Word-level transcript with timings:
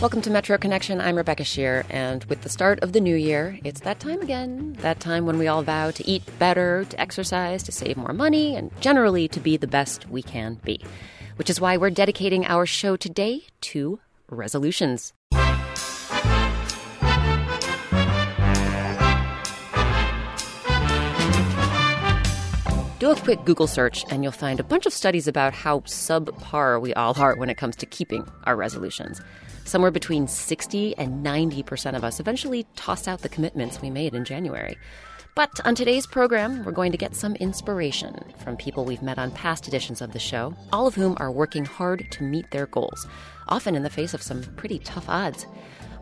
Welcome 0.00 0.22
to 0.22 0.30
Metro 0.30 0.56
Connection. 0.56 1.00
I'm 1.00 1.16
Rebecca 1.16 1.42
Sheir, 1.42 1.84
and 1.90 2.22
with 2.26 2.42
the 2.42 2.48
start 2.48 2.78
of 2.84 2.92
the 2.92 3.00
new 3.00 3.16
year, 3.16 3.58
it's 3.64 3.80
that 3.80 3.98
time 3.98 4.22
again. 4.22 4.74
That 4.74 5.00
time 5.00 5.26
when 5.26 5.38
we 5.38 5.48
all 5.48 5.64
vow 5.64 5.90
to 5.90 6.08
eat 6.08 6.22
better, 6.38 6.84
to 6.84 7.00
exercise, 7.00 7.64
to 7.64 7.72
save 7.72 7.96
more 7.96 8.12
money, 8.12 8.54
and 8.54 8.70
generally 8.80 9.26
to 9.26 9.40
be 9.40 9.56
the 9.56 9.66
best 9.66 10.08
we 10.08 10.22
can 10.22 10.60
be. 10.64 10.80
Which 11.34 11.50
is 11.50 11.60
why 11.60 11.78
we're 11.78 11.90
dedicating 11.90 12.46
our 12.46 12.64
show 12.64 12.94
today 12.94 13.42
to 13.62 13.98
resolutions. 14.30 15.14
Do 23.00 23.10
a 23.10 23.16
quick 23.16 23.44
Google 23.44 23.66
search 23.66 24.04
and 24.10 24.22
you'll 24.22 24.32
find 24.32 24.60
a 24.60 24.64
bunch 24.64 24.86
of 24.86 24.92
studies 24.92 25.26
about 25.26 25.54
how 25.54 25.80
subpar 25.80 26.80
we 26.80 26.94
all 26.94 27.20
are 27.20 27.36
when 27.36 27.50
it 27.50 27.56
comes 27.56 27.74
to 27.76 27.86
keeping 27.86 28.28
our 28.44 28.54
resolutions. 28.54 29.20
Somewhere 29.68 29.90
between 29.90 30.26
60 30.26 30.96
and 30.96 31.22
90% 31.22 31.94
of 31.94 32.02
us 32.02 32.20
eventually 32.20 32.64
toss 32.74 33.06
out 33.06 33.20
the 33.20 33.28
commitments 33.28 33.82
we 33.82 33.90
made 33.90 34.14
in 34.14 34.24
January. 34.24 34.78
But 35.34 35.60
on 35.66 35.74
today's 35.74 36.06
program, 36.06 36.64
we're 36.64 36.72
going 36.72 36.90
to 36.90 36.96
get 36.96 37.14
some 37.14 37.34
inspiration 37.34 38.18
from 38.38 38.56
people 38.56 38.86
we've 38.86 39.02
met 39.02 39.18
on 39.18 39.30
past 39.30 39.68
editions 39.68 40.00
of 40.00 40.14
the 40.14 40.18
show, 40.18 40.54
all 40.72 40.86
of 40.86 40.94
whom 40.94 41.18
are 41.20 41.30
working 41.30 41.66
hard 41.66 42.10
to 42.12 42.22
meet 42.22 42.50
their 42.50 42.64
goals, 42.64 43.06
often 43.48 43.74
in 43.74 43.82
the 43.82 43.90
face 43.90 44.14
of 44.14 44.22
some 44.22 44.42
pretty 44.56 44.78
tough 44.78 45.06
odds. 45.06 45.46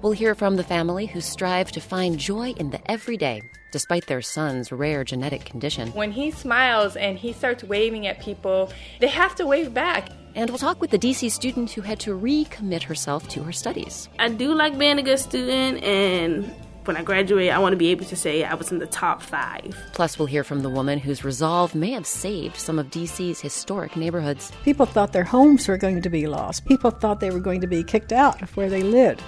We'll 0.01 0.12
hear 0.12 0.37
from 0.37 0.55
the 0.55 0.62
family 0.62 1.06
who 1.06 1.20
strive 1.20 1.73
to 1.73 1.80
find 1.80 2.20
joy 2.20 2.51
in 2.51 2.70
the 2.70 2.89
everyday, 2.89 3.42
despite 3.73 4.06
their 4.06 4.23
son's 4.23 4.70
rare 4.70 5.03
genetic 5.03 5.45
condition. 5.45 5.89
When 5.89 6.12
he 6.12 6.30
smiles 6.30 6.95
and 6.95 7.19
he 7.19 7.33
starts 7.33 7.64
waving 7.64 8.06
at 8.06 8.20
people, 8.20 8.70
they 9.01 9.09
have 9.09 9.34
to 9.34 9.45
wave 9.45 9.75
back. 9.75 10.09
And 10.36 10.50
we'll 10.50 10.58
talk 10.58 10.82
with 10.82 10.90
the 10.90 10.98
DC 10.98 11.30
student 11.30 11.70
who 11.70 11.80
had 11.80 11.98
to 12.00 12.11
recommit 12.11 12.83
herself 12.83 13.27
to 13.28 13.42
her 13.42 13.52
studies. 13.52 14.11
I 14.19 14.28
do 14.28 14.52
like 14.55 14.77
being 14.77 14.98
a 14.98 15.02
good 15.02 15.19
student, 15.19 15.83
and 15.83 16.44
when 16.84 16.98
I 16.98 17.02
graduate, 17.02 17.50
I 17.50 17.58
want 17.58 17.72
to 17.72 17.78
be 17.78 17.88
able 17.88 18.05
to 18.05 18.16
say 18.16 18.44
I 18.44 18.52
was 18.52 18.70
in 18.70 18.78
the 18.78 18.86
top 18.86 19.22
five. 19.22 19.74
Plus, 19.94 20.19
we'll 20.19 20.27
hear 20.27 20.44
from 20.44 20.61
the 20.61 20.69
woman 20.69 20.98
whose 20.98 21.24
resolve 21.24 21.74
may 21.74 21.91
have 21.92 22.06
saved 22.06 22.58
some 22.58 22.78
of 22.78 22.91
DC's 22.91 23.41
historic 23.41 23.96
neighborhoods. 23.96 24.52
People 24.62 24.84
thought 24.84 25.14
their 25.14 25.24
homes 25.24 25.69
were 25.69 25.78
going 25.78 26.02
to 26.02 26.11
be 26.11 26.27
lost. 26.27 26.66
People 26.66 26.91
thought 26.91 27.20
they 27.20 27.30
were 27.30 27.41
going 27.41 27.62
to 27.62 27.66
be 27.66 27.83
kicked 27.83 28.12
out 28.12 28.42
of 28.42 28.55
where 28.58 28.68
they 28.68 28.83
lived. 28.83 29.22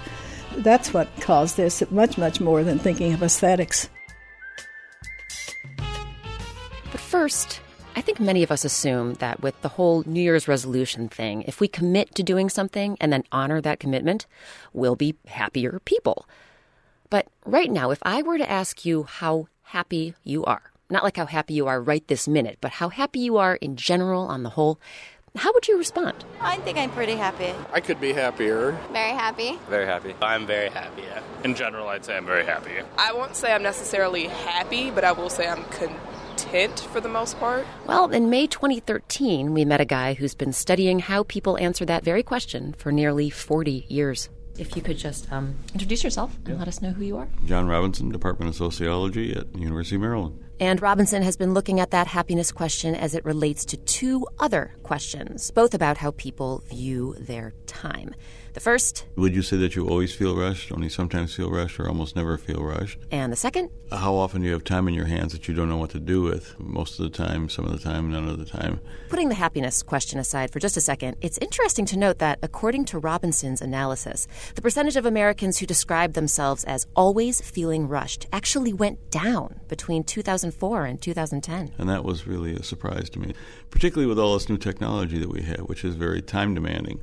That's 0.57 0.93
what 0.93 1.09
caused 1.21 1.57
this, 1.57 1.81
much, 1.89 2.19
much 2.19 2.39
more 2.39 2.63
than 2.63 2.77
thinking 2.77 3.13
of 3.13 3.23
aesthetics. 3.23 3.89
But 6.91 7.01
first, 7.01 7.61
I 7.99 8.01
think 8.01 8.21
many 8.21 8.43
of 8.43 8.51
us 8.51 8.63
assume 8.63 9.15
that 9.15 9.41
with 9.41 9.61
the 9.61 9.67
whole 9.67 10.05
New 10.05 10.21
Year's 10.21 10.47
resolution 10.47 11.09
thing, 11.09 11.41
if 11.41 11.59
we 11.59 11.67
commit 11.67 12.15
to 12.15 12.23
doing 12.23 12.47
something 12.47 12.95
and 13.01 13.11
then 13.11 13.25
honor 13.29 13.59
that 13.59 13.81
commitment, 13.81 14.25
we'll 14.71 14.95
be 14.95 15.15
happier 15.27 15.81
people. 15.83 16.25
But 17.09 17.27
right 17.45 17.69
now, 17.69 17.91
if 17.91 17.99
I 18.03 18.21
were 18.21 18.37
to 18.37 18.49
ask 18.49 18.85
you 18.85 19.03
how 19.03 19.49
happy 19.63 20.13
you 20.23 20.45
are, 20.45 20.61
not 20.89 21.03
like 21.03 21.17
how 21.17 21.25
happy 21.25 21.55
you 21.55 21.67
are 21.67 21.81
right 21.81 22.07
this 22.07 22.25
minute, 22.25 22.59
but 22.61 22.71
how 22.71 22.87
happy 22.87 23.19
you 23.19 23.35
are 23.35 23.55
in 23.55 23.75
general 23.75 24.21
on 24.21 24.43
the 24.43 24.51
whole, 24.51 24.79
how 25.35 25.51
would 25.51 25.67
you 25.67 25.77
respond? 25.77 26.23
I 26.39 26.55
think 26.59 26.77
I'm 26.77 26.91
pretty 26.91 27.17
happy. 27.17 27.53
I 27.73 27.81
could 27.81 27.99
be 27.99 28.13
happier. 28.13 28.79
Very 28.93 29.11
happy. 29.11 29.59
Very 29.69 29.85
happy. 29.85 30.15
I'm 30.21 30.47
very 30.47 30.69
happy, 30.69 31.01
yeah. 31.01 31.21
In 31.43 31.53
general, 31.53 31.89
I'd 31.89 32.05
say 32.05 32.15
I'm 32.15 32.25
very 32.25 32.45
happy. 32.45 32.71
I 32.97 33.11
won't 33.11 33.35
say 33.35 33.51
I'm 33.51 33.61
necessarily 33.61 34.27
happy, 34.27 34.89
but 34.89 35.03
I 35.03 35.11
will 35.11 35.29
say 35.29 35.49
I'm 35.49 35.65
content 35.65 35.99
for 36.49 36.99
the 36.99 37.09
most 37.09 37.39
part. 37.39 37.65
Well, 37.85 38.09
in 38.09 38.29
May 38.29 38.47
2013, 38.47 39.53
we 39.53 39.65
met 39.65 39.81
a 39.81 39.85
guy 39.85 40.15
who's 40.15 40.33
been 40.33 40.51
studying 40.51 40.99
how 40.99 41.23
people 41.23 41.57
answer 41.57 41.85
that 41.85 42.03
very 42.03 42.23
question 42.23 42.73
for 42.73 42.91
nearly 42.91 43.29
40 43.29 43.85
years. 43.87 44.29
If 44.57 44.75
you 44.75 44.81
could 44.81 44.97
just 44.97 45.31
um, 45.31 45.55
introduce 45.73 46.03
yourself 46.03 46.35
and 46.37 46.49
yeah. 46.49 46.55
let 46.55 46.67
us 46.67 46.81
know 46.81 46.89
who 46.89 47.03
you 47.03 47.17
are. 47.17 47.27
John 47.45 47.67
Robinson, 47.67 48.09
Department 48.09 48.49
of 48.49 48.55
Sociology 48.55 49.31
at 49.31 49.55
University 49.55 49.95
of 49.95 50.01
Maryland. 50.01 50.43
And 50.59 50.81
Robinson 50.81 51.21
has 51.21 51.37
been 51.37 51.53
looking 51.53 51.79
at 51.79 51.91
that 51.91 52.07
happiness 52.07 52.51
question 52.51 52.95
as 52.95 53.15
it 53.15 53.23
relates 53.23 53.63
to 53.65 53.77
two 53.77 54.27
other 54.39 54.75
questions, 54.83 55.51
both 55.51 55.73
about 55.73 55.97
how 55.97 56.11
people 56.11 56.63
view 56.67 57.15
their 57.19 57.53
time. 57.67 58.13
The 58.59 58.63
first 58.63 59.05
Would 59.15 59.33
you 59.33 59.41
say 59.41 59.55
that 59.55 59.77
you 59.77 59.87
always 59.87 60.13
feel 60.13 60.35
rushed, 60.35 60.73
only 60.73 60.89
sometimes 60.89 61.33
feel 61.33 61.49
rushed, 61.49 61.79
or 61.79 61.87
almost 61.87 62.17
never 62.17 62.37
feel 62.37 62.61
rushed? 62.61 62.99
And 63.09 63.31
the 63.31 63.37
second 63.37 63.69
How 63.89 64.15
often 64.15 64.41
do 64.41 64.47
you 64.47 64.51
have 64.51 64.65
time 64.65 64.89
in 64.89 64.93
your 64.93 65.05
hands 65.05 65.31
that 65.31 65.47
you 65.47 65.53
don't 65.53 65.69
know 65.69 65.77
what 65.77 65.91
to 65.91 65.99
do 66.01 66.23
with? 66.23 66.59
Most 66.59 66.99
of 66.99 67.03
the 67.03 67.17
time, 67.17 67.47
some 67.47 67.63
of 67.63 67.71
the 67.71 67.79
time, 67.79 68.11
none 68.11 68.27
of 68.27 68.37
the 68.37 68.43
time. 68.43 68.81
Putting 69.07 69.29
the 69.29 69.35
happiness 69.35 69.81
question 69.81 70.19
aside 70.19 70.51
for 70.51 70.59
just 70.59 70.75
a 70.75 70.81
second, 70.81 71.15
it's 71.21 71.37
interesting 71.37 71.85
to 71.85 71.97
note 71.97 72.19
that 72.19 72.37
according 72.43 72.83
to 72.87 72.99
Robinson's 72.99 73.61
analysis, 73.61 74.27
the 74.55 74.61
percentage 74.61 74.97
of 74.97 75.05
Americans 75.05 75.59
who 75.59 75.65
describe 75.65 76.11
themselves 76.11 76.65
as 76.65 76.85
always 76.97 77.39
feeling 77.39 77.87
rushed 77.87 78.27
actually 78.33 78.73
went 78.73 79.09
down 79.09 79.61
between 79.69 80.03
2004 80.03 80.83
and 80.83 81.01
2010. 81.01 81.71
And 81.77 81.87
that 81.87 82.03
was 82.03 82.27
really 82.27 82.55
a 82.55 82.63
surprise 82.63 83.09
to 83.11 83.19
me, 83.19 83.35
particularly 83.69 84.09
with 84.09 84.19
all 84.19 84.33
this 84.33 84.49
new 84.49 84.57
technology 84.57 85.17
that 85.17 85.31
we 85.31 85.43
have, 85.43 85.61
which 85.61 85.85
is 85.85 85.95
very 85.95 86.21
time 86.21 86.53
demanding. 86.55 86.99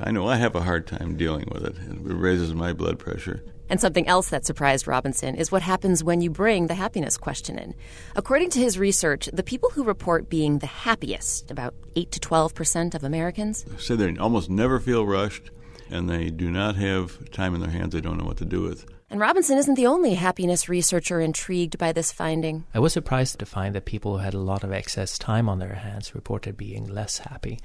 I 0.00 0.10
know 0.10 0.26
I 0.28 0.36
have 0.36 0.54
a 0.54 0.62
hard 0.62 0.86
time 0.86 1.16
dealing 1.16 1.48
with 1.52 1.64
it. 1.64 1.76
It 1.76 1.98
raises 2.00 2.54
my 2.54 2.72
blood 2.72 2.98
pressure. 2.98 3.42
And 3.68 3.80
something 3.80 4.06
else 4.06 4.28
that 4.28 4.46
surprised 4.46 4.86
Robinson 4.86 5.34
is 5.34 5.50
what 5.50 5.62
happens 5.62 6.04
when 6.04 6.20
you 6.20 6.30
bring 6.30 6.68
the 6.68 6.74
happiness 6.74 7.16
question 7.16 7.58
in. 7.58 7.74
According 8.14 8.50
to 8.50 8.60
his 8.60 8.78
research, 8.78 9.28
the 9.32 9.42
people 9.42 9.70
who 9.70 9.82
report 9.82 10.28
being 10.28 10.58
the 10.58 10.66
happiest, 10.66 11.50
about 11.50 11.74
8 11.96 12.10
to 12.12 12.20
12 12.20 12.54
percent 12.54 12.94
of 12.94 13.02
Americans, 13.02 13.64
say 13.78 13.96
they 13.96 14.16
almost 14.16 14.48
never 14.50 14.78
feel 14.78 15.04
rushed 15.04 15.50
and 15.90 16.08
they 16.08 16.30
do 16.30 16.50
not 16.50 16.76
have 16.76 17.30
time 17.30 17.54
in 17.54 17.60
their 17.60 17.70
hands 17.70 17.92
they 17.92 18.00
don't 18.00 18.18
know 18.18 18.24
what 18.24 18.38
to 18.38 18.44
do 18.44 18.62
with. 18.62 18.86
And 19.08 19.20
Robinson 19.20 19.56
isn't 19.56 19.76
the 19.76 19.86
only 19.86 20.14
happiness 20.14 20.68
researcher 20.68 21.20
intrigued 21.20 21.78
by 21.78 21.92
this 21.92 22.10
finding. 22.10 22.64
I 22.74 22.80
was 22.80 22.92
surprised 22.92 23.38
to 23.38 23.46
find 23.46 23.72
that 23.74 23.84
people 23.84 24.18
who 24.18 24.24
had 24.24 24.34
a 24.34 24.38
lot 24.38 24.64
of 24.64 24.72
excess 24.72 25.16
time 25.16 25.48
on 25.48 25.60
their 25.60 25.74
hands 25.74 26.12
reported 26.12 26.56
being 26.56 26.88
less 26.88 27.18
happy. 27.18 27.60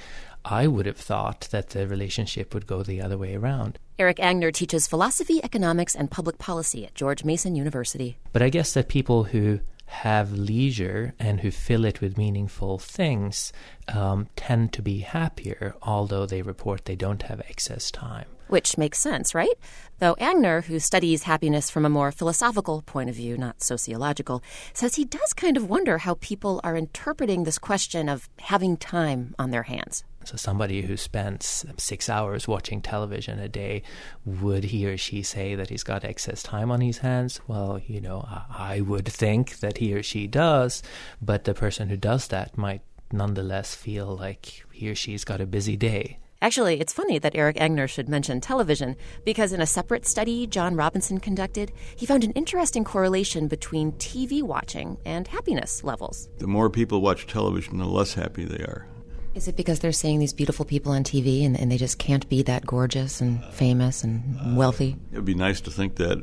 I 0.46 0.68
would 0.68 0.86
have 0.86 0.98
thought 0.98 1.48
that 1.52 1.70
the 1.70 1.88
relationship 1.88 2.54
would 2.54 2.68
go 2.68 2.84
the 2.84 3.02
other 3.02 3.18
way 3.18 3.36
around. 3.36 3.80
Erik 3.98 4.18
Angner 4.18 4.54
teaches 4.54 4.88
philosophy, 4.88 5.44
economics, 5.44 5.96
and 5.96 6.12
public 6.12 6.38
policy 6.38 6.86
at 6.86 6.94
George 6.96 7.24
Mason 7.24 7.56
University. 7.56 8.18
But 8.34 8.44
I 8.44 8.50
guess 8.50 8.74
that 8.74 8.88
people 8.88 9.24
who 9.26 9.62
have 9.92 10.32
leisure 10.32 11.14
and 11.20 11.42
who 11.42 11.52
fill 11.52 11.86
it 11.86 12.00
with 12.02 12.18
meaningful 12.18 12.80
things 12.80 13.52
um, 13.90 14.28
tend 14.36 14.72
to 14.74 14.82
be 14.82 15.00
happier, 15.00 15.76
although 15.82 16.26
they 16.26 16.42
report 16.42 16.86
they 16.86 16.96
don't 16.96 17.24
have 17.24 17.42
excess 17.42 17.92
time. 17.92 18.26
Which 18.48 18.78
makes 18.78 19.00
sense, 19.00 19.36
right? 19.36 19.54
Though 20.00 20.16
Angner, 20.16 20.64
who 20.64 20.80
studies 20.80 21.24
happiness 21.24 21.70
from 21.70 21.86
a 21.86 21.90
more 21.90 22.12
philosophical 22.12 22.82
point 22.82 23.10
of 23.10 23.16
view, 23.16 23.38
not 23.38 23.62
sociological, 23.62 24.42
says 24.74 24.96
he 24.96 25.06
does 25.06 25.34
kind 25.34 25.56
of 25.56 25.70
wonder 25.70 26.00
how 26.00 26.16
people 26.16 26.60
are 26.64 26.76
interpreting 26.76 27.44
this 27.44 27.60
question 27.60 28.10
of 28.10 28.30
having 28.40 28.78
time 28.78 29.36
on 29.38 29.52
their 29.52 29.64
hands. 29.64 30.04
So, 30.24 30.38
somebody 30.38 30.82
who 30.84 30.98
spends 30.98 31.66
six 31.78 32.10
hours 32.10 32.48
watching 32.48 32.82
television 32.82 33.40
a 33.40 33.50
day, 33.50 33.84
would 34.26 34.66
he 34.66 34.86
or 34.86 34.98
she 34.98 35.24
say 35.24 35.56
that 35.56 35.70
he's 35.70 35.84
got 35.84 36.04
excess 36.04 36.44
time 36.44 36.72
on 36.72 36.82
his 36.82 37.00
hands? 37.00 37.42
Well, 37.48 37.82
you 37.86 38.02
know, 38.02 38.26
I 38.50 38.82
would 38.82 39.08
think 39.08 39.60
that 39.60 39.78
he 39.78 39.94
or 39.94 40.04
she 40.04 40.28
does, 40.28 40.84
but 41.22 41.46
the 41.46 41.54
person 41.54 41.90
who 41.90 41.98
does 41.98 42.28
that 42.28 42.58
might 42.58 42.82
nonetheless 43.12 43.76
feel 43.76 44.16
like 44.16 44.64
he 44.72 44.90
or 44.90 44.96
she's 44.96 45.24
got 45.24 45.42
a 45.42 45.46
busy 45.46 45.76
day. 45.76 46.20
Actually, 46.44 46.80
it's 46.80 46.92
funny 46.92 47.20
that 47.20 47.36
Erik 47.36 47.58
Angner 47.58 47.88
should 47.88 48.10
mention 48.10 48.42
television 48.42 48.96
because 49.26 49.54
in 49.54 49.62
a 49.62 49.66
separate 49.68 50.08
study 50.08 50.48
John 50.48 50.76
Robinson 50.76 51.20
conducted, 51.20 51.72
he 51.96 52.08
found 52.08 52.24
an 52.24 52.32
interesting 52.32 52.84
correlation 52.84 53.48
between 53.48 53.92
TV 53.94 54.42
watching 54.42 54.98
and 55.06 55.28
happiness 55.28 55.84
levels. 55.84 56.30
The 56.40 56.48
more 56.48 56.72
people 56.72 57.02
watch 57.02 57.28
television, 57.28 57.78
the 57.78 57.86
less 57.86 58.16
happy 58.16 58.46
they 58.46 58.64
are. 58.64 58.88
Is 59.34 59.48
it 59.48 59.56
because 59.56 59.80
they're 59.80 59.94
seeing 59.94 60.20
these 60.20 60.34
beautiful 60.34 60.66
people 60.66 60.92
on 60.92 61.06
TV 61.06 61.46
and, 61.46 61.58
and 61.58 61.72
they 61.72 61.78
just 61.78 61.98
can't 61.98 62.28
be 62.28 62.44
that 62.44 62.66
gorgeous 62.66 63.22
and 63.22 63.44
famous 63.46 64.04
and 64.04 64.58
wealthy? 64.58 64.98
It 65.14 65.16
would 65.16 65.26
be 65.26 65.36
nice 65.36 65.62
to 65.62 65.72
think 65.72 65.96
that. 65.96 66.22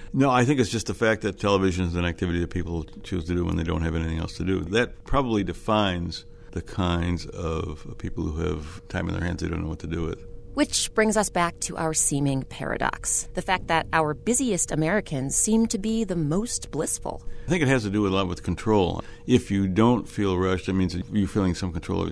no, 0.12 0.30
I 0.30 0.44
think 0.44 0.58
it's 0.58 0.70
just 0.70 0.88
the 0.88 0.94
fact 0.94 1.22
that 1.22 1.38
television 1.38 1.84
is 1.84 1.94
an 1.94 2.04
activity 2.04 2.40
that 2.40 2.50
people 2.50 2.84
choose 3.04 3.24
to 3.26 3.34
do 3.34 3.44
when 3.44 3.56
they 3.56 3.62
don't 3.62 3.82
have 3.82 3.94
anything 3.94 4.18
else 4.18 4.36
to 4.38 4.44
do. 4.44 4.60
That 4.60 5.04
probably 5.04 5.44
defines 5.44 6.24
the 6.50 6.62
kinds 6.62 7.26
of 7.26 7.94
people 7.98 8.24
who 8.24 8.40
have 8.42 8.86
time 8.88 9.08
in 9.08 9.14
their 9.14 9.24
hands 9.24 9.42
they 9.42 9.48
don't 9.48 9.62
know 9.62 9.68
what 9.68 9.80
to 9.80 9.86
do 9.86 10.02
with. 10.02 10.33
Which 10.54 10.94
brings 10.94 11.16
us 11.16 11.30
back 11.30 11.58
to 11.60 11.76
our 11.76 11.92
seeming 11.92 12.44
paradox 12.44 13.28
the 13.34 13.42
fact 13.42 13.66
that 13.66 13.88
our 13.92 14.14
busiest 14.14 14.70
Americans 14.70 15.34
seem 15.34 15.66
to 15.66 15.78
be 15.78 16.04
the 16.04 16.14
most 16.14 16.70
blissful. 16.70 17.24
I 17.46 17.50
think 17.50 17.62
it 17.64 17.68
has 17.68 17.82
to 17.82 17.90
do 17.90 18.06
a 18.06 18.08
lot 18.08 18.28
with 18.28 18.44
control. 18.44 19.02
If 19.26 19.50
you 19.50 19.66
don't 19.66 20.08
feel 20.08 20.38
rushed, 20.38 20.66
that 20.66 20.74
means 20.74 20.96
you're 21.10 21.26
feeling 21.26 21.56
some 21.56 21.72
control. 21.72 22.08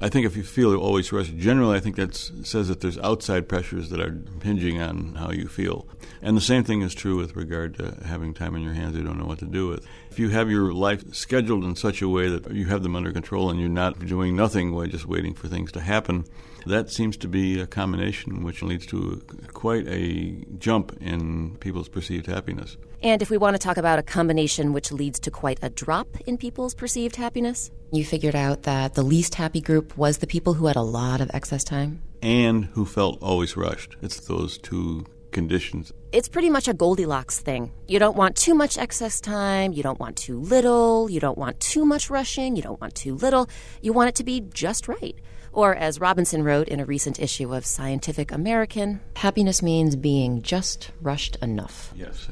I 0.00 0.08
think 0.08 0.24
if 0.24 0.36
you 0.36 0.44
feel 0.44 0.74
always 0.76 1.10
rushed, 1.10 1.36
generally 1.36 1.76
I 1.76 1.80
think 1.80 1.96
that 1.96 2.14
says 2.14 2.68
that 2.68 2.80
there's 2.80 2.96
outside 2.98 3.48
pressures 3.48 3.90
that 3.90 4.00
are 4.00 4.16
hinging 4.40 4.80
on 4.80 5.16
how 5.16 5.32
you 5.32 5.48
feel. 5.48 5.88
And 6.22 6.36
the 6.36 6.40
same 6.40 6.62
thing 6.62 6.82
is 6.82 6.94
true 6.94 7.16
with 7.16 7.34
regard 7.34 7.76
to 7.78 7.96
having 8.06 8.34
time 8.34 8.54
in 8.54 8.62
your 8.62 8.72
hands 8.72 8.96
you 8.96 9.02
don't 9.02 9.18
know 9.18 9.26
what 9.26 9.40
to 9.40 9.46
do 9.46 9.66
with. 9.66 9.84
If 10.12 10.18
you 10.20 10.28
have 10.28 10.48
your 10.48 10.72
life 10.72 11.12
scheduled 11.12 11.64
in 11.64 11.74
such 11.74 12.02
a 12.02 12.08
way 12.08 12.28
that 12.28 12.52
you 12.52 12.66
have 12.66 12.84
them 12.84 12.94
under 12.94 13.12
control 13.12 13.50
and 13.50 13.58
you're 13.58 13.68
not 13.68 13.98
doing 14.06 14.36
nothing 14.36 14.72
just 14.90 15.06
waiting 15.06 15.34
for 15.34 15.48
things 15.48 15.72
to 15.72 15.80
happen, 15.80 16.24
that 16.66 16.90
seems 16.90 17.16
to 17.18 17.28
be 17.28 17.60
a 17.60 17.66
combination 17.66 18.42
which 18.42 18.62
leads 18.62 18.86
to 18.86 19.22
quite 19.52 19.86
a 19.88 20.44
jump 20.58 20.96
in 21.00 21.56
people's 21.58 21.88
perceived 21.88 22.26
happiness. 22.26 22.76
And 23.02 23.22
if 23.22 23.30
we 23.30 23.38
want 23.38 23.54
to 23.54 23.58
talk 23.58 23.78
about 23.78 23.98
a 23.98 24.02
combination 24.02 24.72
which 24.72 24.92
leads 24.92 25.18
to 25.20 25.30
quite 25.30 25.58
a 25.62 25.70
drop 25.70 26.08
in 26.26 26.36
people's 26.36 26.74
perceived 26.74 27.16
happiness, 27.16 27.70
you 27.92 28.04
figured 28.04 28.36
out 28.36 28.64
that 28.64 28.94
the 28.94 29.02
least 29.02 29.34
happy 29.34 29.60
group 29.60 29.96
was 29.96 30.18
the 30.18 30.26
people 30.26 30.54
who 30.54 30.66
had 30.66 30.76
a 30.76 30.82
lot 30.82 31.20
of 31.20 31.30
excess 31.32 31.64
time? 31.64 32.02
And 32.20 32.66
who 32.66 32.84
felt 32.84 33.22
always 33.22 33.56
rushed. 33.56 33.96
It's 34.02 34.20
those 34.20 34.58
two 34.58 35.06
conditions. 35.30 35.92
It's 36.12 36.28
pretty 36.28 36.50
much 36.50 36.68
a 36.68 36.74
Goldilocks 36.74 37.40
thing. 37.40 37.72
You 37.86 37.98
don't 37.98 38.16
want 38.16 38.36
too 38.36 38.54
much 38.54 38.76
excess 38.76 39.20
time, 39.20 39.72
you 39.72 39.82
don't 39.82 40.00
want 40.00 40.16
too 40.16 40.38
little, 40.38 41.08
you 41.08 41.20
don't 41.20 41.38
want 41.38 41.60
too 41.60 41.86
much 41.86 42.10
rushing, 42.10 42.56
you 42.56 42.62
don't 42.62 42.80
want 42.80 42.94
too 42.94 43.14
little. 43.14 43.48
You 43.80 43.92
want 43.92 44.08
it 44.08 44.14
to 44.16 44.24
be 44.24 44.40
just 44.52 44.88
right. 44.88 45.16
Or, 45.52 45.74
as 45.74 46.00
Robinson 46.00 46.44
wrote 46.44 46.68
in 46.68 46.78
a 46.78 46.84
recent 46.84 47.18
issue 47.18 47.54
of 47.54 47.66
Scientific 47.66 48.30
American, 48.30 49.00
happiness 49.16 49.62
means 49.62 49.96
being 49.96 50.42
just 50.42 50.92
rushed 51.00 51.36
enough. 51.42 51.92
Yes. 51.96 52.28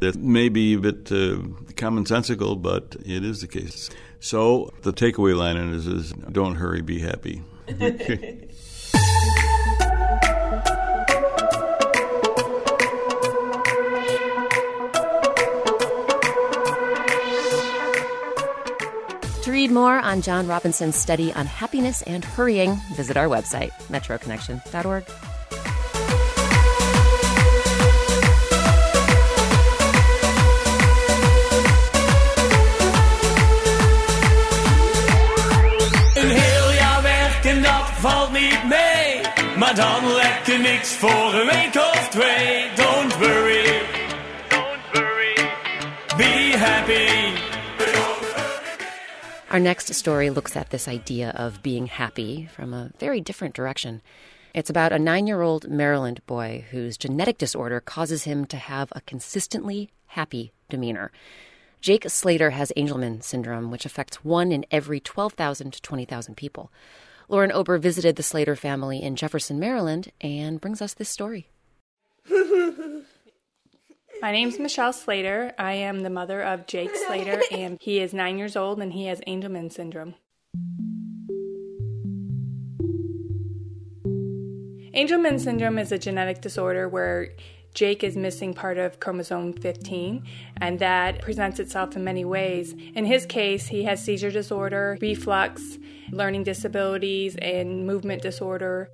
That 0.00 0.16
may 0.16 0.48
be 0.48 0.74
a 0.74 0.78
bit 0.78 1.12
uh, 1.12 1.46
commonsensical, 1.76 2.60
but 2.60 2.96
it 3.04 3.24
is 3.24 3.40
the 3.40 3.46
case. 3.46 3.88
So, 4.18 4.72
the 4.82 4.92
takeaway 4.92 5.36
line 5.36 5.56
in 5.56 5.68
it 5.72 5.76
is, 5.76 5.86
is 5.86 6.12
don't 6.12 6.56
hurry, 6.56 6.82
be 6.82 6.98
happy. 6.98 7.44
read 19.56 19.70
more 19.70 19.98
on 19.98 20.20
John 20.20 20.46
Robinson's 20.46 20.96
study 20.96 21.32
on 21.32 21.46
happiness 21.46 22.02
and 22.02 22.22
hurrying, 22.22 22.76
visit 22.94 23.16
our 23.16 23.26
website, 23.26 23.70
metroconnection.org. 23.88 25.08
Of. 25.08 25.36
Don't 42.76 43.20
worry. 43.20 43.95
Our 49.56 49.60
next 49.60 49.94
story 49.94 50.28
looks 50.28 50.54
at 50.54 50.68
this 50.68 50.86
idea 50.86 51.30
of 51.30 51.62
being 51.62 51.86
happy 51.86 52.44
from 52.44 52.74
a 52.74 52.90
very 52.98 53.22
different 53.22 53.54
direction. 53.54 54.02
It's 54.52 54.68
about 54.68 54.92
a 54.92 54.98
nine 54.98 55.26
year 55.26 55.40
old 55.40 55.70
Maryland 55.70 56.20
boy 56.26 56.66
whose 56.72 56.98
genetic 56.98 57.38
disorder 57.38 57.80
causes 57.80 58.24
him 58.24 58.44
to 58.48 58.58
have 58.58 58.92
a 58.92 59.00
consistently 59.00 59.88
happy 60.08 60.52
demeanor. 60.68 61.10
Jake 61.80 62.04
Slater 62.10 62.50
has 62.50 62.70
Angelman 62.76 63.22
syndrome, 63.22 63.70
which 63.70 63.86
affects 63.86 64.22
one 64.22 64.52
in 64.52 64.66
every 64.70 65.00
12,000 65.00 65.72
to 65.72 65.80
20,000 65.80 66.34
people. 66.34 66.70
Lauren 67.26 67.50
Ober 67.50 67.78
visited 67.78 68.16
the 68.16 68.22
Slater 68.22 68.56
family 68.56 69.02
in 69.02 69.16
Jefferson, 69.16 69.58
Maryland, 69.58 70.12
and 70.20 70.60
brings 70.60 70.82
us 70.82 70.92
this 70.92 71.08
story. 71.08 71.48
My 74.22 74.32
name's 74.32 74.58
Michelle 74.58 74.94
Slater. 74.94 75.52
I 75.58 75.74
am 75.74 76.00
the 76.00 76.08
mother 76.08 76.40
of 76.42 76.66
Jake 76.66 76.96
Slater, 76.96 77.42
and 77.50 77.76
he 77.80 78.00
is 78.00 78.14
nine 78.14 78.38
years 78.38 78.56
old 78.56 78.80
and 78.80 78.92
he 78.92 79.06
has 79.06 79.20
Angelman 79.26 79.70
syndrome. 79.70 80.14
Angelman 84.94 85.38
syndrome 85.38 85.78
is 85.78 85.92
a 85.92 85.98
genetic 85.98 86.40
disorder 86.40 86.88
where 86.88 87.34
Jake 87.74 88.02
is 88.02 88.16
missing 88.16 88.54
part 88.54 88.78
of 88.78 89.00
chromosome 89.00 89.52
15, 89.52 90.24
and 90.62 90.78
that 90.78 91.20
presents 91.20 91.60
itself 91.60 91.94
in 91.94 92.02
many 92.02 92.24
ways. 92.24 92.74
In 92.94 93.04
his 93.04 93.26
case, 93.26 93.66
he 93.66 93.84
has 93.84 94.02
seizure 94.02 94.30
disorder, 94.30 94.96
reflux, 95.02 95.78
learning 96.10 96.44
disabilities, 96.44 97.36
and 97.36 97.86
movement 97.86 98.22
disorder. 98.22 98.90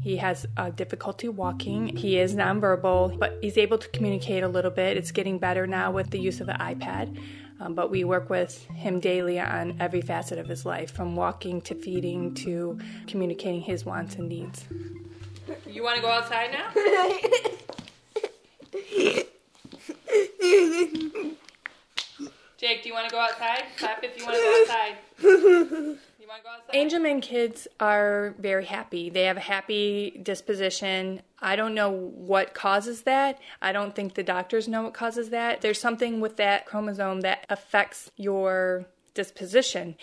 He 0.00 0.16
has 0.16 0.46
uh, 0.56 0.70
difficulty 0.70 1.28
walking. 1.28 1.94
He 1.96 2.18
is 2.18 2.34
nonverbal, 2.34 3.18
but 3.18 3.38
he's 3.42 3.58
able 3.58 3.76
to 3.78 3.88
communicate 3.88 4.42
a 4.42 4.48
little 4.48 4.70
bit. 4.70 4.96
It's 4.96 5.12
getting 5.12 5.38
better 5.38 5.66
now 5.66 5.90
with 5.90 6.10
the 6.10 6.18
use 6.18 6.40
of 6.40 6.46
the 6.46 6.54
iPad. 6.54 7.22
Um, 7.60 7.74
but 7.74 7.90
we 7.90 8.04
work 8.04 8.30
with 8.30 8.64
him 8.68 9.00
daily 9.00 9.38
on 9.38 9.76
every 9.78 10.00
facet 10.00 10.38
of 10.38 10.46
his 10.48 10.64
life, 10.64 10.90
from 10.90 11.14
walking 11.14 11.60
to 11.62 11.74
feeding 11.74 12.32
to 12.36 12.78
communicating 13.06 13.60
his 13.60 13.84
wants 13.84 14.14
and 14.14 14.30
needs. 14.30 14.64
You 15.66 15.82
want 15.82 15.96
to 15.96 16.02
go 16.02 16.08
outside 16.08 16.52
now? 16.52 16.70
Jake, 22.56 22.82
do 22.82 22.88
you 22.88 22.94
want 22.94 23.08
to 23.08 23.12
go 23.12 23.20
outside? 23.20 23.64
Clap 23.76 24.02
if 24.02 24.16
you 24.18 24.24
want 24.24 24.36
to 24.36 24.42
go 24.42 24.62
outside. 24.62 25.98
Angelman 26.74 27.20
kids 27.20 27.66
are 27.80 28.34
very 28.38 28.64
happy. 28.64 29.10
They 29.10 29.24
have 29.24 29.36
a 29.36 29.40
happy 29.40 30.20
disposition. 30.22 31.22
I 31.40 31.56
don't 31.56 31.74
know 31.74 31.90
what 31.90 32.54
causes 32.54 33.02
that. 33.02 33.38
I 33.60 33.72
don't 33.72 33.94
think 33.94 34.14
the 34.14 34.22
doctors 34.22 34.68
know 34.68 34.84
what 34.84 34.94
causes 34.94 35.30
that. 35.30 35.60
There's 35.60 35.80
something 35.80 36.20
with 36.20 36.36
that 36.36 36.66
chromosome 36.66 37.22
that 37.22 37.46
affects 37.48 38.10
your 38.16 38.86
disposition. 39.14 39.96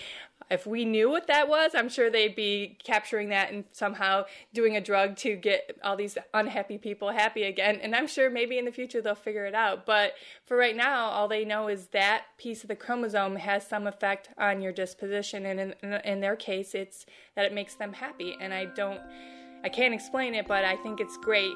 If 0.50 0.66
we 0.66 0.86
knew 0.86 1.10
what 1.10 1.28
that 1.28 1.50
was, 1.50 1.72
I'm 1.76 1.90
sure 1.90 2.10
they'd 2.10 2.36
be 2.36 2.78
capturing 2.82 3.30
that 3.30 3.52
and 3.52 3.66
somehow 3.74 4.26
doing 4.54 4.78
a 4.78 4.82
drug 4.82 5.18
to 5.18 5.36
get 5.36 5.78
all 5.84 5.98
these 5.98 6.18
unhappy 6.34 6.78
people 6.78 7.12
happy 7.12 7.44
again. 7.44 7.80
And 7.82 7.94
I'm 7.94 8.08
sure 8.08 8.30
maybe 8.30 8.58
in 8.58 8.64
the 8.64 8.72
future 8.72 9.02
they'll 9.02 9.16
figure 9.16 9.46
it 9.46 9.54
out. 9.54 9.86
But 9.86 10.14
for 10.46 10.56
right 10.56 10.76
now, 10.76 11.08
all 11.10 11.28
they 11.28 11.44
know 11.44 11.68
is 11.68 11.88
that 11.88 12.26
piece 12.38 12.64
of 12.64 12.70
the 12.70 12.76
chromosome 12.76 13.36
has 13.36 13.68
some 13.68 13.88
effect 13.88 14.30
on 14.38 14.62
your 14.62 14.72
disposition. 14.72 15.46
And 15.46 15.60
in, 15.60 15.94
in, 16.06 16.22
their 16.22 16.38
case, 16.38 16.74
it's 16.74 17.06
that 17.36 17.44
it 17.44 17.54
makes 17.54 17.76
them 17.76 17.92
happy. 17.92 18.38
And 18.40 18.54
I 18.54 18.66
don't, 18.66 19.02
I 19.66 19.70
can't 19.70 19.94
explain 19.94 20.34
it, 20.34 20.48
but 20.48 20.64
I 20.64 20.78
think 20.78 21.02
it's 21.02 21.18
great. 21.18 21.56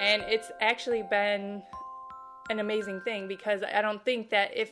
And 0.00 0.22
it's 0.26 0.50
actually 0.60 1.04
been 1.08 1.62
an 2.48 2.58
amazing 2.58 3.00
thing 3.02 3.28
because 3.28 3.62
I 3.62 3.80
don't 3.80 4.04
think 4.04 4.30
that 4.30 4.56
if 4.56 4.70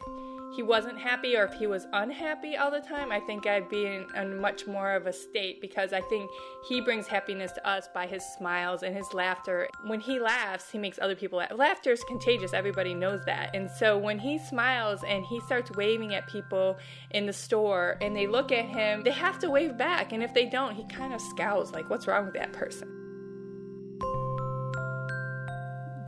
he 0.54 0.62
wasn't 0.62 0.98
happy 0.98 1.36
or 1.36 1.44
if 1.44 1.55
he 1.55 1.67
was 1.67 1.86
unhappy 1.93 2.56
all 2.56 2.70
the 2.70 2.81
time, 2.81 3.12
I 3.12 3.20
think 3.20 3.46
I'd 3.46 3.69
be 3.69 3.86
in 3.86 4.06
a 4.14 4.24
much 4.24 4.67
more 4.67 4.94
of 4.94 5.06
a 5.06 5.12
state 5.12 5.60
because 5.60 5.93
I 5.93 6.00
think 6.02 6.31
he 6.69 6.81
brings 6.81 7.06
happiness 7.06 7.52
to 7.52 7.67
us 7.69 7.88
by 7.93 8.06
his 8.06 8.24
smiles 8.24 8.82
and 8.82 8.96
his 8.96 9.12
laughter. 9.12 9.69
When 9.84 10.00
he 10.00 10.19
laughs, 10.19 10.70
he 10.70 10.78
makes 10.78 10.98
other 11.00 11.14
people 11.14 11.38
laugh. 11.38 11.52
Laughter 11.55 11.93
is 11.93 12.02
contagious, 12.05 12.52
everybody 12.55 12.94
knows 12.94 13.24
that. 13.26 13.55
And 13.55 13.70
so 13.70 13.98
when 13.98 14.19
he 14.19 14.38
smiles 14.38 15.05
and 15.06 15.24
he 15.24 15.40
starts 15.40 15.70
waving 15.72 16.14
at 16.14 16.26
people 16.26 16.78
in 17.10 17.26
the 17.26 17.32
store 17.32 17.96
and 18.00 18.17
they 18.17 18.26
look 18.26 18.50
at 18.50 18.64
him, 18.64 19.05
they 19.05 19.10
have 19.10 19.38
to 19.40 19.50
wave 19.50 19.76
back. 19.76 20.12
And 20.12 20.22
if 20.22 20.34
they 20.34 20.46
don't, 20.46 20.74
he 20.74 20.84
kind 20.86 21.12
of 21.12 21.20
scowls 21.20 21.72
like, 21.72 21.88
what's 21.90 22.06
wrong 22.06 22.24
with 22.24 22.34
that 22.34 22.52
person? 22.52 23.07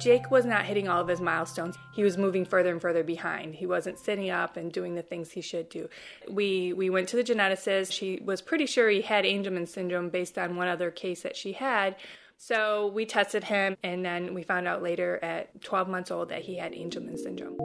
Jake 0.00 0.30
was 0.30 0.47
not 0.47 0.64
hitting 0.64 0.88
all 0.88 1.00
of 1.00 1.09
his 1.09 1.21
milestones. 1.21 1.76
He 1.92 2.02
was 2.02 2.16
moving 2.16 2.47
further 2.47 2.73
and 2.73 2.80
further 2.80 3.04
behind. 3.04 3.54
He 3.54 3.66
wasn't 3.66 3.99
sitting 3.99 4.30
up 4.30 4.57
and 4.57 4.73
doing 4.73 4.95
the 4.95 5.02
things 5.02 5.30
he 5.30 5.42
should 5.42 5.69
do. 5.69 5.88
We 6.28 6.73
we 6.73 6.88
went 6.88 7.09
to 7.11 7.16
the 7.16 7.25
geneticist. 7.25 7.92
She 7.92 8.21
was 8.25 8.40
pretty 8.40 8.66
sure 8.66 8.88
he 8.88 9.02
had 9.02 9.25
Angelman 9.25 9.69
syndrome 9.69 10.09
based 10.09 10.38
on 10.38 10.57
one 10.57 10.69
other 10.69 10.90
case 10.90 11.23
that 11.23 11.37
she 11.37 11.52
had. 11.52 11.97
So 12.38 12.87
we 12.95 13.04
tested 13.04 13.45
him, 13.45 13.76
and 13.83 14.02
then 14.02 14.33
we 14.33 14.42
found 14.42 14.66
out 14.66 14.83
later 14.83 15.19
at 15.23 15.61
12 15.62 15.88
months 15.88 16.11
old 16.11 16.30
that 16.30 16.40
he 16.40 16.57
had 16.57 16.73
Angelman 16.73 17.19
syndrome. 17.19 17.59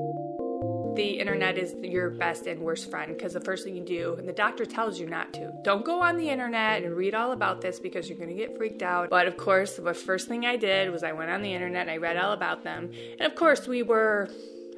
The 0.95 1.19
internet 1.19 1.57
is 1.57 1.75
your 1.81 2.09
best 2.09 2.47
and 2.47 2.61
worst 2.61 2.89
friend 2.89 3.13
because 3.13 3.33
the 3.33 3.41
first 3.41 3.65
thing 3.65 3.75
you 3.75 3.83
do, 3.83 4.15
and 4.17 4.25
the 4.25 4.33
doctor 4.33 4.65
tells 4.65 4.97
you 4.97 5.05
not 5.07 5.33
to, 5.33 5.51
don't 5.61 5.83
go 5.83 6.01
on 6.01 6.15
the 6.15 6.29
internet 6.29 6.83
and 6.83 6.95
read 6.95 7.13
all 7.13 7.33
about 7.33 7.59
this 7.59 7.81
because 7.81 8.07
you're 8.07 8.17
going 8.17 8.29
to 8.29 8.35
get 8.35 8.55
freaked 8.55 8.81
out. 8.81 9.09
But 9.09 9.27
of 9.27 9.35
course, 9.35 9.75
the 9.75 9.93
first 9.93 10.29
thing 10.29 10.45
I 10.45 10.55
did 10.55 10.89
was 10.91 11.03
I 11.03 11.11
went 11.11 11.31
on 11.31 11.41
the 11.41 11.53
internet 11.53 11.81
and 11.81 11.91
I 11.91 11.97
read 11.97 12.15
all 12.15 12.31
about 12.31 12.63
them. 12.63 12.91
And 13.19 13.29
of 13.29 13.35
course, 13.35 13.67
we 13.67 13.83
were 13.83 14.29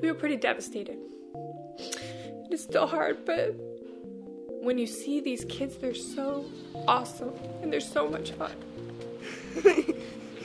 we 0.01 0.11
were 0.11 0.17
pretty 0.17 0.37
devastated. 0.37 0.97
It's 2.49 2.63
still 2.63 2.87
hard, 2.87 3.23
but 3.23 3.53
when 4.63 4.79
you 4.79 4.87
see 4.87 5.21
these 5.21 5.45
kids, 5.45 5.77
they're 5.77 5.93
so 5.93 6.45
awesome 6.87 7.33
and 7.61 7.71
they're 7.71 7.79
so 7.79 8.09
much 8.09 8.31
fun. 8.31 8.53
what 9.53 9.75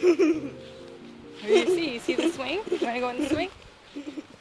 do 0.00 1.48
you 1.48 1.66
see? 1.66 1.94
You 1.94 2.00
see 2.00 2.14
the 2.14 2.30
swing? 2.30 2.60
You 2.70 2.78
want 2.78 2.94
to 2.94 3.00
go 3.00 3.08
in 3.08 3.22
the 3.22 3.28
swing? 3.30 3.48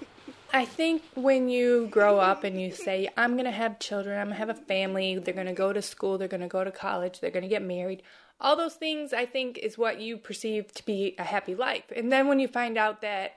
I 0.54 0.66
think 0.66 1.02
when 1.16 1.48
you 1.48 1.88
grow 1.88 2.20
up 2.20 2.44
and 2.44 2.60
you 2.60 2.72
say, 2.72 3.08
I'm 3.16 3.34
going 3.34 3.46
to 3.46 3.52
have 3.52 3.80
children, 3.80 4.20
I'm 4.20 4.28
going 4.28 4.36
to 4.36 4.46
have 4.46 4.50
a 4.50 4.54
family, 4.54 5.18
they're 5.18 5.34
going 5.34 5.48
to 5.48 5.54
go 5.54 5.72
to 5.72 5.82
school, 5.82 6.18
they're 6.18 6.28
going 6.28 6.42
to 6.42 6.48
go 6.48 6.64
to 6.64 6.72
college, 6.72 7.22
they're 7.22 7.32
going 7.32 7.44
to 7.44 7.50
get 7.50 7.62
married, 7.62 8.04
all 8.42 8.58
those 8.58 8.74
things 8.74 9.14
I 9.14 9.26
think 9.26 9.58
is 9.60 9.78
what 9.78 10.02
you 10.02 10.18
perceive 10.18 10.74
to 10.74 10.86
be 10.86 11.16
a 11.18 11.24
happy 11.24 11.56
life. 11.56 11.86
And 11.96 12.12
then 12.12 12.28
when 12.28 12.40
you 12.40 12.48
find 12.48 12.78
out 12.78 13.02
that 13.02 13.36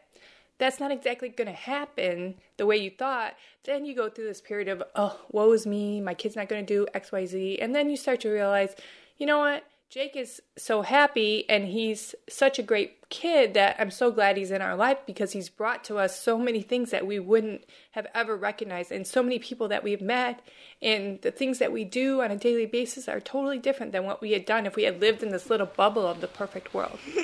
that's 0.59 0.81
not 0.81 0.91
exactly 0.91 1.29
going 1.29 1.47
to 1.47 1.53
happen 1.53 2.35
the 2.57 2.67
way 2.67 2.77
you 2.79 2.91
thought, 2.91 3.35
then 3.65 3.85
you 3.85 3.95
go 3.95 4.09
through 4.09 4.27
this 4.27 4.41
period 4.41 4.69
of, 4.69 4.83
oh, 4.97 5.21
woe 5.31 5.53
is 5.53 5.67
me, 5.67 6.01
my 6.01 6.15
kid's 6.15 6.37
not 6.37 6.49
going 6.49 6.65
to 6.65 6.75
do 6.75 6.87
X, 6.95 7.13
Y, 7.13 7.27
Z. 7.27 7.59
And 7.61 7.75
then 7.75 7.91
you 7.91 7.97
start 7.97 8.21
to 8.23 8.31
realize, 8.31 8.75
you 9.19 9.27
know 9.27 9.39
what? 9.39 9.65
Jake 9.95 10.17
is 10.17 10.43
so 10.57 10.83
happy 10.83 11.49
and 11.49 11.69
he's 11.69 12.17
such 12.29 12.59
a 12.59 12.65
great 12.65 13.09
kid 13.11 13.55
that 13.55 13.77
I'm 13.79 13.93
so 13.93 14.11
glad 14.11 14.37
he's 14.37 14.51
in 14.51 14.61
our 14.61 14.75
life 14.75 14.99
because 15.07 15.31
he's 15.31 15.49
brought 15.49 15.85
to 15.85 15.99
us 15.99 16.19
so 16.19 16.37
many 16.37 16.63
things 16.63 16.91
that 16.91 17.07
we 17.07 17.21
wouldn't 17.21 17.63
have 17.93 18.09
ever 18.13 18.37
recognized 18.37 18.91
and 18.91 19.07
so 19.07 19.23
many 19.23 19.39
people 19.39 19.69
that 19.69 19.85
we've 19.85 20.01
met 20.01 20.41
and 20.83 21.23
the 21.23 21.31
things 21.31 21.61
that 21.61 21.71
we 21.71 21.85
do 21.85 22.23
on 22.23 22.33
a 22.33 22.37
daily 22.37 22.67
basis 22.67 23.09
are 23.09 23.21
totally 23.21 23.61
different 23.61 23.93
than 23.93 24.05
what 24.05 24.21
we 24.21 24.33
had 24.33 24.45
done 24.45 24.67
if 24.67 24.75
we 24.75 24.83
had 24.83 25.01
lived 25.01 25.23
in 25.23 25.29
this 25.29 25.49
little 25.49 25.69
bubble 25.69 26.05
of 26.05 26.21
the 26.21 26.27
perfect 26.27 26.75
world. 26.75 26.99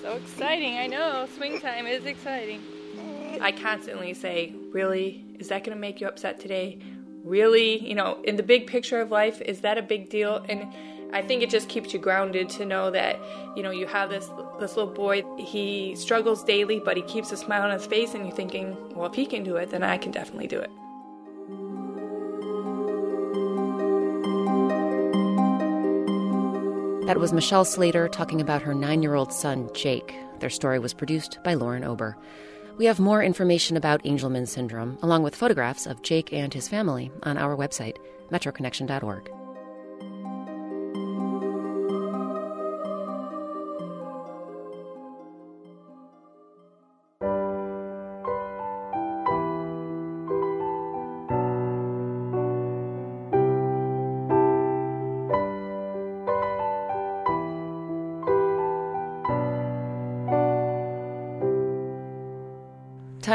so 0.00 0.12
exciting, 0.12 0.78
I 0.78 0.86
know. 0.86 1.26
Swing 1.36 1.60
time 1.60 1.88
is 1.88 2.04
exciting. 2.04 2.62
I 3.40 3.50
constantly 3.50 4.14
say, 4.14 4.54
Really? 4.70 5.24
Is 5.40 5.48
that 5.48 5.64
going 5.64 5.76
to 5.76 5.80
make 5.80 6.00
you 6.00 6.06
upset 6.06 6.38
today? 6.38 6.78
Really? 7.24 7.78
You 7.86 7.94
know, 7.94 8.18
in 8.24 8.36
the 8.36 8.42
big 8.42 8.66
picture 8.66 9.00
of 9.00 9.10
life, 9.10 9.40
is 9.42 9.60
that 9.60 9.78
a 9.78 9.82
big 9.82 10.08
deal? 10.08 10.44
And 10.48 10.72
I 11.12 11.22
think 11.22 11.42
it 11.42 11.50
just 11.50 11.68
keeps 11.68 11.92
you 11.92 11.98
grounded 11.98 12.48
to 12.50 12.64
know 12.64 12.90
that, 12.90 13.18
you 13.56 13.62
know, 13.62 13.70
you 13.70 13.86
have 13.86 14.10
this 14.10 14.28
this 14.60 14.76
little 14.76 14.92
boy, 14.92 15.22
he 15.38 15.94
struggles 15.96 16.44
daily, 16.44 16.80
but 16.80 16.96
he 16.96 17.02
keeps 17.02 17.32
a 17.32 17.36
smile 17.36 17.62
on 17.62 17.70
his 17.70 17.86
face 17.86 18.14
and 18.14 18.26
you're 18.26 18.36
thinking, 18.36 18.76
well, 18.94 19.06
if 19.06 19.14
he 19.14 19.26
can 19.26 19.42
do 19.42 19.56
it, 19.56 19.70
then 19.70 19.82
I 19.82 19.98
can 19.98 20.12
definitely 20.12 20.46
do 20.46 20.60
it. 20.60 20.70
That 27.06 27.18
was 27.18 27.32
Michelle 27.32 27.64
Slater 27.64 28.06
talking 28.08 28.40
about 28.40 28.62
her 28.62 28.72
nine 28.72 29.02
year 29.02 29.16
old 29.16 29.32
son, 29.32 29.68
Jake. 29.74 30.14
Their 30.38 30.48
story 30.48 30.78
was 30.78 30.94
produced 30.94 31.40
by 31.42 31.54
Lauren 31.54 31.82
Ober. 31.82 32.16
We 32.80 32.86
have 32.86 32.98
more 32.98 33.22
information 33.22 33.76
about 33.76 34.02
Angelman 34.04 34.48
syndrome, 34.48 34.96
along 35.02 35.22
with 35.22 35.36
photographs 35.36 35.84
of 35.84 36.00
Jake 36.00 36.32
and 36.32 36.54
his 36.54 36.66
family, 36.66 37.12
on 37.24 37.36
our 37.36 37.54
website, 37.54 37.98
metroconnection.org. 38.30 39.39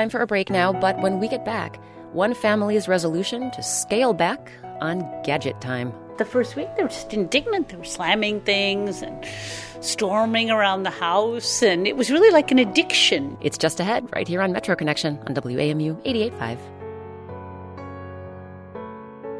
Time 0.05 0.11
for 0.11 0.21
a 0.21 0.27
break 0.27 0.51
now, 0.51 0.71
but 0.71 1.01
when 1.01 1.19
we 1.19 1.27
get 1.27 1.43
back, 1.43 1.81
one 2.13 2.35
family's 2.35 2.87
resolution 2.87 3.49
to 3.49 3.63
scale 3.63 4.13
back 4.13 4.51
on 4.79 4.99
gadget 5.23 5.59
time. 5.61 5.91
The 6.19 6.25
first 6.25 6.55
week, 6.55 6.67
they 6.77 6.83
were 6.83 6.89
just 6.89 7.11
indignant. 7.11 7.69
They 7.69 7.75
were 7.75 7.83
slamming 7.85 8.41
things 8.41 9.01
and 9.01 9.25
storming 9.81 10.51
around 10.51 10.83
the 10.83 10.91
house, 10.91 11.63
and 11.63 11.87
it 11.87 11.97
was 11.97 12.11
really 12.11 12.29
like 12.29 12.51
an 12.51 12.59
addiction. 12.59 13.35
It's 13.41 13.57
just 13.57 13.79
ahead, 13.79 14.07
right 14.13 14.27
here 14.27 14.43
on 14.43 14.51
Metro 14.51 14.75
Connection 14.75 15.17
on 15.25 15.33
WAMU 15.33 15.99
885. 16.05 16.59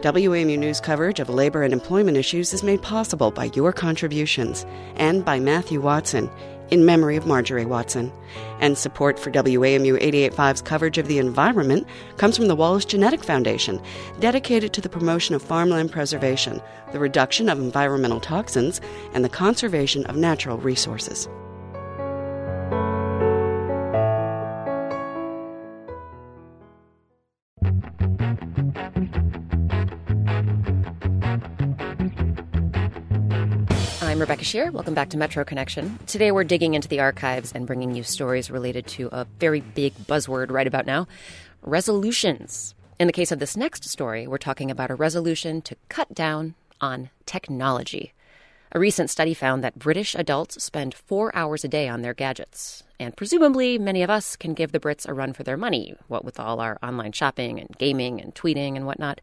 WAMU 0.05 0.59
News 0.59 0.79
coverage 0.79 1.19
of 1.19 1.29
labor 1.29 1.63
and 1.63 1.74
employment 1.74 2.15
issues 2.15 2.53
is 2.53 2.62
made 2.62 2.83
possible 2.83 3.31
by 3.31 3.45
your 3.55 3.74
contributions 3.74 4.63
and 4.97 5.25
by 5.25 5.39
Matthew 5.39 5.81
Watson 5.81 6.29
in 6.69 6.85
memory 6.85 7.15
of 7.15 7.25
Marjorie 7.25 7.65
Watson. 7.65 8.12
And 8.59 8.77
support 8.77 9.17
for 9.17 9.31
WAMU 9.31 10.00
885's 10.00 10.62
coverage 10.62 11.00
of 11.00 11.07
the 11.07 11.17
environment 11.17 11.88
comes 12.17 12.38
from 12.38 12.47
the 12.47 12.55
Wallace 12.55 12.85
Genetic 12.85 13.24
Foundation, 13.24 13.81
dedicated 14.19 14.74
to 14.74 14.81
the 14.81 14.89
promotion 14.89 15.33
of 15.33 15.41
farmland 15.41 15.91
preservation, 15.91 16.62
the 16.91 17.00
reduction 17.00 17.50
of 17.50 17.57
environmental 17.57 18.19
toxins, 18.19 18.81
and 19.15 19.25
the 19.25 19.29
conservation 19.29 20.05
of 20.05 20.15
natural 20.15 20.59
resources. 20.59 21.27
Rebecca 34.25 34.44
Sheir. 34.44 34.72
Welcome 34.72 34.96
back 34.96 35.10
to 35.10 35.17
Metro 35.17 35.44
Connection. 35.44 36.00
Today 36.08 36.32
we're 36.32 36.44
digging 36.44 36.74
into 36.74 36.88
the 36.88 37.00
archives 37.00 37.51
and 37.51 37.67
bringing 37.67 37.94
you 37.94 38.01
stories 38.01 38.50
related 38.50 38.88
to 38.88 39.08
a 39.12 39.25
very 39.39 39.60
big 39.60 39.94
buzzword 40.08 40.50
right 40.50 40.65
about 40.65 40.88
now 40.88 41.08
resolutions. 41.62 42.74
In 43.00 43.05
the 43.05 43.13
case 43.13 43.32
of 43.32 43.38
this 43.38 43.55
next 43.55 43.88
story, 43.88 44.25
we're 44.25 44.39
talking 44.39 44.72
about 44.72 44.89
a 44.89 44.96
resolution 44.96 45.62
to 45.62 45.75
cut 45.89 46.12
down 46.15 46.55
on 46.82 47.12
technology. 47.27 48.13
A 48.72 48.79
recent 48.79 49.12
study 49.12 49.36
found 49.36 49.63
that 49.63 49.77
British 49.77 50.15
adults 50.15 50.63
spend 50.63 50.96
four 50.96 51.34
hours 51.36 51.63
a 51.63 51.67
day 51.67 51.88
on 51.88 52.01
their 52.01 52.15
gadgets. 52.15 52.82
And 53.00 53.15
presumably, 53.15 53.77
many 53.77 54.01
of 54.01 54.10
us 54.10 54.36
can 54.36 54.55
give 54.55 54.72
the 54.72 54.79
Brits 54.79 55.08
a 55.08 55.13
run 55.13 55.34
for 55.34 55.44
their 55.44 55.55
money, 55.55 55.96
what 56.08 56.25
with 56.25 56.39
all 56.39 56.60
our 56.60 56.79
online 56.82 57.12
shopping 57.12 57.60
and 57.60 57.70
gaming 57.77 58.20
and 58.20 58.34
tweeting 58.34 58.75
and 58.75 58.88
whatnot. 58.88 59.22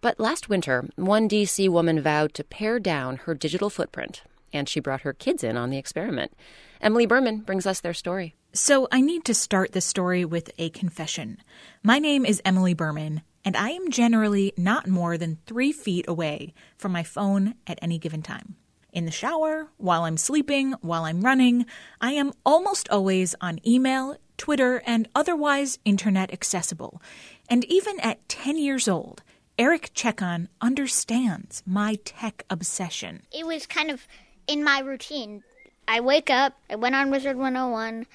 But 0.00 0.18
last 0.18 0.48
winter, 0.48 0.88
one 0.96 1.28
DC 1.28 1.68
woman 1.68 2.00
vowed 2.00 2.34
to 2.34 2.42
pare 2.42 2.80
down 2.80 3.18
her 3.18 3.34
digital 3.34 3.70
footprint, 3.70 4.22
and 4.52 4.68
she 4.68 4.80
brought 4.80 5.02
her 5.02 5.12
kids 5.12 5.42
in 5.42 5.56
on 5.56 5.70
the 5.70 5.78
experiment. 5.78 6.32
Emily 6.80 7.06
Berman 7.06 7.38
brings 7.40 7.66
us 7.66 7.80
their 7.80 7.94
story. 7.94 8.34
So 8.52 8.86
I 8.92 9.00
need 9.00 9.24
to 9.24 9.34
start 9.34 9.72
this 9.72 9.86
story 9.86 10.24
with 10.24 10.50
a 10.58 10.70
confession. 10.70 11.38
My 11.82 11.98
name 11.98 12.26
is 12.26 12.42
Emily 12.44 12.74
Berman, 12.74 13.22
and 13.44 13.56
I 13.56 13.70
am 13.70 13.90
generally 13.90 14.52
not 14.56 14.86
more 14.86 15.16
than 15.16 15.38
three 15.46 15.72
feet 15.72 16.06
away 16.06 16.52
from 16.76 16.92
my 16.92 17.02
phone 17.02 17.54
at 17.66 17.78
any 17.80 17.98
given 17.98 18.22
time. 18.22 18.56
In 18.92 19.06
the 19.06 19.10
shower, 19.10 19.68
while 19.78 20.04
I'm 20.04 20.18
sleeping, 20.18 20.72
while 20.82 21.04
I'm 21.04 21.22
running, 21.22 21.64
I 22.00 22.12
am 22.12 22.32
almost 22.44 22.90
always 22.90 23.34
on 23.40 23.66
email, 23.66 24.16
Twitter, 24.36 24.82
and 24.84 25.08
otherwise 25.14 25.78
internet 25.86 26.30
accessible. 26.30 27.00
And 27.48 27.64
even 27.64 27.98
at 28.00 28.28
10 28.28 28.58
years 28.58 28.88
old, 28.88 29.22
Eric 29.58 29.92
Chekon 29.94 30.48
understands 30.60 31.62
my 31.64 31.98
tech 32.04 32.44
obsession. 32.50 33.22
It 33.32 33.46
was 33.46 33.66
kind 33.66 33.90
of 33.90 34.06
in 34.46 34.64
my 34.64 34.80
routine. 34.80 35.42
I 35.86 36.00
wake 36.00 36.30
up, 36.30 36.58
I 36.70 36.76
went 36.76 36.94
on 36.94 37.10
Wizard 37.10 37.36
101, 37.36 38.06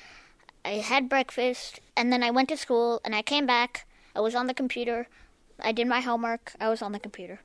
I 0.64 0.70
had 0.70 1.10
breakfast, 1.10 1.80
and 1.96 2.12
then 2.12 2.24
I 2.24 2.32
went 2.32 2.50
to 2.50 2.58
school, 2.58 3.02
and 3.06 3.16
I 3.16 3.22
came 3.22 3.46
back. 3.46 3.88
I 4.16 4.20
was 4.20 4.36
on 4.36 4.48
the 4.48 4.54
computer. 4.54 5.08
I 5.60 5.72
did 5.72 5.88
my 5.88 6.02
homework. 6.02 6.54
I 6.60 6.70
was 6.70 6.82
on 6.82 6.92
the 6.92 7.00
computer. 7.00 7.40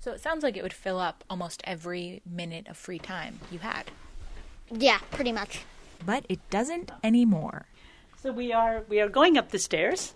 So 0.00 0.12
it 0.12 0.20
sounds 0.20 0.42
like 0.42 0.56
it 0.56 0.62
would 0.62 0.72
fill 0.72 0.98
up 0.98 1.24
almost 1.28 1.62
every 1.64 2.22
minute 2.24 2.68
of 2.68 2.76
free 2.76 2.98
time 2.98 3.40
you 3.50 3.60
had. 3.60 3.90
Yeah, 4.70 4.98
pretty 5.10 5.32
much. 5.32 5.60
But 6.04 6.26
it 6.28 6.38
doesn't 6.50 6.92
anymore. 7.02 7.66
So 8.16 8.32
we 8.32 8.52
are 8.52 8.84
we 8.88 9.00
are 9.00 9.08
going 9.08 9.38
up 9.38 9.50
the 9.50 9.58
stairs. 9.58 10.14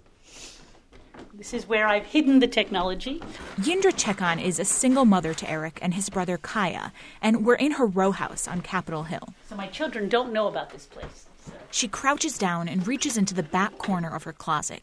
This 1.35 1.55
is 1.55 1.69
where 1.69 1.87
I've 1.87 2.07
hidden 2.07 2.39
the 2.41 2.47
technology. 2.47 3.21
Yindra 3.59 3.93
Chekon 3.93 4.43
is 4.43 4.59
a 4.59 4.65
single 4.65 5.05
mother 5.05 5.33
to 5.35 5.51
Eric 5.51 5.79
and 5.81 5.95
his 5.95 6.11
brother 6.11 6.37
Kaya, 6.37 6.93
and 7.23 7.45
we're 7.47 7.55
in 7.55 7.73
her 7.73 7.87
row 7.87 8.13
house 8.13 8.47
on 8.47 8.61
Capitol 8.61 9.05
Hill. 9.05 9.29
So 9.49 9.57
my 9.57 9.67
children 9.67 10.09
don't 10.09 10.33
know 10.33 10.49
about 10.49 10.71
this 10.71 10.87
place. 10.87 11.27
So. 11.45 11.53
She 11.71 11.89
crouches 11.89 12.37
down 12.37 12.69
and 12.69 12.87
reaches 12.87 13.17
into 13.17 13.35
the 13.35 13.43
back 13.43 13.79
corner 13.79 14.15
of 14.15 14.25
her 14.25 14.33
closet. 14.33 14.83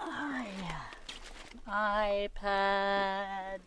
Oh, 0.00 0.44
yeah. 1.68 2.28
iPad. 2.28 3.60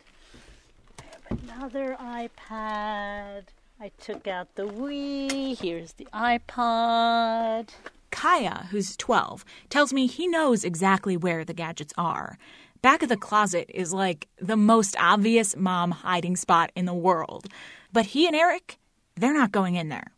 I 1.00 1.04
have 1.12 1.40
another 1.44 1.98
iPad. 2.00 3.44
I 3.80 3.92
took 4.02 4.28
out 4.28 4.56
the 4.56 4.64
Wii. 4.64 5.60
Here's 5.60 5.94
the 5.94 6.08
iPod. 6.14 7.70
Kaya, 8.16 8.68
who's 8.72 8.96
12, 8.96 9.44
tells 9.70 9.92
me 9.92 10.08
he 10.08 10.26
knows 10.26 10.64
exactly 10.64 11.18
where 11.18 11.44
the 11.44 11.54
gadgets 11.54 11.94
are. 11.98 12.38
Back 12.82 13.04
of 13.04 13.10
the 13.10 13.18
closet 13.18 13.70
is 13.74 13.92
like 13.92 14.30
the 14.38 14.56
most 14.56 14.96
obvious 14.98 15.54
mom 15.58 15.92
hiding 15.92 16.38
spot 16.38 16.72
in 16.78 16.86
the 16.86 16.94
world. 16.94 17.48
But 17.92 18.06
he 18.08 18.26
and 18.26 18.34
Eric, 18.34 18.80
they're 19.16 19.34
not 19.34 19.52
going 19.52 19.76
in 19.76 19.90
there. 19.90 20.14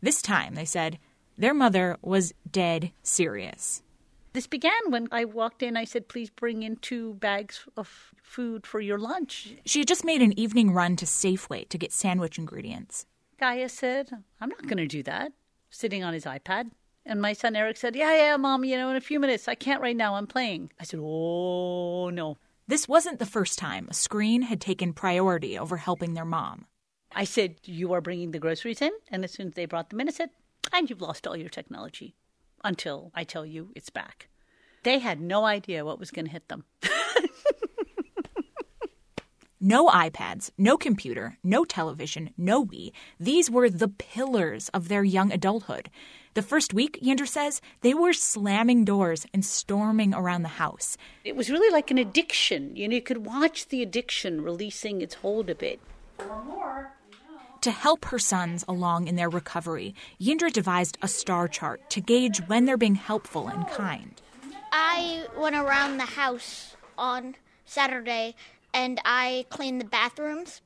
This 0.00 0.22
time, 0.22 0.54
they 0.54 0.64
said, 0.64 0.98
their 1.36 1.52
mother 1.52 1.98
was 2.00 2.32
dead 2.50 2.90
serious. 3.02 3.82
This 4.32 4.46
began 4.46 4.72
when 4.88 5.08
I 5.12 5.26
walked 5.26 5.62
in. 5.62 5.76
I 5.76 5.84
said, 5.84 6.08
please 6.08 6.30
bring 6.30 6.62
in 6.62 6.76
two 6.76 7.14
bags 7.14 7.66
of 7.76 8.14
food 8.22 8.66
for 8.66 8.80
your 8.80 8.98
lunch. 8.98 9.56
She 9.66 9.80
had 9.80 9.88
just 9.88 10.06
made 10.06 10.22
an 10.22 10.38
evening 10.38 10.72
run 10.72 10.96
to 10.96 11.04
Safeway 11.04 11.68
to 11.68 11.76
get 11.76 11.92
sandwich 11.92 12.38
ingredients. 12.38 13.04
Kaya 13.38 13.68
said, 13.68 14.10
I'm 14.40 14.48
not 14.48 14.62
going 14.62 14.78
to 14.78 14.86
do 14.86 15.02
that, 15.02 15.32
sitting 15.68 16.02
on 16.02 16.14
his 16.14 16.24
iPad. 16.24 16.70
And 17.04 17.20
my 17.20 17.32
son 17.32 17.56
Eric 17.56 17.76
said, 17.76 17.96
Yeah, 17.96 18.14
yeah, 18.14 18.36
mom, 18.36 18.64
you 18.64 18.76
know, 18.76 18.90
in 18.90 18.96
a 18.96 19.00
few 19.00 19.18
minutes. 19.18 19.48
I 19.48 19.54
can't 19.54 19.82
right 19.82 19.96
now. 19.96 20.14
I'm 20.14 20.26
playing. 20.26 20.70
I 20.80 20.84
said, 20.84 21.00
Oh, 21.02 22.10
no. 22.10 22.38
This 22.68 22.88
wasn't 22.88 23.18
the 23.18 23.26
first 23.26 23.58
time 23.58 23.88
a 23.90 23.94
screen 23.94 24.42
had 24.42 24.60
taken 24.60 24.92
priority 24.92 25.58
over 25.58 25.76
helping 25.76 26.14
their 26.14 26.24
mom. 26.24 26.66
I 27.14 27.24
said, 27.24 27.56
You 27.64 27.92
are 27.92 28.00
bringing 28.00 28.30
the 28.30 28.38
groceries 28.38 28.80
in. 28.80 28.92
And 29.08 29.24
as 29.24 29.32
soon 29.32 29.48
as 29.48 29.54
they 29.54 29.66
brought 29.66 29.90
them 29.90 30.00
in, 30.00 30.08
I 30.08 30.12
said, 30.12 30.30
And 30.72 30.88
you've 30.88 31.02
lost 31.02 31.26
all 31.26 31.36
your 31.36 31.48
technology 31.48 32.14
until 32.64 33.10
I 33.14 33.24
tell 33.24 33.44
you 33.44 33.72
it's 33.74 33.90
back. 33.90 34.28
They 34.84 34.98
had 34.98 35.20
no 35.20 35.44
idea 35.44 35.84
what 35.84 35.98
was 35.98 36.10
going 36.10 36.26
to 36.26 36.30
hit 36.32 36.48
them. 36.48 36.64
No 39.64 39.86
iPads, 39.86 40.50
no 40.58 40.76
computer, 40.76 41.38
no 41.44 41.64
television, 41.64 42.30
no 42.36 42.66
Wii. 42.66 42.90
These 43.20 43.48
were 43.48 43.70
the 43.70 43.86
pillars 43.86 44.68
of 44.70 44.88
their 44.88 45.04
young 45.04 45.30
adulthood. 45.30 45.88
The 46.34 46.42
first 46.42 46.74
week, 46.74 46.98
Yindra 47.00 47.28
says, 47.28 47.60
they 47.80 47.94
were 47.94 48.12
slamming 48.12 48.84
doors 48.84 49.24
and 49.32 49.44
storming 49.44 50.14
around 50.14 50.42
the 50.42 50.48
house. 50.48 50.96
It 51.22 51.36
was 51.36 51.48
really 51.48 51.72
like 51.72 51.92
an 51.92 51.98
addiction. 51.98 52.74
You 52.74 52.88
know, 52.88 52.96
you 52.96 53.02
could 53.02 53.24
watch 53.24 53.68
the 53.68 53.82
addiction 53.82 54.40
releasing 54.40 55.00
its 55.00 55.14
hold 55.14 55.48
a 55.48 55.54
bit. 55.54 55.78
To 57.60 57.70
help 57.70 58.06
her 58.06 58.18
sons 58.18 58.64
along 58.66 59.06
in 59.06 59.14
their 59.14 59.30
recovery, 59.30 59.94
Yindra 60.20 60.52
devised 60.52 60.98
a 61.02 61.06
star 61.06 61.46
chart 61.46 61.88
to 61.90 62.00
gauge 62.00 62.38
when 62.48 62.64
they're 62.64 62.76
being 62.76 62.96
helpful 62.96 63.46
and 63.46 63.68
kind. 63.68 64.20
I 64.72 65.26
went 65.38 65.54
around 65.54 65.98
the 65.98 66.06
house 66.06 66.74
on 66.98 67.36
Saturday 67.64 68.34
and 68.74 69.00
I 69.04 69.46
cleaned 69.50 69.80
the 69.80 69.86
bathrooms, 69.86 70.60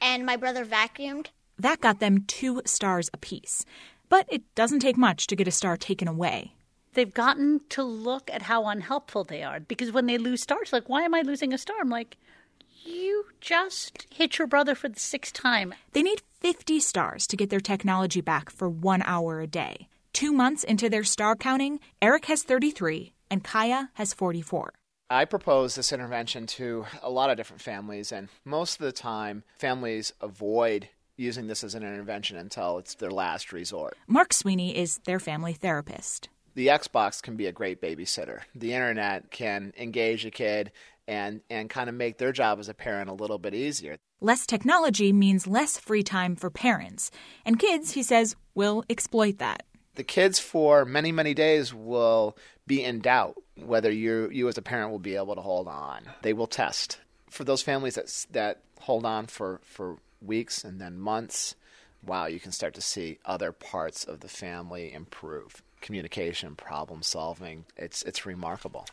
and 0.00 0.26
my 0.26 0.36
brother 0.36 0.64
vacuumed. 0.64 1.28
That 1.58 1.80
got 1.80 2.00
them 2.00 2.24
two 2.26 2.62
stars 2.64 3.10
apiece. 3.12 3.64
But 4.08 4.26
it 4.28 4.42
doesn't 4.54 4.80
take 4.80 4.96
much 4.96 5.26
to 5.28 5.36
get 5.36 5.48
a 5.48 5.52
star 5.52 5.76
taken 5.76 6.08
away. 6.08 6.54
They've 6.94 7.12
gotten 7.12 7.60
to 7.70 7.82
look 7.82 8.30
at 8.30 8.42
how 8.42 8.66
unhelpful 8.66 9.24
they 9.24 9.42
are 9.42 9.60
because 9.60 9.92
when 9.92 10.06
they 10.06 10.18
lose 10.18 10.42
stars, 10.42 10.72
like, 10.72 10.88
why 10.88 11.02
am 11.02 11.14
I 11.14 11.22
losing 11.22 11.54
a 11.54 11.58
star? 11.58 11.76
I'm 11.80 11.88
like, 11.88 12.18
you 12.84 13.26
just 13.40 14.06
hit 14.10 14.38
your 14.38 14.46
brother 14.46 14.74
for 14.74 14.88
the 14.88 15.00
sixth 15.00 15.32
time. 15.32 15.72
They 15.92 16.02
need 16.02 16.22
50 16.40 16.80
stars 16.80 17.26
to 17.28 17.36
get 17.36 17.48
their 17.48 17.60
technology 17.60 18.20
back 18.20 18.50
for 18.50 18.68
one 18.68 19.02
hour 19.06 19.40
a 19.40 19.46
day. 19.46 19.88
Two 20.12 20.32
months 20.32 20.64
into 20.64 20.90
their 20.90 21.04
star 21.04 21.34
counting, 21.34 21.80
Eric 22.02 22.26
has 22.26 22.42
33 22.42 23.14
and 23.30 23.42
Kaya 23.42 23.90
has 23.94 24.12
44. 24.12 24.74
I 25.12 25.26
propose 25.26 25.74
this 25.74 25.92
intervention 25.92 26.46
to 26.46 26.86
a 27.02 27.10
lot 27.10 27.28
of 27.28 27.36
different 27.36 27.60
families, 27.60 28.12
and 28.12 28.30
most 28.46 28.80
of 28.80 28.86
the 28.86 28.92
time, 28.92 29.44
families 29.58 30.14
avoid 30.22 30.88
using 31.18 31.48
this 31.48 31.62
as 31.62 31.74
an 31.74 31.82
intervention 31.82 32.38
until 32.38 32.78
it's 32.78 32.94
their 32.94 33.10
last 33.10 33.52
resort. 33.52 33.94
Mark 34.06 34.32
Sweeney 34.32 34.74
is 34.74 35.00
their 35.04 35.20
family 35.20 35.52
therapist. 35.52 36.30
The 36.54 36.68
Xbox 36.68 37.22
can 37.22 37.36
be 37.36 37.44
a 37.44 37.52
great 37.52 37.82
babysitter. 37.82 38.40
The 38.54 38.72
internet 38.72 39.30
can 39.30 39.74
engage 39.78 40.24
a 40.24 40.30
kid 40.30 40.72
and, 41.06 41.42
and 41.50 41.68
kind 41.68 41.90
of 41.90 41.94
make 41.94 42.16
their 42.16 42.32
job 42.32 42.58
as 42.58 42.70
a 42.70 42.74
parent 42.74 43.10
a 43.10 43.14
little 43.14 43.38
bit 43.38 43.52
easier. 43.52 43.98
Less 44.22 44.46
technology 44.46 45.12
means 45.12 45.46
less 45.46 45.76
free 45.76 46.02
time 46.02 46.36
for 46.36 46.48
parents, 46.48 47.10
and 47.44 47.58
kids, 47.58 47.92
he 47.92 48.02
says, 48.02 48.34
will 48.54 48.82
exploit 48.88 49.36
that. 49.36 49.64
The 49.94 50.04
kids, 50.04 50.38
for 50.38 50.84
many, 50.84 51.12
many 51.12 51.34
days, 51.34 51.74
will 51.74 52.36
be 52.66 52.82
in 52.82 53.00
doubt 53.00 53.36
whether 53.56 53.90
you 53.90 54.30
you 54.30 54.48
as 54.48 54.56
a 54.56 54.62
parent 54.62 54.90
will 54.90 54.98
be 54.98 55.16
able 55.16 55.34
to 55.34 55.40
hold 55.42 55.68
on. 55.68 56.04
They 56.22 56.32
will 56.32 56.46
test. 56.46 56.98
For 57.28 57.44
those 57.44 57.62
families 57.62 57.94
that 57.94 58.26
that 58.30 58.60
hold 58.80 59.04
on 59.04 59.26
for 59.26 59.60
for 59.64 59.98
weeks 60.20 60.64
and 60.64 60.80
then 60.80 60.98
months, 60.98 61.54
wow, 62.04 62.26
you 62.26 62.40
can 62.40 62.52
start 62.52 62.74
to 62.74 62.80
see 62.80 63.18
other 63.24 63.52
parts 63.52 64.04
of 64.04 64.20
the 64.20 64.28
family 64.28 64.92
improve. 64.92 65.62
Communication, 65.80 66.54
problem 66.56 67.02
solving. 67.02 67.64
It's 67.76 68.02
it's 68.02 68.24
remarkable. 68.24 68.86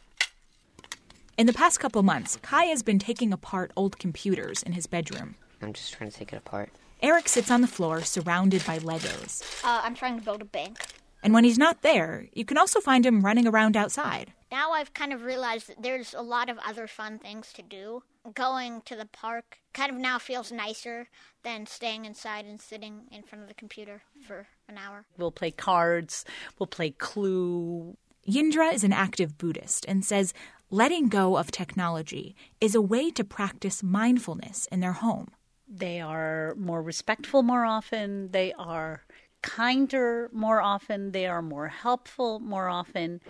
In 1.38 1.48
the 1.48 1.54
past 1.54 1.80
couple 1.80 2.04
months, 2.04 2.38
Kai 2.42 2.66
has 2.66 2.84
been 2.84 3.00
taking 3.00 3.32
apart 3.32 3.72
old 3.78 3.98
computers 3.98 4.62
in 4.62 4.74
his 4.74 4.88
bedroom. 4.88 5.36
I'm 5.62 5.72
just 5.72 5.94
trying 5.94 6.12
to 6.12 6.18
take 6.18 6.34
it 6.34 6.38
apart. 6.38 6.70
Eric 7.02 7.30
sits 7.30 7.50
on 7.50 7.62
the 7.62 7.68
floor 7.68 8.02
surrounded 8.02 8.66
by 8.66 8.78
Legos. 8.80 9.64
Uh, 9.64 9.82
I'm 9.84 9.96
trying 9.96 10.20
to 10.20 10.26
build 10.26 10.42
a 10.42 10.46
bank. 10.46 10.86
And 11.24 11.34
when 11.34 11.46
he's 11.46 11.58
not 11.58 11.82
there, 11.82 12.28
you 12.34 12.44
can 12.44 12.58
also 12.58 12.82
find 12.82 13.06
him 13.06 13.22
running 13.22 13.48
around 13.48 13.78
outside. 13.78 14.34
Now 14.52 14.72
I've 14.72 14.94
kind 14.94 15.14
of 15.14 15.24
realized 15.24 15.70
that 15.70 15.82
there's 15.82 16.14
a 16.14 16.22
lot 16.22 16.50
of 16.50 16.58
other 16.66 16.88
fun 16.88 17.18
things 17.18 17.54
to 17.54 17.62
do. 17.62 18.04
Going 18.34 18.82
to 18.86 18.98
the 18.98 19.06
park 19.06 19.60
kind 19.74 19.92
of 19.92 19.98
now 19.98 20.20
feels 20.20 20.52
nicer 20.52 21.08
than 21.44 21.66
staying 21.68 22.04
inside 22.04 22.46
and 22.46 22.60
sitting 22.60 23.04
in 23.12 23.24
front 23.24 23.44
of 23.44 23.48
the 23.48 23.54
computer 23.54 24.02
for 24.28 24.48
an 24.68 24.78
hour. 24.78 25.06
We'll 25.18 25.32
play 25.32 25.52
cards, 25.52 26.26
we'll 26.58 26.68
play 26.68 26.92
Clue. 26.92 27.96
Yindra 28.28 28.74
is 28.74 28.84
an 28.84 28.94
active 28.94 29.38
Buddhist 29.38 29.86
and 29.88 30.04
says 30.04 30.34
letting 30.70 31.08
go 31.08 31.38
of 31.38 31.50
technology 31.50 32.36
is 32.60 32.76
a 32.76 32.82
way 32.82 33.10
to 33.12 33.24
practice 33.24 33.82
mindfulness 33.82 34.68
in 34.72 34.82
their 34.82 34.94
home. 34.94 35.30
They 35.70 36.02
are 36.02 36.56
more 36.58 36.82
respectful 36.82 37.44
more 37.44 37.64
often. 37.64 38.32
They 38.32 38.54
are 38.54 39.04
kinder 39.44 40.30
more 40.34 40.62
often. 40.62 41.12
They 41.12 41.28
are 41.28 41.42
more 41.42 41.68
helpful 41.68 42.40
more 42.40 42.68
often. 42.68 43.22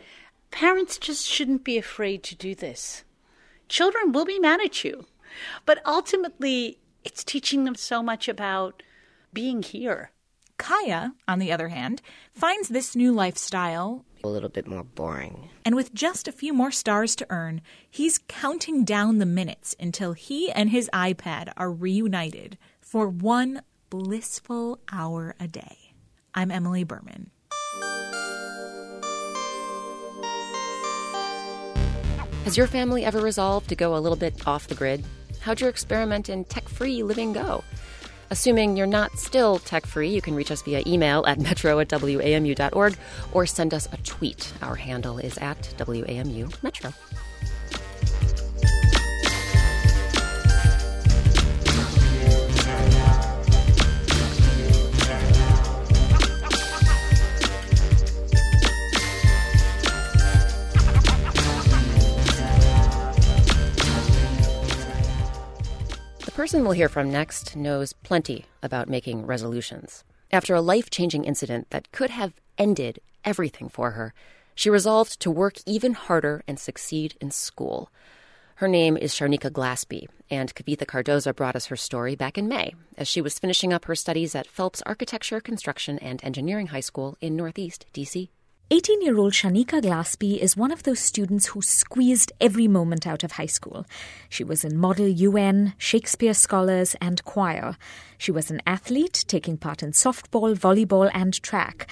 Parents 0.49 0.97
just 0.97 1.27
shouldn't 1.27 1.63
be 1.63 1.77
afraid 1.77 2.23
to 2.23 2.35
do 2.35 2.55
this. 2.55 3.03
Children 3.67 4.13
will 4.13 4.25
be 4.25 4.39
mad 4.39 4.61
at 4.61 4.83
you, 4.83 5.05
but 5.65 5.85
ultimately, 5.85 6.79
it's 7.03 7.23
teaching 7.23 7.65
them 7.65 7.75
so 7.75 8.01
much 8.01 8.27
about 8.27 8.81
being 9.33 9.61
here. 9.61 10.11
Kaya, 10.57 11.13
on 11.27 11.39
the 11.39 11.51
other 11.51 11.69
hand, 11.69 12.01
finds 12.33 12.69
this 12.69 12.95
new 12.95 13.11
lifestyle 13.11 14.05
a 14.23 14.27
little 14.27 14.49
bit 14.49 14.67
more 14.67 14.83
boring. 14.83 15.49
And 15.65 15.75
with 15.75 15.93
just 15.93 16.27
a 16.27 16.31
few 16.31 16.53
more 16.53 16.71
stars 16.71 17.15
to 17.17 17.27
earn, 17.29 17.61
he's 17.89 18.19
counting 18.27 18.83
down 18.83 19.17
the 19.17 19.25
minutes 19.25 19.75
until 19.79 20.13
he 20.13 20.51
and 20.51 20.69
his 20.69 20.89
iPad 20.93 21.51
are 21.57 21.71
reunited 21.71 22.57
for 22.81 23.07
one 23.07 23.61
blissful 23.89 24.79
hour 24.91 25.35
a 25.39 25.47
day. 25.47 25.93
I'm 26.33 26.51
Emily 26.51 26.83
Berman. 26.83 27.31
Has 32.45 32.57
your 32.57 32.67
family 32.67 33.05
ever 33.05 33.19
resolved 33.19 33.69
to 33.69 33.75
go 33.75 33.95
a 33.95 33.99
little 33.99 34.17
bit 34.17 34.47
off 34.47 34.67
the 34.67 34.75
grid? 34.75 35.03
How'd 35.41 35.61
your 35.61 35.69
experiment 35.69 36.29
in 36.29 36.45
tech 36.45 36.67
free 36.67 37.03
living 37.03 37.33
go? 37.33 37.63
Assuming 38.31 38.77
you're 38.77 38.85
not 38.85 39.17
still 39.17 39.59
tech 39.59 39.85
free, 39.85 40.09
you 40.09 40.21
can 40.21 40.35
reach 40.35 40.51
us 40.51 40.61
via 40.61 40.83
email 40.85 41.25
at 41.25 41.39
metro 41.39 41.79
at 41.79 41.89
wamu.org 41.89 42.97
or 43.33 43.45
send 43.45 43.73
us 43.73 43.87
a 43.91 43.97
tweet. 43.97 44.53
Our 44.61 44.75
handle 44.75 45.17
is 45.17 45.37
at 45.39 45.61
WAMU 45.77 46.61
Metro. 46.61 46.93
Person 66.39 66.63
we'll 66.63 66.71
hear 66.71 66.87
from 66.87 67.11
next 67.11 67.57
knows 67.57 67.91
plenty 67.91 68.45
about 68.63 68.87
making 68.87 69.25
resolutions. 69.25 70.05
After 70.31 70.55
a 70.55 70.61
life 70.61 70.89
changing 70.89 71.25
incident 71.25 71.69
that 71.71 71.91
could 71.91 72.11
have 72.11 72.39
ended 72.57 73.01
everything 73.25 73.67
for 73.67 73.91
her, 73.91 74.13
she 74.55 74.69
resolved 74.69 75.19
to 75.19 75.29
work 75.29 75.55
even 75.65 75.95
harder 75.95 76.41
and 76.47 76.57
succeed 76.57 77.15
in 77.19 77.29
school. 77.29 77.91
Her 78.55 78.69
name 78.69 78.95
is 78.95 79.13
Shanika 79.13 79.51
Glaspie, 79.51 80.07
and 80.31 80.55
Kavitha 80.55 80.85
Cardoza 80.85 81.35
brought 81.35 81.57
us 81.57 81.65
her 81.65 81.75
story 81.75 82.15
back 82.15 82.37
in 82.37 82.47
May 82.47 82.73
as 82.97 83.09
she 83.09 83.19
was 83.19 83.37
finishing 83.37 83.73
up 83.73 83.83
her 83.83 83.95
studies 83.95 84.33
at 84.33 84.47
Phelps 84.47 84.81
Architecture, 84.85 85.41
Construction, 85.41 85.99
and 85.99 86.23
Engineering 86.23 86.67
High 86.67 86.79
School 86.79 87.17
in 87.19 87.35
Northeast 87.35 87.85
D.C. 87.91 88.29
18 88.71 89.01
year 89.01 89.17
old 89.17 89.33
Shanika 89.33 89.81
Glaspie 89.81 90.37
is 90.37 90.55
one 90.55 90.69
of 90.71 90.83
those 90.83 90.99
students 90.99 91.47
who 91.47 91.61
squeezed 91.61 92.31
every 92.39 92.67
moment 92.67 93.07
out 93.07 93.23
of 93.23 93.31
high 93.31 93.47
school. 93.47 93.83
She 94.29 94.43
was 94.43 94.63
in 94.63 94.77
Model 94.77 95.07
UN, 95.07 95.73
Shakespeare 95.79 96.35
Scholars, 96.35 96.95
and 97.01 97.25
choir. 97.25 97.77
She 98.19 98.31
was 98.31 98.51
an 98.51 98.61
athlete, 98.67 99.25
taking 99.27 99.57
part 99.57 99.81
in 99.81 99.93
softball, 99.93 100.55
volleyball, 100.55 101.09
and 101.15 101.41
track. 101.41 101.89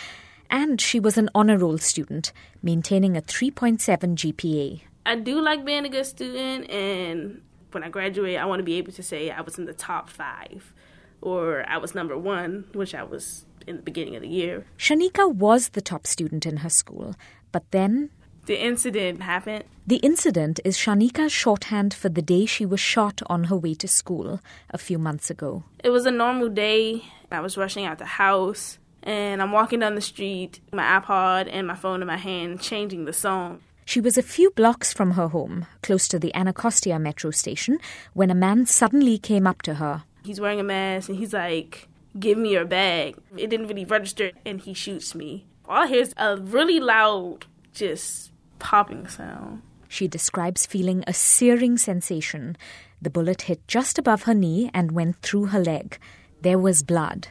And 0.51 0.79
she 0.79 0.99
was 0.99 1.17
an 1.17 1.31
honor 1.33 1.57
roll 1.57 1.79
student, 1.79 2.31
maintaining 2.61 3.17
a 3.17 3.23
3.7 3.23 3.79
GPA. 4.13 4.81
I 5.03 5.15
do 5.15 5.41
like 5.41 5.65
being 5.65 5.83
a 5.83 5.89
good 5.89 6.05
student, 6.05 6.69
and 6.69 7.41
when 7.71 7.83
I 7.83 7.89
graduate, 7.89 8.37
I 8.37 8.45
want 8.45 8.59
to 8.59 8.63
be 8.63 8.75
able 8.75 8.91
to 8.91 9.01
say 9.01 9.31
I 9.31 9.41
was 9.41 9.57
in 9.57 9.65
the 9.65 9.73
top 9.73 10.11
five 10.11 10.75
or 11.21 11.65
I 11.67 11.77
was 11.77 11.95
number 11.95 12.15
one, 12.15 12.65
which 12.73 12.93
I 12.93 13.01
was 13.01 13.46
in 13.67 13.77
the 13.77 13.81
beginning 13.81 14.15
of 14.15 14.21
the 14.21 14.27
year. 14.27 14.65
Shanika 14.77 15.31
was 15.31 15.69
the 15.69 15.81
top 15.81 16.07
student 16.07 16.45
in 16.45 16.57
her 16.57 16.69
school, 16.69 17.15
but 17.51 17.69
then. 17.71 18.09
The 18.45 18.63
incident 18.63 19.21
happened. 19.21 19.65
The 19.85 19.97
incident 19.97 20.59
is 20.63 20.77
Shanika's 20.77 21.31
shorthand 21.31 21.93
for 21.93 22.09
the 22.09 22.21
day 22.21 22.45
she 22.45 22.65
was 22.65 22.79
shot 22.79 23.21
on 23.27 23.45
her 23.45 23.57
way 23.57 23.73
to 23.75 23.87
school 23.87 24.39
a 24.69 24.77
few 24.77 24.97
months 24.97 25.29
ago. 25.29 25.63
It 25.83 25.89
was 25.89 26.05
a 26.05 26.11
normal 26.11 26.49
day. 26.49 27.03
I 27.29 27.41
was 27.41 27.57
rushing 27.57 27.85
out 27.85 27.97
the 27.97 28.05
house, 28.05 28.79
and 29.03 29.41
I'm 29.41 29.51
walking 29.51 29.79
down 29.79 29.95
the 29.95 30.01
street, 30.01 30.61
my 30.71 30.99
iPod 30.99 31.49
and 31.51 31.67
my 31.67 31.75
phone 31.75 32.01
in 32.01 32.07
my 32.07 32.17
hand, 32.17 32.61
changing 32.61 33.05
the 33.05 33.13
song. 33.13 33.59
She 33.83 34.01
was 34.01 34.17
a 34.17 34.23
few 34.23 34.51
blocks 34.51 34.93
from 34.93 35.11
her 35.11 35.29
home, 35.29 35.65
close 35.81 36.07
to 36.09 36.19
the 36.19 36.33
Anacostia 36.35 36.99
metro 36.99 37.31
station, 37.31 37.79
when 38.13 38.29
a 38.29 38.35
man 38.35 38.65
suddenly 38.65 39.17
came 39.17 39.47
up 39.47 39.61
to 39.63 39.75
her 39.75 40.03
He's 40.27 40.41
wearing 40.41 40.59
a 40.59 40.63
mask 40.63 41.07
and 41.07 41.17
he's 41.17 41.31
like, 41.31 41.86
Give 42.19 42.37
me 42.37 42.53
your 42.53 42.65
bag. 42.65 43.15
It 43.35 43.49
didn't 43.49 43.67
really 43.67 43.85
register 43.85 44.31
and 44.45 44.61
he 44.61 44.73
shoots 44.73 45.13
me. 45.13 45.45
All 45.67 45.83
I 45.83 45.87
hear 45.87 46.01
is 46.01 46.13
a 46.17 46.37
really 46.37 46.79
loud, 46.79 47.45
just 47.73 48.31
popping 48.59 49.07
sound. 49.07 49.61
She 49.87 50.07
describes 50.07 50.65
feeling 50.65 51.03
a 51.07 51.13
searing 51.13 51.77
sensation. 51.77 52.57
The 53.01 53.09
bullet 53.09 53.43
hit 53.43 53.67
just 53.67 53.97
above 53.97 54.23
her 54.23 54.33
knee 54.33 54.69
and 54.73 54.91
went 54.91 55.21
through 55.21 55.47
her 55.47 55.59
leg. 55.59 55.99
There 56.41 56.59
was 56.59 56.83
blood. 56.83 57.29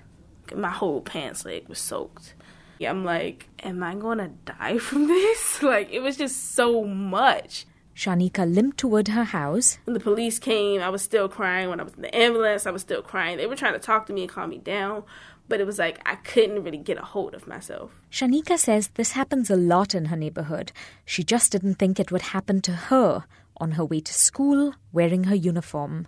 My 0.55 0.71
whole 0.71 1.01
pants 1.01 1.45
leg 1.45 1.69
was 1.69 1.79
soaked. 1.79 2.35
I'm 2.81 3.05
like, 3.05 3.49
am 3.63 3.83
I 3.83 3.95
gonna 3.95 4.31
die 4.45 4.79
from 4.87 5.07
this? 5.07 5.63
Like, 5.63 5.91
it 5.91 6.01
was 6.01 6.17
just 6.17 6.55
so 6.55 6.85
much. 6.85 7.67
Shanika 7.97 8.45
limped 8.45 8.77
toward 8.77 9.09
her 9.09 9.25
house. 9.25 9.79
When 9.85 9.95
the 9.95 10.01
police 10.01 10.39
came, 10.39 10.83
I 10.83 10.91
was 10.91 11.01
still 11.01 11.31
crying. 11.31 11.71
When 11.71 11.81
I 11.81 11.83
was 11.83 11.95
in 11.95 12.03
the 12.03 12.15
ambulance, 12.15 12.67
I 12.67 12.71
was 12.71 12.83
still 12.83 13.01
crying. 13.01 13.39
They 13.39 13.47
were 13.47 13.57
trying 13.57 13.73
to 13.73 13.79
talk 13.79 14.05
to 14.07 14.13
me 14.13 14.23
and 14.23 14.31
calm 14.31 14.51
me 14.51 14.59
down, 14.59 15.03
but 15.49 15.61
it 15.61 15.67
was 15.67 15.79
like 15.79 15.99
I 16.05 16.17
couldn't 16.17 16.63
really 16.63 16.77
get 16.77 16.99
a 16.99 17.05
hold 17.05 17.35
of 17.35 17.47
myself. 17.47 17.93
Shanika 18.13 18.59
says 18.59 18.89
this 18.89 19.13
happens 19.13 19.49
a 19.49 19.57
lot 19.57 19.95
in 19.95 20.07
her 20.07 20.17
neighborhood. 20.17 20.73
She 21.07 21.25
just 21.25 21.53
didn't 21.53 21.77
think 21.77 21.99
it 21.99 22.13
would 22.13 22.21
happen 22.37 22.61
to 22.63 22.73
her 22.73 23.25
on 23.57 23.73
her 23.73 23.85
way 23.85 24.01
to 24.01 24.13
school 24.13 24.75
wearing 24.93 25.25
her 25.25 25.35
uniform. 25.35 26.07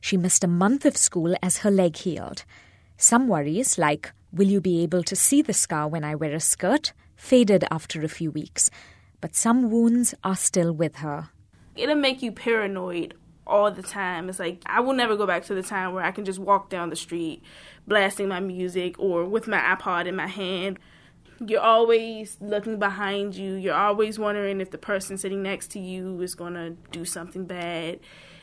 She 0.00 0.16
missed 0.16 0.44
a 0.44 0.48
month 0.48 0.86
of 0.86 0.96
school 0.96 1.34
as 1.42 1.58
her 1.58 1.70
leg 1.70 1.96
healed. 1.96 2.44
Some 2.96 3.26
worries, 3.26 3.76
like, 3.76 4.12
will 4.32 4.46
you 4.46 4.60
be 4.60 4.84
able 4.84 5.02
to 5.02 5.16
see 5.16 5.42
the 5.42 5.52
scar 5.52 5.88
when 5.88 6.04
I 6.04 6.14
wear 6.14 6.32
a 6.32 6.38
skirt, 6.38 6.92
faded 7.16 7.64
after 7.72 8.02
a 8.02 8.08
few 8.08 8.30
weeks 8.30 8.70
but 9.24 9.34
some 9.34 9.70
wounds 9.70 10.14
are 10.22 10.36
still 10.36 10.70
with 10.70 10.96
her. 10.96 11.30
It'll 11.76 11.94
make 11.94 12.20
you 12.20 12.30
paranoid 12.30 13.14
all 13.46 13.70
the 13.70 13.82
time. 13.82 14.28
It's 14.28 14.38
like 14.38 14.60
I 14.66 14.80
will 14.80 14.92
never 14.92 15.16
go 15.16 15.26
back 15.26 15.44
to 15.44 15.54
the 15.54 15.62
time 15.62 15.94
where 15.94 16.04
I 16.04 16.10
can 16.10 16.26
just 16.26 16.38
walk 16.38 16.68
down 16.68 16.90
the 16.90 16.96
street 16.96 17.42
blasting 17.86 18.28
my 18.28 18.40
music 18.40 18.98
or 18.98 19.24
with 19.24 19.48
my 19.48 19.56
iPod 19.56 20.04
in 20.04 20.14
my 20.14 20.26
hand. 20.26 20.78
You're 21.40 21.62
always 21.62 22.36
looking 22.42 22.78
behind 22.78 23.34
you. 23.34 23.54
You're 23.54 23.72
always 23.72 24.18
wondering 24.18 24.60
if 24.60 24.70
the 24.70 24.76
person 24.76 25.16
sitting 25.16 25.42
next 25.42 25.70
to 25.70 25.78
you 25.78 26.20
is 26.20 26.34
going 26.34 26.52
to 26.52 26.76
do 26.92 27.06
something 27.06 27.46
bad. 27.46 28.00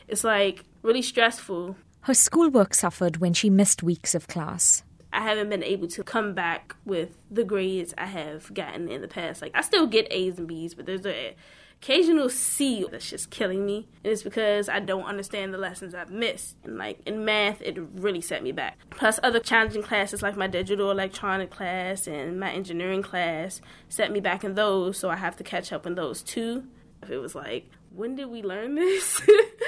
It's 0.08 0.24
like 0.24 0.64
really 0.82 1.02
stressful. 1.02 1.76
Her 2.00 2.14
schoolwork 2.14 2.74
suffered 2.74 3.18
when 3.18 3.34
she 3.34 3.50
missed 3.50 3.84
weeks 3.84 4.16
of 4.16 4.26
class. 4.26 4.82
I 5.12 5.22
haven't 5.22 5.50
been 5.50 5.62
able 5.62 5.88
to 5.88 6.02
come 6.02 6.34
back 6.34 6.74
with 6.84 7.18
the 7.30 7.44
grades 7.44 7.94
I 7.98 8.06
have 8.06 8.52
gotten 8.54 8.88
in 8.88 9.02
the 9.02 9.08
past. 9.08 9.42
Like 9.42 9.52
I 9.54 9.60
still 9.60 9.86
get 9.86 10.06
A's 10.10 10.38
and 10.38 10.48
B's, 10.48 10.74
but 10.74 10.86
there's 10.86 11.06
a 11.06 11.34
occasional 11.82 12.28
C 12.28 12.86
that's 12.90 13.10
just 13.10 13.30
killing 13.30 13.66
me. 13.66 13.88
And 14.04 14.12
it's 14.12 14.22
because 14.22 14.68
I 14.68 14.78
don't 14.78 15.04
understand 15.04 15.52
the 15.52 15.58
lessons 15.58 15.94
I've 15.94 16.10
missed. 16.10 16.56
And 16.64 16.78
like 16.78 17.00
in 17.04 17.24
math, 17.24 17.60
it 17.60 17.76
really 17.76 18.20
set 18.20 18.42
me 18.42 18.52
back. 18.52 18.78
Plus 18.90 19.18
other 19.22 19.40
challenging 19.40 19.82
classes 19.82 20.22
like 20.22 20.36
my 20.36 20.46
digital 20.46 20.90
electronic 20.90 21.50
class 21.50 22.06
and 22.06 22.38
my 22.38 22.52
engineering 22.52 23.02
class 23.02 23.60
set 23.88 24.12
me 24.12 24.20
back 24.20 24.44
in 24.44 24.54
those, 24.54 24.96
so 24.96 25.10
I 25.10 25.16
have 25.16 25.36
to 25.36 25.44
catch 25.44 25.72
up 25.72 25.84
in 25.84 25.96
those 25.96 26.22
too. 26.22 26.64
If 27.02 27.10
it 27.10 27.18
was 27.18 27.34
like, 27.34 27.68
when 27.90 28.14
did 28.14 28.26
we 28.26 28.42
learn 28.42 28.76
this? 28.76 29.20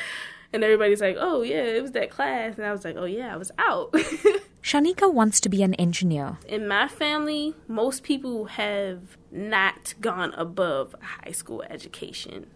and 0.53 0.63
everybody's 0.63 1.01
like, 1.01 1.17
"Oh 1.19 1.43
yeah, 1.43 1.65
it 1.65 1.83
was 1.83 1.93
that 1.93 2.11
class," 2.11 2.57
and 2.57 2.65
I 2.65 2.71
was 2.71 2.85
like, 2.85 2.97
"Oh 2.97 3.05
yeah, 3.07 3.35
I 3.35 3.37
was 3.37 3.51
out." 3.59 3.95
Shanika 4.65 5.13
wants 5.13 5.41
to 5.41 5.51
be 5.51 5.63
an 5.63 5.75
engineer. 5.75 6.39
In 6.49 6.67
my 6.67 6.89
family, 6.89 7.55
most 7.69 8.03
people 8.03 8.47
have 8.47 9.19
not 9.31 9.93
gone 10.01 10.33
above 10.39 10.97
high 11.03 11.33
school 11.33 11.63
education. 11.69 12.47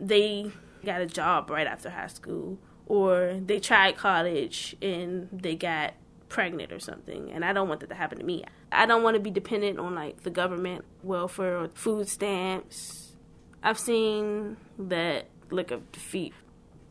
They 0.00 0.50
got 0.84 1.00
a 1.00 1.06
job 1.06 1.50
right 1.50 1.68
after 1.68 1.90
high 1.90 2.08
school, 2.08 2.58
or 2.86 3.38
they 3.46 3.60
tried 3.60 3.96
college 3.96 4.74
and 4.82 5.28
they 5.32 5.54
got 5.54 5.94
pregnant 6.28 6.72
or 6.72 6.80
something. 6.80 7.30
And 7.30 7.44
I 7.44 7.52
don't 7.52 7.68
want 7.68 7.78
that 7.78 7.90
to 7.90 7.94
happen 7.94 8.18
to 8.18 8.24
me. 8.24 8.44
I 8.72 8.84
don't 8.84 9.04
want 9.04 9.14
to 9.14 9.20
be 9.20 9.30
dependent 9.30 9.78
on 9.78 9.94
like 9.94 10.24
the 10.24 10.30
government, 10.30 10.84
welfare, 11.04 11.58
or 11.58 11.68
food 11.74 12.08
stamps. 12.08 13.14
I've 13.62 13.78
seen 13.78 14.56
that 14.80 15.28
look 15.50 15.70
of 15.70 15.92
defeat. 15.92 16.34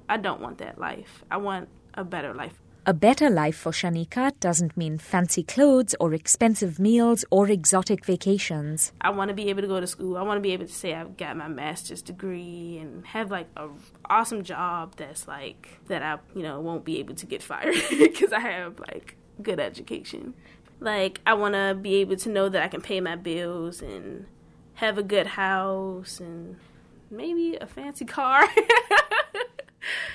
I 0.07 0.15
don't 0.15 0.39
want 0.39 0.59
that 0.59 0.79
life. 0.79 1.25
I 1.29 1.35
want 1.35 1.67
a 1.93 2.05
better 2.05 2.33
life. 2.33 2.61
A 2.83 2.95
better 2.95 3.29
life 3.29 3.55
for 3.55 3.71
Shanika 3.71 4.31
doesn't 4.39 4.75
mean 4.75 4.97
fancy 4.97 5.43
clothes 5.43 5.93
or 5.99 6.15
expensive 6.15 6.79
meals 6.79 7.23
or 7.29 7.47
exotic 7.47 8.03
vacations. 8.03 8.91
I 8.99 9.11
want 9.11 9.29
to 9.29 9.35
be 9.35 9.49
able 9.49 9.61
to 9.61 9.67
go 9.67 9.79
to 9.79 9.85
school. 9.85 10.17
I 10.17 10.23
want 10.23 10.37
to 10.37 10.41
be 10.41 10.51
able 10.51 10.65
to 10.65 10.73
say 10.73 10.95
I've 10.95 11.15
got 11.15 11.37
my 11.37 11.47
master's 11.47 12.01
degree 12.01 12.79
and 12.81 13.05
have 13.05 13.29
like 13.29 13.45
a 13.55 13.67
awesome 14.09 14.43
job 14.43 14.95
that's 14.95 15.27
like 15.27 15.79
that 15.89 16.01
I, 16.01 16.17
you 16.35 16.41
know, 16.41 16.59
won't 16.59 16.83
be 16.83 16.97
able 16.97 17.13
to 17.13 17.25
get 17.27 17.43
fired 17.43 17.75
because 17.91 18.33
I 18.33 18.39
have 18.39 18.79
like 18.79 19.15
good 19.43 19.59
education. 19.59 20.33
Like 20.79 21.21
I 21.23 21.35
want 21.35 21.53
to 21.53 21.77
be 21.79 21.97
able 21.97 22.15
to 22.15 22.29
know 22.29 22.49
that 22.49 22.63
I 22.63 22.67
can 22.67 22.81
pay 22.81 22.99
my 22.99 23.15
bills 23.15 23.83
and 23.83 24.25
have 24.75 24.97
a 24.97 25.03
good 25.03 25.27
house 25.27 26.19
and 26.19 26.55
maybe 27.11 27.57
a 27.61 27.67
fancy 27.67 28.05
car. 28.05 28.47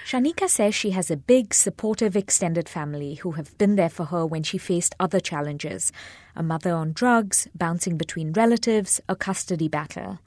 Shanika 0.07 0.49
says 0.49 0.75
she 0.75 0.91
has 0.91 1.11
a 1.11 1.17
big, 1.17 1.53
supportive 1.53 2.17
extended 2.17 2.69
family 2.69 3.15
who 3.15 3.33
have 3.33 3.57
been 3.59 3.77
there 3.77 3.91
for 3.91 4.07
her 4.07 4.25
when 4.25 4.43
she 4.43 4.59
faced 4.59 4.95
other 5.01 5.21
challenges 5.21 5.93
a 6.39 6.43
mother 6.43 6.73
on 6.73 6.93
drugs, 6.93 7.49
bouncing 7.55 7.97
between 7.97 8.33
relatives, 8.33 9.01
a 9.09 9.17
custody 9.17 9.69
battle. 9.69 10.19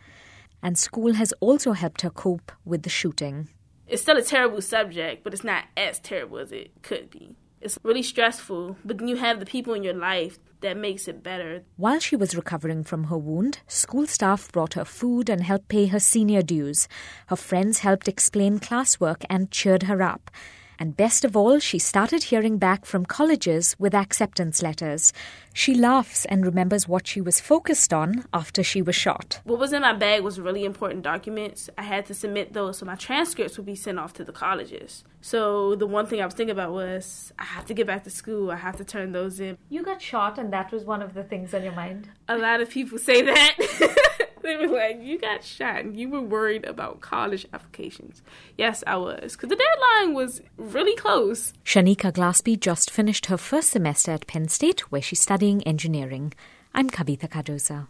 And 0.63 0.77
school 0.77 1.13
has 1.13 1.33
also 1.39 1.73
helped 1.73 2.01
her 2.01 2.09
cope 2.09 2.51
with 2.65 2.81
the 2.81 2.89
shooting. 2.89 3.47
It's 3.87 4.01
still 4.01 4.17
a 4.17 4.23
terrible 4.23 4.61
subject, 4.61 5.23
but 5.23 5.33
it's 5.33 5.43
not 5.43 5.65
as 5.77 5.99
terrible 5.99 6.39
as 6.39 6.51
it 6.51 6.71
could 6.81 7.09
be. 7.09 7.35
It's 7.61 7.77
really 7.83 8.03
stressful, 8.03 8.77
but 8.83 8.97
then 8.97 9.07
you 9.07 9.17
have 9.17 9.39
the 9.39 9.45
people 9.45 9.73
in 9.73 9.83
your 9.83 9.93
life 9.93 10.39
that 10.61 10.77
makes 10.77 11.07
it 11.07 11.23
better. 11.23 11.63
While 11.77 11.99
she 11.99 12.15
was 12.15 12.35
recovering 12.35 12.83
from 12.83 13.05
her 13.05 13.17
wound, 13.17 13.59
school 13.67 14.07
staff 14.07 14.51
brought 14.51 14.73
her 14.73 14.85
food 14.85 15.29
and 15.29 15.43
helped 15.43 15.67
pay 15.67 15.87
her 15.87 15.99
senior 15.99 16.41
dues. 16.41 16.87
Her 17.27 17.35
friends 17.35 17.79
helped 17.79 18.07
explain 18.07 18.59
classwork 18.59 19.23
and 19.29 19.51
cheered 19.51 19.83
her 19.83 20.01
up. 20.01 20.31
And 20.79 20.95
best 20.95 21.25
of 21.25 21.35
all, 21.35 21.59
she 21.59 21.77
started 21.77 22.23
hearing 22.23 22.57
back 22.57 22.85
from 22.85 23.05
colleges 23.05 23.75
with 23.77 23.93
acceptance 23.93 24.61
letters. 24.63 25.11
She 25.53 25.75
laughs 25.75 26.23
and 26.25 26.45
remembers 26.45 26.87
what 26.87 27.05
she 27.05 27.19
was 27.19 27.41
focused 27.41 27.91
on 27.91 28.23
after 28.33 28.63
she 28.63 28.81
was 28.81 28.95
shot. 28.95 29.41
What 29.43 29.59
was 29.59 29.73
in 29.73 29.81
my 29.81 29.91
bag 29.91 30.23
was 30.23 30.39
really 30.39 30.63
important 30.63 31.03
documents. 31.03 31.69
I 31.77 31.83
had 31.83 32.05
to 32.05 32.13
submit 32.13 32.53
those 32.53 32.77
so 32.77 32.85
my 32.85 32.95
transcripts 32.95 33.57
would 33.57 33.65
be 33.65 33.75
sent 33.75 33.99
off 33.99 34.13
to 34.13 34.23
the 34.23 34.31
colleges. 34.31 35.03
So 35.19 35.75
the 35.75 35.85
one 35.85 36.05
thing 36.05 36.21
I 36.21 36.25
was 36.25 36.33
thinking 36.33 36.53
about 36.53 36.71
was 36.71 37.33
I 37.37 37.43
have 37.43 37.65
to 37.65 37.73
get 37.73 37.85
back 37.85 38.05
to 38.05 38.09
school. 38.09 38.49
I 38.49 38.55
have 38.55 38.77
to 38.77 38.85
turn 38.85 39.11
those 39.11 39.41
in. 39.41 39.57
You 39.67 39.83
got 39.83 40.01
shot 40.01 40.39
and 40.39 40.53
that 40.53 40.71
was 40.71 40.85
one 40.85 41.01
of 41.01 41.13
the 41.13 41.23
things 41.23 41.53
on 41.53 41.63
your 41.63 41.73
mind? 41.73 42.07
A 42.29 42.37
lot 42.37 42.61
of 42.61 42.69
people 42.69 42.97
say 42.97 43.21
that. 43.23 44.15
they 44.49 44.57
were 44.57 44.75
like, 44.75 44.99
"You 45.01 45.19
got 45.19 45.43
shot, 45.43 45.81
and 45.81 45.95
you 45.95 46.09
were 46.09 46.21
worried 46.21 46.65
about 46.65 47.01
college 47.01 47.45
applications." 47.53 48.21
Yes, 48.57 48.83
I 48.87 48.97
was, 48.97 49.33
because 49.33 49.49
the 49.49 49.55
deadline 49.55 50.15
was 50.15 50.41
really 50.57 50.95
close. 50.95 51.53
Shanika 51.63 52.11
Glaspie 52.11 52.59
just 52.59 52.89
finished 52.91 53.27
her 53.27 53.37
first 53.37 53.69
semester 53.69 54.11
at 54.11 54.27
Penn 54.27 54.47
State, 54.47 54.91
where 54.91 55.01
she's 55.01 55.21
studying 55.21 55.61
engineering. 55.63 56.33
I'm 56.73 56.89
Kavitha 56.89 57.29
Cardoza. 57.29 57.87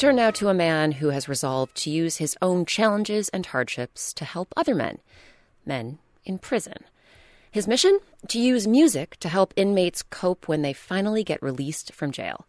Turn 0.00 0.16
now 0.16 0.30
to 0.30 0.48
a 0.48 0.54
man 0.54 0.92
who 0.92 1.10
has 1.10 1.28
resolved 1.28 1.74
to 1.74 1.90
use 1.90 2.16
his 2.16 2.34
own 2.40 2.64
challenges 2.64 3.28
and 3.28 3.44
hardships 3.44 4.14
to 4.14 4.24
help 4.24 4.50
other 4.56 4.74
men, 4.74 4.98
men 5.66 5.98
in 6.24 6.38
prison. 6.38 6.78
His 7.50 7.68
mission? 7.68 7.98
To 8.28 8.40
use 8.40 8.66
music 8.66 9.18
to 9.20 9.28
help 9.28 9.52
inmates 9.56 10.02
cope 10.02 10.48
when 10.48 10.62
they 10.62 10.72
finally 10.72 11.22
get 11.22 11.42
released 11.42 11.92
from 11.92 12.12
jail. 12.12 12.46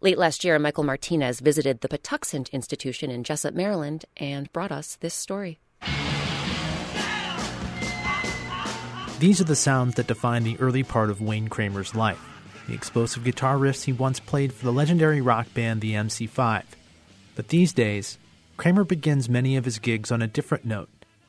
Late 0.00 0.16
last 0.16 0.44
year, 0.44 0.60
Michael 0.60 0.84
Martinez 0.84 1.40
visited 1.40 1.80
the 1.80 1.88
Patuxent 1.88 2.48
Institution 2.50 3.10
in 3.10 3.24
Jessup, 3.24 3.52
Maryland, 3.52 4.04
and 4.16 4.52
brought 4.52 4.70
us 4.70 4.94
this 5.00 5.14
story. 5.14 5.58
These 9.18 9.40
are 9.40 9.44
the 9.44 9.56
sounds 9.56 9.96
that 9.96 10.06
define 10.06 10.44
the 10.44 10.56
early 10.60 10.84
part 10.84 11.10
of 11.10 11.20
Wayne 11.20 11.48
Kramer's 11.48 11.96
life. 11.96 12.20
The 12.68 12.74
explosive 12.74 13.24
guitar 13.24 13.56
riffs 13.56 13.86
he 13.86 13.92
once 13.92 14.20
played 14.20 14.52
for 14.52 14.64
the 14.64 14.72
legendary 14.72 15.20
rock 15.20 15.52
band 15.52 15.80
the 15.80 15.94
MC5. 15.94 16.62
But 17.34 17.48
these 17.48 17.72
days, 17.72 18.18
Kramer 18.56 18.84
begins 18.84 19.28
many 19.28 19.56
of 19.56 19.64
his 19.64 19.78
gigs 19.78 20.12
on 20.12 20.22
a 20.22 20.26
different 20.26 20.64
note, 20.64 20.88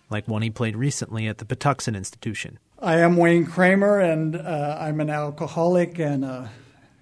like 0.10 0.28
one 0.28 0.42
he 0.42 0.50
played 0.50 0.76
recently 0.76 1.28
at 1.28 1.38
the 1.38 1.46
Patuxent 1.46 1.96
Institution. 1.96 2.60
I 2.80 3.00
am 3.00 3.16
Wayne 3.16 3.46
Kramer, 3.46 4.00
and 4.00 4.36
uh, 4.36 4.78
I'm 4.80 5.00
an 5.00 5.10
alcoholic 5.10 6.00
and 6.00 6.26
a 6.26 6.52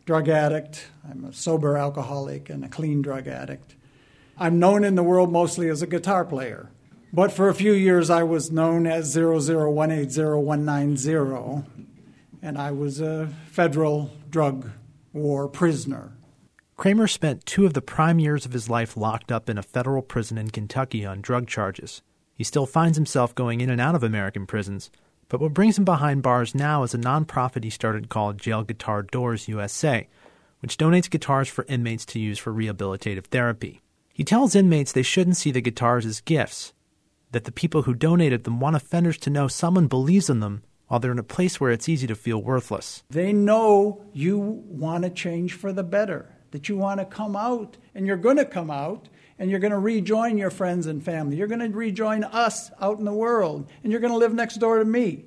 drug 0.06 0.30
addict. 0.30 0.90
I'm 1.10 1.26
a 1.26 1.34
sober 1.34 1.76
alcoholic 1.76 2.50
and 2.50 2.64
a 2.64 2.70
clean 2.70 3.02
drug 3.02 3.28
addict. 3.28 3.76
I'm 4.38 4.60
known 4.60 4.84
in 4.84 4.96
the 4.96 5.04
world 5.04 5.32
mostly 5.32 5.70
as 5.70 5.82
a 5.82 5.88
guitar 5.88 6.24
player. 6.24 6.70
But 7.14 7.32
for 7.32 7.50
a 7.50 7.54
few 7.54 7.74
years, 7.74 8.10
I 8.10 8.24
was 8.24 8.52
known 8.52 8.88
as 8.88 9.14
00180-190, 9.16 11.66
and 12.42 12.58
I 12.58 12.72
was 12.72 13.02
a 13.02 13.28
federal 13.50 14.12
drug 14.30 14.70
war 15.14 15.50
prisoner. 15.50 16.14
Kramer 16.82 17.06
spent 17.06 17.46
two 17.46 17.68
of 17.68 17.76
the 17.76 17.82
prime 17.84 18.18
years 18.18 18.44
of 18.44 18.54
his 18.54 18.68
life 18.68 18.98
locked 18.98 19.32
up 19.32 19.52
in 19.52 19.60
a 19.60 19.62
federal 19.62 20.02
prison 20.02 20.40
in 20.40 20.50
Kentucky 20.50 21.06
on 21.06 21.22
drug 21.22 21.46
charges. 21.46 22.02
He 22.34 22.44
still 22.44 22.66
finds 22.66 22.98
himself 22.98 23.36
going 23.36 23.62
in 23.62 23.70
and 23.70 23.80
out 23.80 23.94
of 23.94 24.02
American 24.02 24.48
prisons, 24.48 24.90
but 25.30 25.40
what 25.40 25.54
brings 25.54 25.78
him 25.78 25.86
behind 25.86 26.24
bars 26.24 26.56
now 26.56 26.82
is 26.82 26.96
a 26.96 26.98
nonprofit 26.98 27.64
he 27.64 27.70
started 27.70 28.10
called 28.10 28.40
Jail 28.40 28.64
Guitar 28.64 29.04
Doors 29.04 29.48
USA, 29.48 30.08
which 30.62 30.76
donates 30.76 31.08
guitars 31.08 31.48
for 31.48 31.66
inmates 31.68 32.04
to 32.06 32.20
use 32.20 32.40
for 32.40 32.52
rehabilitative 32.52 33.26
therapy. 33.26 33.80
He 34.12 34.24
tells 34.24 34.56
inmates 34.56 34.92
they 34.92 35.04
shouldn't 35.04 35.38
see 35.38 35.52
the 35.52 35.62
guitars 35.62 36.08
as 36.08 36.20
gifts, 36.20 36.74
that 37.32 37.44
the 37.44 37.52
people 37.52 37.84
who 37.84 37.94
donated 37.94 38.44
them 38.44 38.60
want 38.60 38.76
offenders 38.76 39.20
to 39.20 39.30
know 39.30 39.48
someone 39.48 39.86
believes 39.86 40.32
in 40.32 40.40
them 40.40 40.64
while 40.88 41.00
they're 41.00 41.12
in 41.12 41.20
a 41.20 41.24
place 41.24 41.60
where 41.60 41.70
it's 41.70 41.88
easy 41.88 42.08
to 42.08 42.16
feel 42.16 42.42
worthless. 42.42 43.04
They 43.12 43.34
know 43.34 44.04
you 44.14 44.40
want 44.40 45.04
to 45.04 45.12
change 45.12 45.54
for 45.54 45.72
the 45.72 45.84
better, 45.84 46.41
that 46.52 46.70
you 46.70 46.78
want 46.78 47.00
to 47.00 47.06
come 47.06 47.36
out, 47.36 47.78
and 47.96 48.06
you're 48.06 48.18
going 48.18 48.38
to 48.38 48.46
come 48.46 48.70
out, 48.70 49.08
and 49.40 49.50
you're 49.50 49.60
going 49.60 49.72
to 49.72 49.80
rejoin 49.80 50.38
your 50.38 50.52
friends 50.52 50.86
and 50.86 51.04
family. 51.04 51.38
You're 51.38 51.48
going 51.48 51.60
to 51.60 51.70
rejoin 51.70 52.24
us 52.24 52.72
out 52.80 53.00
in 53.00 53.06
the 53.06 53.14
world, 53.14 53.70
and 53.84 53.92
you're 53.92 54.02
going 54.02 54.14
to 54.14 54.20
live 54.20 54.34
next 54.34 54.58
door 54.58 54.80
to 54.80 54.86
me. 54.86 55.26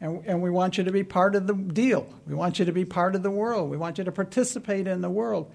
And, 0.00 0.22
and 0.24 0.42
we 0.42 0.50
want 0.50 0.78
you 0.78 0.84
to 0.84 0.92
be 0.92 1.04
part 1.04 1.34
of 1.34 1.46
the 1.46 1.54
deal. 1.54 2.06
We 2.26 2.34
want 2.34 2.58
you 2.58 2.64
to 2.64 2.72
be 2.72 2.84
part 2.84 3.14
of 3.14 3.22
the 3.22 3.30
world. 3.30 3.70
We 3.70 3.76
want 3.76 3.98
you 3.98 4.04
to 4.04 4.12
participate 4.12 4.86
in 4.86 5.00
the 5.00 5.10
world. 5.10 5.52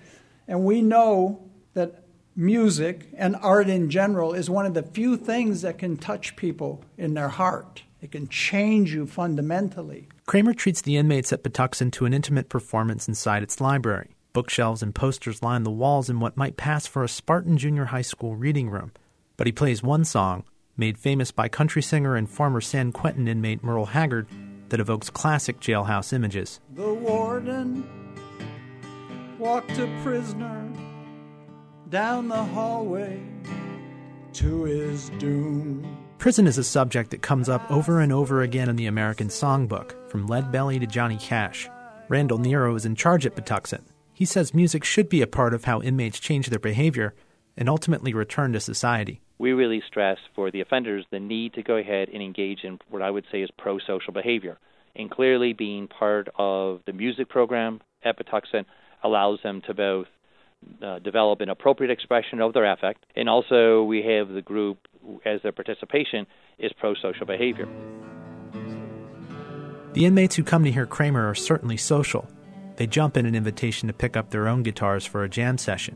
And 0.47 0.65
we 0.65 0.81
know 0.81 1.49
that 1.73 2.03
music 2.35 3.07
and 3.15 3.35
art 3.37 3.69
in 3.69 3.89
general 3.89 4.33
is 4.33 4.49
one 4.49 4.65
of 4.65 4.73
the 4.73 4.83
few 4.83 5.17
things 5.17 5.61
that 5.61 5.77
can 5.77 5.97
touch 5.97 6.35
people 6.35 6.83
in 6.97 7.13
their 7.13 7.29
heart. 7.29 7.83
It 8.01 8.11
can 8.11 8.27
change 8.27 8.93
you 8.93 9.07
fundamentally. 9.07 10.09
Kramer 10.27 10.53
treats 10.53 10.81
the 10.81 10.97
inmates 10.97 11.33
at 11.33 11.43
Patuxent 11.43 11.93
to 11.93 12.05
an 12.05 12.13
intimate 12.13 12.49
performance 12.49 13.07
inside 13.07 13.41
its 13.41 13.59
library. 13.59 14.14
Bookshelves 14.35 14.83
and 14.83 14.93
posters 14.93 15.41
line 15.41 15.63
the 15.63 15.71
walls 15.71 16.09
in 16.09 16.19
what 16.19 16.35
might 16.35 16.57
pass 16.57 16.85
for 16.85 17.05
a 17.05 17.07
Spartan 17.07 17.57
junior 17.57 17.85
high 17.85 18.01
school 18.01 18.35
reading 18.35 18.69
room. 18.69 18.91
But 19.37 19.47
he 19.47 19.53
plays 19.53 19.81
one 19.81 20.03
song, 20.03 20.43
made 20.75 20.97
famous 20.97 21.31
by 21.31 21.47
country 21.47 21.81
singer 21.81 22.17
and 22.17 22.29
former 22.29 22.59
San 22.59 22.91
Quentin 22.91 23.29
inmate 23.29 23.63
Merle 23.63 23.85
Haggard, 23.85 24.27
that 24.67 24.81
evokes 24.81 25.09
classic 25.09 25.61
jailhouse 25.61 26.11
images. 26.11 26.59
The 26.73 26.93
warden 26.93 27.87
walked 29.39 29.77
a 29.77 29.87
prisoner 30.03 30.69
down 31.89 32.27
the 32.27 32.43
hallway 32.43 33.21
to 34.33 34.63
his 34.65 35.11
doom. 35.11 35.97
Prison 36.17 36.45
is 36.45 36.57
a 36.57 36.63
subject 36.65 37.11
that 37.11 37.21
comes 37.21 37.47
up 37.47 37.71
over 37.71 38.01
and 38.01 38.11
over 38.11 38.41
again 38.41 38.67
in 38.67 38.75
the 38.75 38.87
American 38.87 39.29
songbook, 39.29 39.93
from 40.11 40.27
Lead 40.27 40.51
Belly 40.51 40.77
to 40.77 40.85
Johnny 40.85 41.15
Cash. 41.15 41.69
Randall 42.09 42.39
Nero 42.39 42.75
is 42.75 42.85
in 42.85 42.95
charge 42.95 43.25
at 43.25 43.35
Patuxent. 43.35 43.83
He 44.15 44.23
says 44.23 44.53
music 44.53 44.85
should 44.85 45.09
be 45.09 45.21
a 45.21 45.27
part 45.27 45.53
of 45.53 45.65
how 45.65 45.81
inmates 45.81 46.21
change 46.21 46.47
their 46.47 46.57
behavior 46.57 47.13
and 47.57 47.67
ultimately 47.67 48.13
return 48.13 48.53
to 48.53 48.61
society. 48.61 49.19
We 49.37 49.51
really 49.51 49.83
stress 49.85 50.17
for 50.33 50.49
the 50.49 50.61
offenders 50.61 51.05
the 51.11 51.19
need 51.19 51.53
to 51.55 51.61
go 51.61 51.75
ahead 51.75 52.07
and 52.07 52.23
engage 52.23 52.63
in 52.63 52.79
what 52.89 53.01
I 53.01 53.11
would 53.11 53.25
say 53.29 53.41
is 53.41 53.49
pro 53.57 53.77
social 53.77 54.13
behavior. 54.13 54.57
And 54.95 55.11
clearly, 55.11 55.51
being 55.51 55.89
part 55.89 56.29
of 56.37 56.79
the 56.85 56.93
music 56.93 57.27
program 57.27 57.81
at 58.05 58.17
Patuxent 58.17 58.67
allows 59.03 59.39
them 59.43 59.61
to 59.67 59.73
both 59.73 60.07
uh, 60.81 60.99
develop 60.99 61.41
an 61.41 61.49
appropriate 61.49 61.91
expression 61.91 62.39
of 62.39 62.53
their 62.53 62.71
affect, 62.71 63.05
and 63.17 63.27
also 63.27 63.83
we 63.83 64.01
have 64.01 64.29
the 64.29 64.41
group 64.41 64.77
as 65.25 65.41
their 65.41 65.51
participation 65.51 66.25
is 66.57 66.71
pro 66.79 66.95
social 66.95 67.25
behavior. 67.25 67.67
The 69.91 70.05
inmates 70.05 70.37
who 70.37 70.43
come 70.43 70.63
to 70.63 70.71
hear 70.71 70.85
Kramer 70.85 71.27
are 71.29 71.35
certainly 71.35 71.75
social. 71.75 72.29
They 72.77 72.87
jump 72.87 73.15
in 73.15 73.25
an 73.25 73.35
invitation 73.35 73.87
to 73.87 73.93
pick 73.93 74.17
up 74.17 74.29
their 74.29 74.47
own 74.47 74.63
guitars 74.63 75.05
for 75.05 75.23
a 75.23 75.29
jam 75.29 75.57
session. 75.57 75.95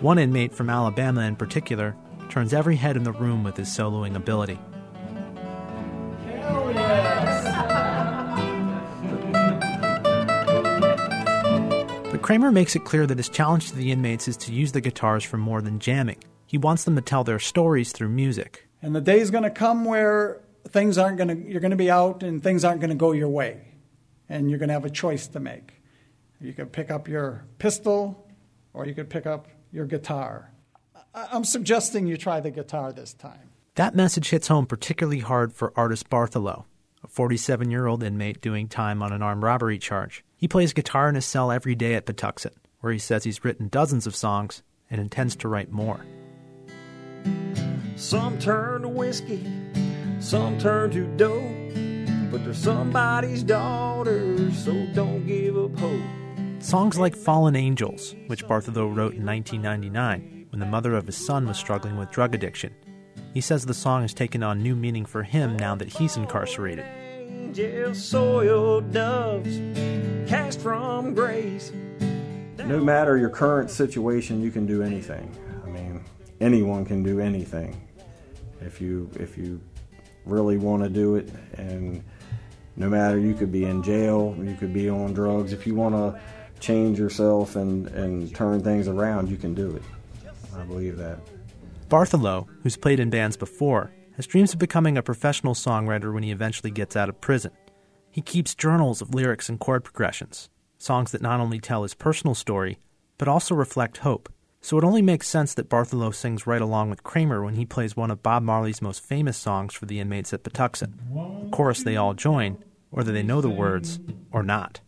One 0.00 0.18
inmate 0.18 0.52
from 0.52 0.68
Alabama, 0.68 1.22
in 1.22 1.36
particular, 1.36 1.96
turns 2.28 2.52
every 2.52 2.76
head 2.76 2.96
in 2.96 3.04
the 3.04 3.12
room 3.12 3.44
with 3.44 3.56
his 3.56 3.68
soloing 3.68 4.16
ability. 4.16 4.58
But 12.10 12.20
Kramer 12.20 12.52
makes 12.52 12.76
it 12.76 12.84
clear 12.84 13.06
that 13.06 13.16
his 13.16 13.28
challenge 13.28 13.70
to 13.70 13.76
the 13.76 13.92
inmates 13.92 14.28
is 14.28 14.36
to 14.38 14.52
use 14.52 14.72
the 14.72 14.80
guitars 14.80 15.24
for 15.24 15.38
more 15.38 15.62
than 15.62 15.78
jamming. 15.78 16.18
He 16.46 16.58
wants 16.58 16.84
them 16.84 16.96
to 16.96 17.00
tell 17.00 17.24
their 17.24 17.38
stories 17.38 17.92
through 17.92 18.10
music. 18.10 18.63
And 18.84 18.94
the 18.94 19.00
day 19.00 19.18
is 19.18 19.30
going 19.30 19.44
to 19.44 19.50
come 19.50 19.86
where 19.86 20.42
things 20.68 20.98
aren't 20.98 21.16
going 21.16 21.28
to, 21.28 21.50
you're 21.50 21.62
going 21.62 21.70
to 21.70 21.76
be 21.76 21.90
out 21.90 22.22
and 22.22 22.42
things 22.42 22.66
aren't 22.66 22.82
going 22.82 22.90
to 22.90 22.96
go 22.96 23.12
your 23.12 23.30
way. 23.30 23.62
And 24.28 24.50
you're 24.50 24.58
going 24.58 24.68
to 24.68 24.74
have 24.74 24.84
a 24.84 24.90
choice 24.90 25.26
to 25.28 25.40
make. 25.40 25.80
You 26.38 26.52
could 26.52 26.70
pick 26.70 26.90
up 26.90 27.08
your 27.08 27.46
pistol 27.58 28.28
or 28.74 28.86
you 28.86 28.92
could 28.92 29.08
pick 29.08 29.24
up 29.24 29.48
your 29.72 29.86
guitar. 29.86 30.52
I'm 31.14 31.44
suggesting 31.44 32.06
you 32.06 32.18
try 32.18 32.40
the 32.40 32.50
guitar 32.50 32.92
this 32.92 33.14
time. 33.14 33.52
That 33.76 33.94
message 33.94 34.28
hits 34.28 34.48
home 34.48 34.66
particularly 34.66 35.20
hard 35.20 35.54
for 35.54 35.72
artist 35.76 36.10
Bartholow, 36.10 36.66
a 37.02 37.08
47 37.08 37.70
year 37.70 37.86
old 37.86 38.02
inmate 38.02 38.42
doing 38.42 38.68
time 38.68 39.02
on 39.02 39.14
an 39.14 39.22
armed 39.22 39.42
robbery 39.42 39.78
charge. 39.78 40.26
He 40.36 40.46
plays 40.46 40.74
guitar 40.74 41.08
in 41.08 41.14
his 41.14 41.24
cell 41.24 41.50
every 41.50 41.74
day 41.74 41.94
at 41.94 42.04
Patuxent, 42.04 42.56
where 42.80 42.92
he 42.92 42.98
says 42.98 43.24
he's 43.24 43.44
written 43.44 43.68
dozens 43.68 44.06
of 44.06 44.14
songs 44.14 44.62
and 44.90 45.00
intends 45.00 45.36
to 45.36 45.48
write 45.48 45.72
more. 45.72 46.04
Some 47.96 48.38
turn 48.38 48.82
to 48.82 48.88
whiskey, 48.88 49.46
some 50.18 50.58
turn 50.58 50.90
to 50.90 51.06
dope, 51.16 52.30
but 52.32 52.44
they're 52.44 52.52
somebody's 52.52 53.42
daughter, 53.44 54.50
so 54.52 54.86
don't 54.94 55.24
give 55.26 55.56
up 55.56 55.78
hope. 55.78 56.02
Songs 56.58 56.98
like 56.98 57.14
Fallen 57.14 57.54
Angels, 57.54 58.16
which 58.26 58.46
Bartholow 58.48 58.88
wrote 58.88 59.14
in 59.14 59.24
1999 59.24 60.46
when 60.50 60.58
the 60.58 60.66
mother 60.66 60.94
of 60.94 61.06
his 61.06 61.16
son 61.16 61.46
was 61.46 61.56
struggling 61.56 61.96
with 61.96 62.10
drug 62.10 62.34
addiction. 62.34 62.74
He 63.32 63.40
says 63.40 63.64
the 63.64 63.74
song 63.74 64.02
has 64.02 64.14
taken 64.14 64.42
on 64.42 64.62
new 64.62 64.74
meaning 64.74 65.04
for 65.04 65.22
him 65.22 65.56
now 65.56 65.74
that 65.76 65.88
he's 65.88 66.16
incarcerated. 66.16 66.86
Soiled 67.94 68.92
doves 68.92 69.60
cast 70.28 70.60
from 70.60 71.14
grace. 71.14 71.70
No 72.58 72.80
matter 72.82 73.16
your 73.16 73.30
current 73.30 73.70
situation, 73.70 74.40
you 74.40 74.50
can 74.50 74.66
do 74.66 74.82
anything. 74.82 75.30
Anyone 76.40 76.84
can 76.84 77.02
do 77.02 77.20
anything 77.20 77.80
if 78.60 78.80
you 78.80 79.10
if 79.14 79.36
you 79.36 79.60
really 80.24 80.56
want 80.56 80.82
to 80.82 80.88
do 80.88 81.16
it 81.16 81.30
and 81.58 82.02
no 82.76 82.88
matter 82.88 83.18
you 83.18 83.34
could 83.34 83.52
be 83.52 83.64
in 83.64 83.82
jail, 83.82 84.34
you 84.42 84.54
could 84.54 84.72
be 84.72 84.88
on 84.88 85.12
drugs. 85.12 85.52
If 85.52 85.66
you 85.66 85.74
want 85.74 85.94
to 85.94 86.20
change 86.60 86.98
yourself 86.98 87.56
and, 87.56 87.86
and 87.88 88.34
turn 88.34 88.62
things 88.62 88.88
around, 88.88 89.30
you 89.30 89.36
can 89.36 89.54
do 89.54 89.76
it. 89.76 89.82
I 90.56 90.62
believe 90.64 90.96
that. 90.96 91.18
Bartholow, 91.88 92.48
who's 92.62 92.76
played 92.76 92.98
in 92.98 93.10
bands 93.10 93.36
before, 93.36 93.92
has 94.16 94.26
dreams 94.26 94.52
of 94.52 94.58
becoming 94.58 94.96
a 94.96 95.02
professional 95.02 95.54
songwriter 95.54 96.12
when 96.12 96.22
he 96.22 96.30
eventually 96.30 96.70
gets 96.70 96.96
out 96.96 97.08
of 97.08 97.20
prison. 97.20 97.52
He 98.10 98.22
keeps 98.22 98.54
journals 98.54 99.00
of 99.00 99.14
lyrics 99.14 99.48
and 99.48 99.60
chord 99.60 99.84
progressions, 99.84 100.48
songs 100.78 101.12
that 101.12 101.22
not 101.22 101.40
only 101.40 101.60
tell 101.60 101.82
his 101.82 101.94
personal 101.94 102.34
story, 102.34 102.78
but 103.18 103.28
also 103.28 103.54
reflect 103.54 103.98
hope. 103.98 104.32
So 104.64 104.78
it 104.78 104.84
only 104.84 105.02
makes 105.02 105.28
sense 105.28 105.52
that 105.52 105.68
Bartholow 105.68 106.14
sings 106.14 106.46
right 106.46 106.62
along 106.62 106.88
with 106.88 107.02
Kramer 107.02 107.44
when 107.44 107.54
he 107.54 107.66
plays 107.66 107.94
one 107.94 108.10
of 108.10 108.22
Bob 108.22 108.42
Marley's 108.42 108.80
most 108.80 109.04
famous 109.04 109.36
songs 109.36 109.74
for 109.74 109.84
the 109.84 110.00
inmates 110.00 110.32
at 110.32 110.42
Patuxent, 110.42 110.94
a 111.14 111.50
chorus 111.50 111.82
they 111.82 111.96
all 111.96 112.14
join, 112.14 112.56
whether 112.88 113.12
they 113.12 113.22
know 113.22 113.42
the 113.42 113.50
words 113.50 114.00
or 114.32 114.42
not. 114.42 114.80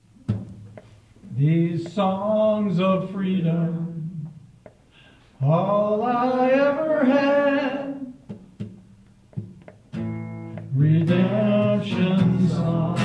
These 1.36 1.92
songs 1.92 2.80
of 2.80 3.10
freedom, 3.10 4.30
all 5.42 6.02
I 6.06 6.52
ever 6.52 7.04
had. 7.04 8.14
Redemption 10.74 12.48
song. 12.48 12.96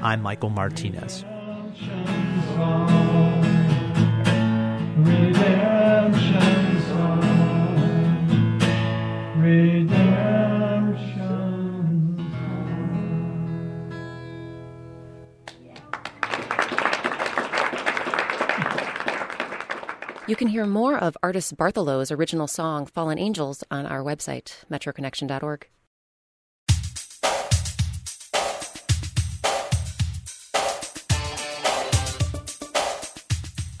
I'm 0.00 0.22
Michael 0.22 0.48
Martinez. 0.48 1.22
You 20.28 20.36
can 20.36 20.48
hear 20.48 20.66
more 20.66 20.98
of 20.98 21.16
artist 21.22 21.56
Bartholow's 21.56 22.12
original 22.12 22.46
song, 22.46 22.84
Fallen 22.84 23.18
Angels, 23.18 23.64
on 23.70 23.86
our 23.86 24.02
website, 24.02 24.62
metroconnection.org. 24.70 25.68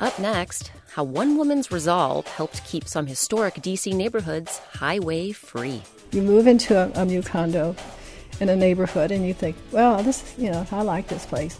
Up 0.00 0.16
next, 0.20 0.70
how 0.94 1.02
one 1.02 1.36
woman's 1.36 1.72
resolve 1.72 2.24
helped 2.28 2.64
keep 2.64 2.86
some 2.86 3.08
historic 3.08 3.54
DC 3.56 3.92
neighborhoods 3.92 4.58
highway 4.74 5.32
free. 5.32 5.82
You 6.12 6.22
move 6.22 6.46
into 6.46 6.76
a, 6.76 7.02
a 7.02 7.04
new 7.04 7.20
condo 7.20 7.74
in 8.38 8.48
a 8.48 8.54
neighborhood 8.54 9.10
and 9.10 9.26
you 9.26 9.34
think, 9.34 9.56
well, 9.72 10.00
this, 10.04 10.36
you 10.38 10.52
know, 10.52 10.64
I 10.70 10.82
like 10.82 11.08
this 11.08 11.26
place. 11.26 11.58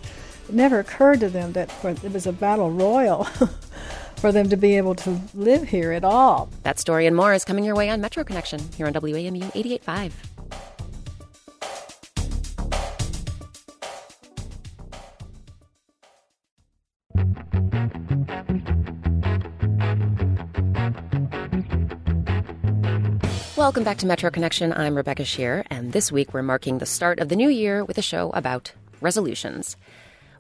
It 0.49 0.55
never 0.55 0.79
occurred 0.79 1.19
to 1.21 1.29
them 1.29 1.53
that 1.55 1.73
for, 1.73 1.91
it 1.91 2.13
was 2.13 2.29
a 2.29 2.33
battle 2.33 2.71
royal 2.71 3.25
for 4.17 4.31
them 4.31 4.49
to 4.51 4.57
be 4.57 4.77
able 4.77 4.95
to 4.95 5.21
live 5.35 5.65
here 5.65 5.91
at 5.91 6.05
all. 6.05 6.49
That 6.63 6.79
story 6.79 7.07
and 7.07 7.17
more 7.17 7.35
is 7.35 7.45
coming 7.45 7.65
your 7.65 7.75
way 7.75 7.91
on 7.91 8.01
Metro 8.01 8.23
Connection 8.23 8.61
here 8.77 8.87
on 8.87 8.93
WAMU 8.93 9.53
88.5. 9.53 10.13
Welcome 23.69 23.85
back 23.85 23.99
to 23.99 24.07
Metro 24.07 24.31
Connection. 24.31 24.73
I'm 24.73 24.95
Rebecca 24.95 25.25
Sheir, 25.25 25.63
and 25.69 25.93
this 25.93 26.11
week 26.11 26.33
we're 26.33 26.41
marking 26.41 26.79
the 26.79 26.87
start 26.87 27.19
of 27.19 27.29
the 27.29 27.37
new 27.37 27.51
year 27.51 27.85
with 27.85 27.99
a 27.99 28.03
show 28.03 28.31
about 28.31 28.73
resolutions. 29.03 29.77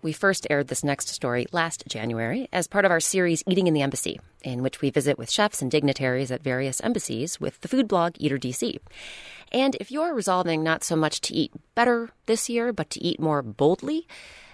We 0.00 0.14
first 0.14 0.46
aired 0.48 0.68
this 0.68 0.82
next 0.82 1.08
story 1.08 1.46
last 1.52 1.86
January 1.86 2.48
as 2.54 2.66
part 2.66 2.86
of 2.86 2.90
our 2.90 3.00
series 3.00 3.44
Eating 3.46 3.66
in 3.66 3.74
the 3.74 3.82
Embassy, 3.82 4.18
in 4.42 4.62
which 4.62 4.80
we 4.80 4.88
visit 4.88 5.18
with 5.18 5.30
chefs 5.30 5.60
and 5.60 5.70
dignitaries 5.70 6.30
at 6.30 6.42
various 6.42 6.80
embassies 6.80 7.38
with 7.38 7.60
the 7.60 7.68
food 7.68 7.86
blog 7.86 8.14
Eater 8.16 8.38
DC. 8.38 8.78
And 9.52 9.76
if 9.78 9.92
you're 9.92 10.14
resolving 10.14 10.62
not 10.62 10.82
so 10.82 10.96
much 10.96 11.20
to 11.20 11.34
eat 11.34 11.52
better 11.74 12.08
this 12.24 12.48
year, 12.48 12.72
but 12.72 12.88
to 12.88 13.04
eat 13.04 13.20
more 13.20 13.42
boldly, 13.42 14.08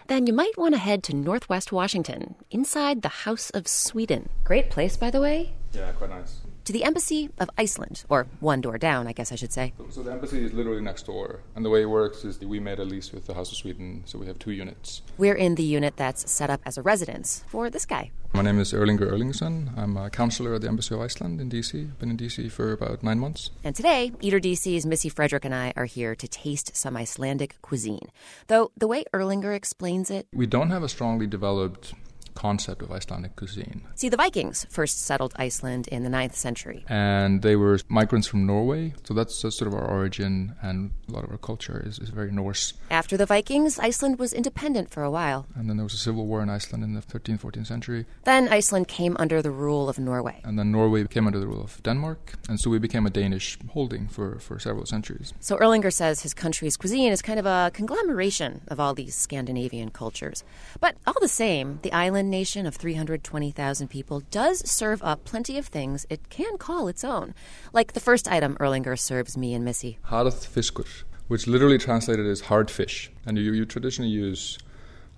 then 0.08 0.26
you 0.26 0.32
might 0.32 0.58
want 0.58 0.74
to 0.74 0.80
head 0.80 1.04
to 1.04 1.14
Northwest 1.14 1.70
Washington, 1.70 2.34
inside 2.50 3.02
the 3.02 3.22
House 3.22 3.50
of 3.50 3.68
Sweden. 3.68 4.30
Great 4.42 4.68
place, 4.68 4.96
by 4.96 5.12
the 5.12 5.20
way. 5.20 5.52
Yeah, 5.72 5.92
quite 5.92 6.10
nice. 6.10 6.40
To 6.64 6.72
the 6.72 6.84
Embassy 6.84 7.28
of 7.38 7.50
Iceland, 7.58 8.04
or 8.08 8.26
one 8.40 8.62
door 8.62 8.78
down, 8.78 9.06
I 9.06 9.12
guess 9.12 9.30
I 9.30 9.34
should 9.34 9.52
say. 9.52 9.74
So 9.90 10.02
the 10.02 10.12
embassy 10.12 10.42
is 10.42 10.54
literally 10.54 10.80
next 10.80 11.04
door, 11.04 11.40
and 11.54 11.62
the 11.62 11.68
way 11.68 11.82
it 11.82 11.90
works 11.90 12.24
is 12.24 12.38
that 12.38 12.48
we 12.48 12.58
made 12.58 12.78
a 12.78 12.86
lease 12.86 13.12
with 13.12 13.26
the 13.26 13.34
House 13.34 13.52
of 13.52 13.58
Sweden, 13.58 14.02
so 14.06 14.18
we 14.18 14.26
have 14.26 14.38
two 14.38 14.50
units. 14.50 15.02
We're 15.18 15.34
in 15.34 15.56
the 15.56 15.62
unit 15.62 15.98
that's 15.98 16.30
set 16.30 16.48
up 16.48 16.62
as 16.64 16.78
a 16.78 16.82
residence 16.82 17.44
for 17.48 17.68
this 17.68 17.84
guy. 17.84 18.12
My 18.32 18.40
name 18.40 18.58
is 18.58 18.72
Erlingur 18.72 19.12
Erlingsson. 19.12 19.76
I'm 19.76 19.98
a 19.98 20.08
counselor 20.08 20.54
at 20.54 20.62
the 20.62 20.68
Embassy 20.68 20.94
of 20.94 21.02
Iceland 21.02 21.38
in 21.38 21.50
DC. 21.50 21.98
Been 21.98 22.10
in 22.10 22.16
DC 22.16 22.50
for 22.50 22.72
about 22.72 23.02
nine 23.02 23.18
months. 23.18 23.50
And 23.62 23.76
today, 23.76 24.12
Eater 24.22 24.40
DC's 24.40 24.86
Missy 24.86 25.10
Frederick 25.10 25.44
and 25.44 25.54
I 25.54 25.74
are 25.76 25.84
here 25.84 26.14
to 26.14 26.26
taste 26.26 26.74
some 26.74 26.96
Icelandic 26.96 27.60
cuisine. 27.60 28.08
Though 28.46 28.72
the 28.74 28.88
way 28.88 29.04
Erlingur 29.12 29.54
explains 29.54 30.10
it, 30.10 30.26
We 30.32 30.46
don't 30.46 30.70
have 30.70 30.82
a 30.82 30.88
strongly 30.88 31.26
developed 31.26 31.92
concept 32.34 32.82
of 32.82 32.90
Icelandic 32.90 33.36
cuisine. 33.36 33.82
see, 33.94 34.08
the 34.08 34.16
Vikings 34.16 34.66
first 34.70 35.02
settled 35.02 35.32
Iceland 35.36 35.88
in 35.88 36.02
the 36.04 36.10
9th 36.10 36.34
century. 36.34 36.84
And 36.88 37.42
they 37.42 37.56
were 37.56 37.78
migrants 37.88 38.26
from 38.26 38.46
Norway, 38.46 38.94
so 39.04 39.14
that's, 39.14 39.40
that's 39.42 39.56
sort 39.56 39.68
of 39.68 39.74
our 39.74 39.86
origin, 39.86 40.54
and 40.62 40.92
a 41.08 41.12
lot 41.12 41.24
of 41.24 41.30
our 41.30 41.38
culture 41.38 41.82
is, 41.84 41.98
is 41.98 42.10
very 42.10 42.30
Norse. 42.30 42.74
After 42.90 43.16
the 43.16 43.26
Vikings, 43.26 43.78
Iceland 43.78 44.18
was 44.18 44.32
independent 44.32 44.90
for 44.90 45.02
a 45.02 45.10
while. 45.10 45.46
And 45.54 45.68
then 45.68 45.76
there 45.76 45.84
was 45.84 45.94
a 45.94 45.98
civil 45.98 46.26
war 46.26 46.42
in 46.42 46.50
Iceland 46.50 46.84
in 46.84 46.94
the 46.94 47.00
13th, 47.00 47.40
14th 47.40 47.66
century. 47.66 48.06
Then 48.24 48.48
Iceland 48.48 48.88
came 48.88 49.16
under 49.18 49.42
the 49.42 49.50
rule 49.50 49.88
of 49.88 49.98
Norway. 49.98 50.40
And 50.44 50.58
then 50.58 50.72
Norway 50.72 51.06
came 51.06 51.26
under 51.26 51.38
the 51.38 51.46
rule 51.46 51.62
of 51.62 51.82
Denmark, 51.82 52.34
and 52.48 52.60
so 52.60 52.70
we 52.70 52.78
became 52.78 53.06
a 53.06 53.10
Danish 53.10 53.58
holding 53.70 54.08
for, 54.08 54.38
for 54.38 54.58
several 54.58 54.86
centuries. 54.86 55.32
So 55.40 55.56
Erlingur 55.56 55.92
says 55.92 56.22
his 56.22 56.34
country's 56.34 56.76
cuisine 56.76 57.12
is 57.12 57.22
kind 57.22 57.38
of 57.38 57.46
a 57.46 57.70
conglomeration 57.74 58.62
of 58.68 58.80
all 58.80 58.94
these 58.94 59.14
Scandinavian 59.14 59.90
cultures. 59.90 60.44
But 60.80 60.96
all 61.06 61.14
the 61.20 61.28
same, 61.28 61.78
the 61.82 61.92
island 61.92 62.23
nation 62.24 62.66
of 62.66 62.74
320,000 62.76 63.88
people 63.88 64.20
does 64.30 64.68
serve 64.68 65.02
up 65.02 65.24
plenty 65.24 65.58
of 65.58 65.66
things 65.66 66.06
it 66.10 66.28
can 66.30 66.58
call 66.58 66.88
its 66.88 67.04
own. 67.04 67.34
Like 67.72 67.92
the 67.92 68.00
first 68.00 68.28
item 68.28 68.56
Erlingur 68.56 68.98
serves 68.98 69.36
me 69.36 69.54
and 69.54 69.64
Missy. 69.64 69.98
Harð 70.08 70.46
fiskur, 70.46 71.04
which 71.28 71.46
literally 71.46 71.78
translated 71.78 72.26
as 72.26 72.42
hard 72.42 72.70
fish. 72.70 73.10
And 73.26 73.38
you, 73.38 73.52
you 73.52 73.64
traditionally 73.64 74.10
use 74.10 74.58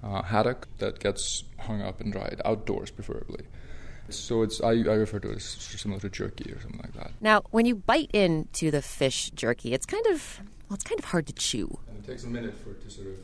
uh, 0.03 0.23
haddock 0.23 0.69
that 0.79 1.01
gets 1.01 1.45
hung 1.61 1.83
up 1.83 2.01
and 2.01 2.13
dried 2.13 2.41
outdoors, 2.45 2.91
preferably. 2.91 3.47
So 4.09 4.43
it's 4.43 4.61
I, 4.61 4.71
I 4.71 4.95
refer 4.95 5.19
to 5.19 5.31
it 5.31 5.37
as 5.37 5.45
similar 5.45 6.01
to 6.01 6.09
jerky 6.09 6.53
or 6.53 6.61
something 6.61 6.81
like 6.81 6.93
that. 6.95 7.11
Now, 7.21 7.43
when 7.51 7.67
you 7.67 7.75
bite 7.75 8.11
into 8.13 8.71
the 8.71 8.83
fish 8.83 9.31
jerky, 9.31 9.73
it's 9.75 9.87
kind 9.87 10.07
of 10.07 10.41
well, 10.69 10.75
it's 10.75 10.85
kind 10.85 10.99
of 10.99 11.07
hard 11.07 11.27
to 11.27 11.33
chew. 11.33 11.79
And 11.89 11.99
it 11.99 12.07
takes 12.07 12.25
a 12.25 12.29
minute 12.29 12.55
for 12.55 12.71
it 12.71 12.83
to 12.83 12.91
sort 12.91 13.09
of 13.09 13.19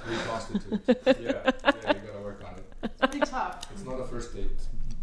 reconstitute. 0.08 0.80
yeah, 0.88 1.04
yeah, 1.04 1.92
you 1.92 2.00
gotta 2.00 2.22
work 2.24 2.42
on 2.46 2.49
pretty 2.98 3.20
tough. 3.20 3.70
It's 3.72 3.84
not 3.84 4.00
a 4.00 4.04
first 4.04 4.34
date. 4.34 4.50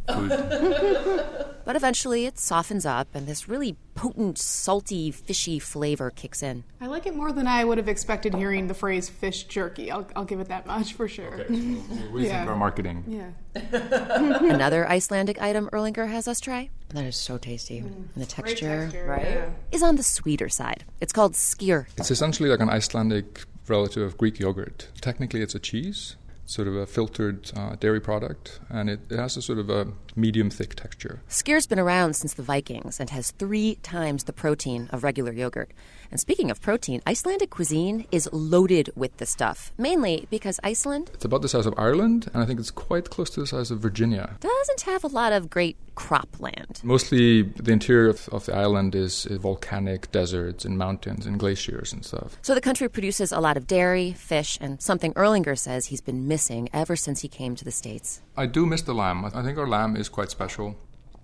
But 1.68 1.76
eventually 1.76 2.26
it 2.26 2.40
softens 2.40 2.86
up 2.86 3.10
and 3.14 3.28
this 3.28 3.50
really 3.50 3.76
potent, 3.94 4.38
salty, 4.38 5.12
fishy 5.12 5.60
flavor 5.60 6.10
kicks 6.10 6.42
in. 6.42 6.64
I 6.80 6.88
like 6.88 7.06
it 7.06 7.14
more 7.14 7.34
than 7.34 7.46
I 7.46 7.66
would 7.66 7.78
have 7.78 7.90
expected 7.90 8.34
hearing 8.34 8.68
the 8.68 8.74
phrase 8.74 9.10
fish 9.10 9.44
jerky. 9.44 9.92
I'll, 9.92 10.08
I'll 10.16 10.24
give 10.24 10.40
it 10.40 10.48
that 10.48 10.66
much 10.66 10.94
for 10.94 11.10
sure. 11.10 11.42
Okay, 11.42 11.76
so 11.76 12.10
we 12.14 12.24
think 12.30 12.48
our 12.50 12.56
marketing. 12.56 13.04
Yeah. 13.06 13.32
Another 13.74 14.88
Icelandic 14.88 15.42
item 15.42 15.70
Erlingur 15.74 16.08
has 16.08 16.26
us 16.26 16.40
try. 16.40 16.70
That 16.94 17.04
is 17.04 17.18
so 17.18 17.38
tasty. 17.38 17.82
Mm, 17.82 18.16
and 18.16 18.24
the 18.24 18.26
texture, 18.26 18.84
texture, 18.84 19.06
right, 19.06 19.26
yeah. 19.26 19.50
is 19.74 19.84
on 19.84 19.98
the 19.98 20.04
sweeter 20.04 20.48
side. 20.48 20.86
It's 21.02 21.12
called 21.12 21.34
skyr. 21.34 21.88
It's 21.98 22.12
essentially 22.12 22.48
like 22.48 22.62
an 22.62 22.70
Icelandic 22.70 23.44
relative 23.68 24.04
of 24.04 24.18
Greek 24.18 24.40
yogurt. 24.40 24.88
Technically, 25.02 25.42
it's 25.42 25.54
a 25.54 25.60
cheese, 25.60 26.16
sort 26.48 26.68
of 26.68 26.76
a 26.76 26.86
filtered 26.86 27.52
uh, 27.56 27.76
dairy 27.76 28.00
product, 28.00 28.60
and 28.70 28.90
it, 28.90 29.02
it 29.12 29.20
has 29.20 29.38
a 29.38 29.42
sort 29.42 29.60
of 29.60 29.70
a 29.70 29.88
medium 30.16 30.50
thick 30.50 30.74
texture. 30.76 31.22
Skyr's 31.30 31.68
been 31.68 31.78
around 31.78 32.16
since 32.16 32.34
the 32.34 32.42
Vikings 32.42 33.00
and 33.00 33.10
has 33.12 33.32
three 33.32 33.76
times 33.84 34.24
the 34.24 34.34
protein 34.34 34.90
of 34.92 35.04
regular 35.04 35.34
yogurt. 35.34 35.72
And 36.12 36.20
speaking 36.20 36.52
of 36.52 36.62
protein, 36.62 37.02
Icelandic 37.08 37.50
cuisine 37.50 38.06
is 38.12 38.30
loaded 38.32 38.90
with 38.96 39.18
the 39.18 39.26
stuff, 39.26 39.72
mainly 39.78 40.28
because 40.30 40.60
Iceland 40.64 41.12
It's 41.14 41.26
about 41.26 41.42
the 41.42 41.50
size 41.50 41.66
of 41.66 41.74
Ireland, 41.78 42.30
and 42.34 42.42
I 42.42 42.46
think 42.46 42.60
it's 42.60 42.72
quite 42.72 43.10
close 43.10 43.30
to 43.32 43.40
the 43.40 43.48
size 43.48 43.72
of 43.72 43.80
Virginia. 43.80 44.38
doesn't 44.40 44.82
have 44.82 45.04
a 45.04 45.08
lot 45.08 45.34
of 45.34 45.50
great 45.50 45.78
cropland. 45.96 46.84
Mostly, 46.84 47.42
the 47.42 47.72
interior 47.72 48.10
of, 48.10 48.30
of 48.30 48.46
the 48.46 48.56
island 48.56 48.94
is, 48.96 49.26
is 49.26 49.38
volcanic 49.40 50.12
deserts 50.12 50.64
and 50.64 50.78
mountains 50.78 51.26
and 51.26 51.40
glaciers 51.40 51.92
and 51.92 52.06
stuff. 52.06 52.38
So 52.42 52.54
the 52.54 52.62
country 52.62 52.88
produces 52.88 53.32
a 53.32 53.40
lot 53.40 53.58
of 53.58 53.66
dairy, 53.66 54.14
fish, 54.14 54.58
and 54.62 54.82
something 54.82 55.14
Erlingur 55.14 55.58
says 55.58 55.88
he's 55.88 56.02
been 56.02 56.28
missing 56.28 56.70
ever 56.72 56.96
since 56.96 57.22
he 57.22 57.28
came 57.28 57.56
to 57.56 57.66
the 57.66 57.72
States. 57.72 58.22
I 58.36 58.46
do 58.46 58.66
miss 58.66 58.84
the 58.84 58.94
lamb. 58.94 59.26
I 59.26 59.42
think 59.42 59.58
our 59.58 59.68
lamb 59.68 59.96
is 59.98 60.08
quite 60.08 60.30
special. 60.30 60.76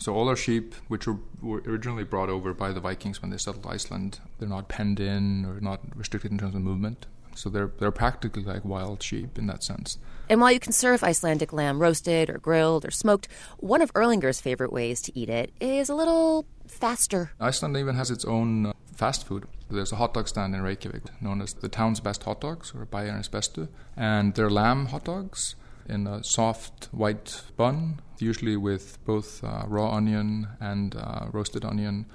So 0.03 0.13
all 0.13 0.27
our 0.27 0.35
sheep, 0.35 0.75
which 0.89 1.07
were, 1.07 1.15
were 1.41 1.59
originally 1.65 2.03
brought 2.03 2.27
over 2.27 2.53
by 2.53 2.73
the 2.73 2.81
Vikings 2.81 3.21
when 3.21 3.31
they 3.31 3.37
settled 3.37 3.65
Iceland, 3.65 4.19
they're 4.37 4.49
not 4.49 4.67
penned 4.67 4.99
in 4.99 5.45
or 5.45 5.61
not 5.61 5.79
restricted 5.95 6.29
in 6.29 6.37
terms 6.37 6.55
of 6.55 6.61
movement. 6.61 7.05
So 7.35 7.49
they're 7.49 7.71
they're 7.79 7.89
practically 7.89 8.43
like 8.43 8.65
wild 8.65 9.01
sheep 9.01 9.37
in 9.37 9.47
that 9.47 9.63
sense. 9.63 9.97
And 10.29 10.41
while 10.41 10.51
you 10.51 10.59
can 10.59 10.73
serve 10.73 11.05
Icelandic 11.05 11.53
lamb 11.53 11.79
roasted 11.79 12.29
or 12.29 12.37
grilled 12.37 12.83
or 12.83 12.91
smoked, 12.91 13.29
one 13.59 13.81
of 13.81 13.93
Erlingur's 13.93 14.41
favorite 14.41 14.73
ways 14.73 15.01
to 15.03 15.17
eat 15.17 15.29
it 15.29 15.53
is 15.61 15.87
a 15.87 15.95
little 15.95 16.47
faster. 16.67 17.31
Iceland 17.39 17.77
even 17.77 17.95
has 17.95 18.11
its 18.11 18.25
own 18.25 18.65
uh, 18.65 18.73
fast 18.93 19.25
food. 19.25 19.45
There's 19.71 19.93
a 19.93 19.95
hot 19.95 20.13
dog 20.15 20.27
stand 20.27 20.53
in 20.53 20.61
Reykjavik 20.61 21.21
known 21.21 21.41
as 21.41 21.53
the 21.53 21.69
town's 21.69 22.01
best 22.01 22.23
hot 22.23 22.41
dogs, 22.41 22.73
or 22.75 22.85
Bæjarins 22.85 23.29
Beztu, 23.29 23.69
and 23.95 24.35
they're 24.35 24.49
lamb 24.49 24.87
hot 24.87 25.05
dogs 25.05 25.55
in 25.87 26.07
a 26.07 26.23
soft 26.23 26.89
white 26.91 27.41
bun, 27.57 27.99
usually 28.23 28.57
with 28.57 29.03
both 29.05 29.43
uh, 29.43 29.63
raw 29.67 29.91
onion 29.91 30.47
and 30.59 30.95
uh, 30.95 31.27
roasted 31.31 31.63
onion, 31.65 32.05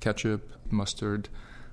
ketchup, 0.00 0.50
mustard, 0.70 1.28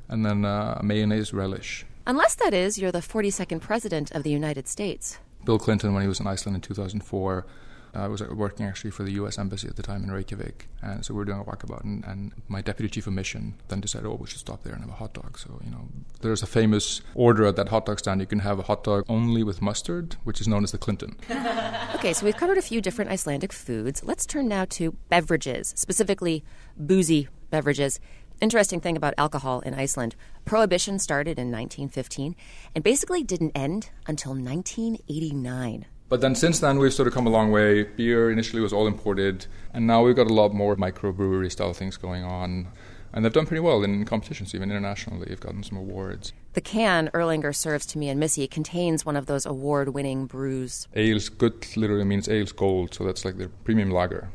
and 0.07 0.25
then 0.25 0.45
uh, 0.45 0.77
a 0.79 0.83
mayonnaise 0.83 1.33
relish. 1.33 1.85
Unless 2.07 2.35
that 2.35 2.53
is, 2.53 2.79
you're 2.79 2.91
the 2.91 2.99
42nd 2.99 3.61
president 3.61 4.11
of 4.11 4.23
the 4.23 4.31
United 4.31 4.67
States. 4.67 5.19
Bill 5.45 5.59
Clinton, 5.59 5.93
when 5.93 6.01
he 6.01 6.07
was 6.07 6.19
in 6.19 6.27
Iceland 6.27 6.55
in 6.55 6.61
2004, 6.61 7.45
I 7.93 8.07
was 8.07 8.21
uh, 8.21 8.27
working 8.33 8.65
actually 8.65 8.91
for 8.91 9.03
the 9.03 9.11
U.S. 9.13 9.37
Embassy 9.37 9.67
at 9.67 9.75
the 9.75 9.83
time 9.83 10.03
in 10.03 10.11
Reykjavik, 10.11 10.67
and 10.81 11.05
so 11.05 11.13
we 11.13 11.19
were 11.19 11.25
doing 11.25 11.39
a 11.39 11.43
walkabout, 11.43 11.83
and, 11.83 12.03
and 12.05 12.31
my 12.47 12.61
deputy 12.61 12.89
chief 12.89 13.07
of 13.07 13.13
mission 13.13 13.55
then 13.67 13.81
decided, 13.81 14.07
oh, 14.07 14.15
we 14.15 14.27
should 14.27 14.39
stop 14.39 14.63
there 14.63 14.73
and 14.73 14.81
have 14.81 14.91
a 14.91 14.95
hot 14.95 15.13
dog. 15.13 15.37
So 15.37 15.59
you 15.63 15.71
know, 15.71 15.89
there's 16.21 16.41
a 16.41 16.47
famous 16.47 17.01
order 17.15 17.45
at 17.45 17.55
that 17.57 17.69
hot 17.69 17.85
dog 17.85 17.99
stand. 17.99 18.21
You 18.21 18.27
can 18.27 18.39
have 18.39 18.59
a 18.59 18.63
hot 18.63 18.83
dog 18.83 19.05
only 19.09 19.43
with 19.43 19.61
mustard, 19.61 20.15
which 20.23 20.39
is 20.39 20.47
known 20.47 20.63
as 20.63 20.71
the 20.71 20.77
Clinton. 20.77 21.17
Okay, 22.01 22.13
so 22.13 22.25
we've 22.25 22.37
covered 22.37 22.57
a 22.57 22.63
few 22.63 22.81
different 22.81 23.11
Icelandic 23.11 23.53
foods. 23.53 24.03
Let's 24.03 24.25
turn 24.25 24.47
now 24.47 24.65
to 24.69 24.93
beverages, 25.09 25.71
specifically 25.77 26.43
boozy 26.75 27.27
beverages. 27.51 27.99
Interesting 28.41 28.79
thing 28.79 28.97
about 28.97 29.13
alcohol 29.19 29.59
in 29.59 29.75
Iceland 29.75 30.15
prohibition 30.43 30.97
started 30.97 31.37
in 31.37 31.51
1915 31.51 32.35
and 32.73 32.83
basically 32.83 33.21
didn't 33.21 33.51
end 33.53 33.91
until 34.07 34.31
1989. 34.31 35.85
But 36.11 36.19
then 36.19 36.35
since 36.35 36.59
then, 36.59 36.77
we've 36.77 36.93
sort 36.93 37.07
of 37.07 37.13
come 37.13 37.25
a 37.25 37.29
long 37.29 37.51
way. 37.51 37.83
Beer 37.83 38.29
initially 38.29 38.61
was 38.61 38.73
all 38.73 38.85
imported, 38.85 39.45
and 39.73 39.87
now 39.87 40.03
we've 40.03 40.13
got 40.13 40.27
a 40.27 40.33
lot 40.33 40.53
more 40.53 40.75
microbrewery 40.75 41.49
style 41.49 41.71
things 41.71 41.95
going 41.95 42.25
on. 42.25 42.67
And 43.13 43.23
they've 43.23 43.31
done 43.31 43.45
pretty 43.45 43.61
well 43.61 43.81
in 43.81 44.03
competitions, 44.03 44.53
even 44.53 44.69
internationally. 44.69 45.27
They've 45.29 45.39
gotten 45.39 45.63
some 45.63 45.77
awards. 45.77 46.33
The 46.51 46.59
can 46.59 47.09
Erlingur 47.13 47.55
serves 47.55 47.85
to 47.85 47.97
me 47.97 48.09
and 48.09 48.19
Missy 48.19 48.45
contains 48.45 49.05
one 49.05 49.15
of 49.15 49.27
those 49.27 49.45
award 49.45 49.93
winning 49.93 50.25
brews. 50.25 50.89
Egils 50.93 51.29
Gull 51.37 51.51
literally 51.77 52.03
means 52.03 52.27
ales 52.27 52.51
gold, 52.51 52.93
so 52.93 53.05
that's 53.05 53.23
like 53.23 53.37
their 53.37 53.47
premium 53.47 53.89
lager. 53.89 54.27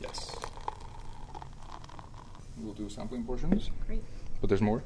Yes. 0.00 0.36
We'll 2.56 2.72
do 2.72 2.88
sampling 2.88 3.24
portions. 3.24 3.68
Great. 3.86 4.02
But 4.40 4.48
there's 4.48 4.62
more. 4.62 4.82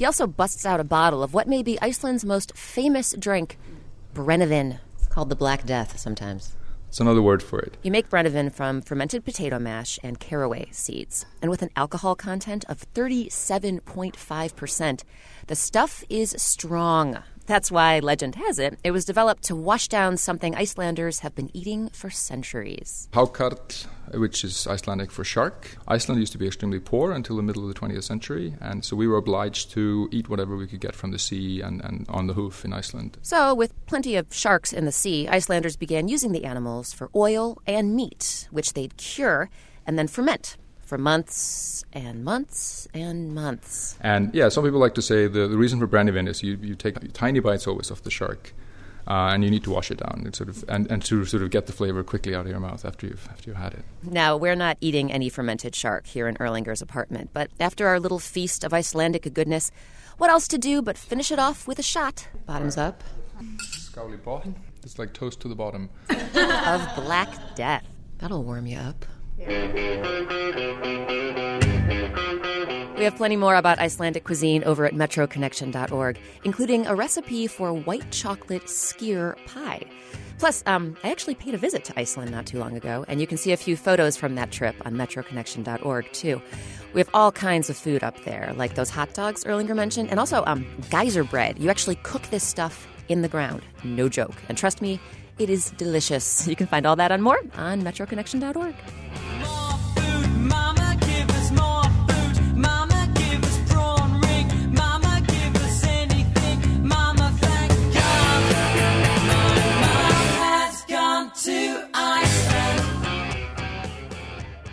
He 0.00 0.06
also 0.06 0.26
busts 0.26 0.64
out 0.64 0.80
a 0.80 0.84
bottle 0.84 1.22
of 1.22 1.34
what 1.34 1.46
may 1.46 1.62
be 1.62 1.78
Iceland's 1.82 2.24
most 2.24 2.56
famous 2.56 3.14
drink, 3.18 3.58
Brennivin. 4.14 4.78
It's 4.96 5.08
called 5.08 5.28
the 5.28 5.36
Black 5.36 5.66
Death 5.66 5.98
sometimes. 5.98 6.56
It's 6.88 7.00
another 7.00 7.20
word 7.20 7.42
for 7.42 7.58
it. 7.58 7.76
You 7.82 7.90
make 7.90 8.08
Brennivin 8.08 8.50
from 8.50 8.80
fermented 8.80 9.26
potato 9.26 9.58
mash 9.58 9.98
and 10.02 10.18
caraway 10.18 10.68
seeds. 10.70 11.26
And 11.42 11.50
with 11.50 11.60
an 11.60 11.68
alcohol 11.76 12.14
content 12.14 12.64
of 12.66 12.90
37.5%, 12.94 15.04
the 15.48 15.54
stuff 15.54 16.02
is 16.08 16.34
strong. 16.38 17.18
That's 17.46 17.70
why, 17.70 17.98
legend 17.98 18.36
has 18.36 18.58
it, 18.58 18.78
it 18.84 18.92
was 18.92 19.04
developed 19.04 19.42
to 19.44 19.56
wash 19.56 19.88
down 19.88 20.16
something 20.16 20.54
Icelanders 20.54 21.20
have 21.20 21.34
been 21.34 21.50
eating 21.54 21.88
for 21.90 22.10
centuries. 22.10 23.08
Hákarl, 23.12 23.86
which 24.14 24.44
is 24.44 24.66
Icelandic 24.66 25.10
for 25.10 25.24
shark. 25.24 25.76
Iceland 25.88 26.20
used 26.20 26.32
to 26.32 26.38
be 26.38 26.46
extremely 26.46 26.78
poor 26.78 27.12
until 27.12 27.36
the 27.36 27.42
middle 27.42 27.68
of 27.68 27.74
the 27.74 27.80
20th 27.80 28.04
century, 28.04 28.54
and 28.60 28.84
so 28.84 28.94
we 28.96 29.08
were 29.08 29.16
obliged 29.16 29.70
to 29.72 30.08
eat 30.12 30.28
whatever 30.28 30.56
we 30.56 30.66
could 30.66 30.80
get 30.80 30.94
from 30.94 31.10
the 31.10 31.18
sea 31.18 31.60
and, 31.60 31.80
and 31.84 32.06
on 32.08 32.26
the 32.26 32.34
hoof 32.34 32.64
in 32.64 32.72
Iceland. 32.72 33.18
So, 33.22 33.54
with 33.54 33.74
plenty 33.86 34.16
of 34.16 34.32
sharks 34.32 34.72
in 34.72 34.84
the 34.84 34.92
sea, 34.92 35.28
Icelanders 35.28 35.76
began 35.76 36.08
using 36.08 36.32
the 36.32 36.44
animals 36.44 36.92
for 36.92 37.10
oil 37.14 37.58
and 37.66 37.94
meat, 37.96 38.48
which 38.50 38.74
they'd 38.74 38.96
cure 38.96 39.50
and 39.86 39.98
then 39.98 40.06
ferment 40.06 40.56
for 40.90 40.98
months 40.98 41.84
and 41.92 42.24
months 42.24 42.88
and 42.92 43.32
months. 43.32 43.96
And 44.00 44.34
yeah, 44.34 44.48
some 44.48 44.64
people 44.64 44.80
like 44.80 44.96
to 44.96 45.02
say 45.02 45.28
the, 45.28 45.46
the 45.46 45.56
reason 45.56 45.78
for 45.78 45.86
Brennivin 45.86 46.28
is 46.28 46.42
you, 46.42 46.58
you 46.60 46.74
take 46.74 47.12
tiny 47.12 47.38
bites 47.38 47.68
always 47.68 47.92
of 47.92 48.02
the 48.02 48.10
shark. 48.10 48.52
Uh, 49.06 49.32
and 49.32 49.42
you 49.44 49.50
need 49.50 49.64
to 49.64 49.70
wash 49.70 49.90
it 49.90 49.98
down 49.98 50.22
and 50.24 50.36
sort 50.36 50.48
of 50.48 50.62
and, 50.68 50.88
and 50.90 51.02
to 51.02 51.24
sort 51.24 51.42
of 51.42 51.50
get 51.50 51.66
the 51.66 51.72
flavor 51.72 52.04
quickly 52.04 52.34
out 52.34 52.42
of 52.42 52.48
your 52.48 52.60
mouth 52.60 52.84
after 52.84 53.06
you've 53.06 53.26
after 53.30 53.50
you've 53.50 53.56
had 53.56 53.72
it. 53.72 53.82
Now, 54.02 54.36
we're 54.36 54.54
not 54.54 54.76
eating 54.80 55.10
any 55.10 55.28
fermented 55.30 55.74
shark 55.74 56.06
here 56.06 56.28
in 56.28 56.36
Erlingur's 56.36 56.82
apartment, 56.82 57.30
but 57.32 57.50
after 57.58 57.88
our 57.88 57.98
little 57.98 58.18
feast 58.18 58.62
of 58.62 58.74
Icelandic 58.74 59.32
goodness, 59.32 59.72
what 60.18 60.28
else 60.28 60.46
to 60.48 60.58
do 60.58 60.82
but 60.82 60.98
finish 60.98 61.32
it 61.32 61.38
off 61.38 61.66
with 61.66 61.78
a 61.78 61.82
shot? 61.82 62.28
Bottoms 62.46 62.76
up. 62.76 63.02
Skál 63.88 64.12
í 64.12 64.18
botn. 64.22 64.54
It's 64.84 64.98
like 64.98 65.14
toast 65.14 65.40
to 65.40 65.48
the 65.48 65.56
bottom. 65.56 65.88
of 66.10 66.80
Black 66.94 67.30
Death. 67.56 67.86
That'll 68.18 68.44
warm 68.44 68.66
you 68.66 68.78
up. 68.78 69.06
We 73.00 73.04
have 73.04 73.14
plenty 73.16 73.36
more 73.36 73.54
about 73.54 73.78
Icelandic 73.78 74.24
cuisine 74.24 74.62
over 74.64 74.84
at 74.84 74.92
metroconnection.org, 74.92 76.18
including 76.44 76.86
a 76.86 76.94
recipe 76.94 77.46
for 77.46 77.72
white 77.72 78.10
chocolate 78.10 78.64
skyr 78.64 79.36
pie. 79.46 79.84
Plus, 80.38 80.62
um, 80.66 80.96
I 81.02 81.10
actually 81.10 81.34
paid 81.34 81.54
a 81.54 81.58
visit 81.58 81.84
to 81.84 81.98
Iceland 81.98 82.30
not 82.30 82.44
too 82.44 82.58
long 82.58 82.76
ago, 82.76 83.06
and 83.08 83.18
you 83.20 83.26
can 83.26 83.38
see 83.38 83.52
a 83.52 83.56
few 83.56 83.76
photos 83.76 84.16
from 84.16 84.34
that 84.34 84.50
trip 84.50 84.74
on 84.84 84.94
metroconnection.org 84.96 86.12
too. 86.12 86.42
We 86.92 87.00
have 87.00 87.10
all 87.14 87.32
kinds 87.32 87.70
of 87.70 87.76
food 87.76 88.02
up 88.04 88.22
there, 88.24 88.52
like 88.56 88.74
those 88.74 88.90
hot 88.90 89.14
dogs 89.14 89.44
Erlingur 89.44 89.74
mentioned, 89.76 90.10
and 90.10 90.20
also 90.20 90.44
um, 90.46 90.66
geyser 90.90 91.24
bread. 91.24 91.58
You 91.58 91.70
actually 91.70 91.96
cook 91.96 92.22
this 92.24 92.46
stuff 92.46 92.86
in 93.08 93.22
the 93.22 93.28
ground. 93.28 93.62
No 93.84 94.10
joke. 94.10 94.34
And 94.48 94.58
trust 94.58 94.82
me, 94.82 95.00
it 95.38 95.48
is 95.48 95.70
delicious. 95.72 96.46
You 96.46 96.56
can 96.56 96.66
find 96.66 96.84
all 96.84 96.96
that 96.96 97.12
and 97.12 97.22
more 97.22 97.40
on 97.54 97.82
metroconnection.org. 97.82 98.74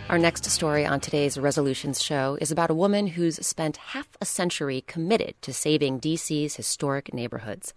Our 0.08 0.16
next 0.18 0.46
story 0.46 0.86
on 0.86 1.00
today's 1.00 1.36
Resolutions 1.36 2.02
show 2.02 2.38
is 2.40 2.50
about 2.50 2.70
a 2.70 2.74
woman 2.74 3.08
who's 3.08 3.46
spent 3.46 3.76
half 3.76 4.08
a 4.22 4.24
century 4.24 4.82
committed 4.86 5.34
to 5.42 5.52
saving 5.52 6.00
DC's 6.00 6.56
historic 6.56 7.12
neighborhoods. 7.12 7.74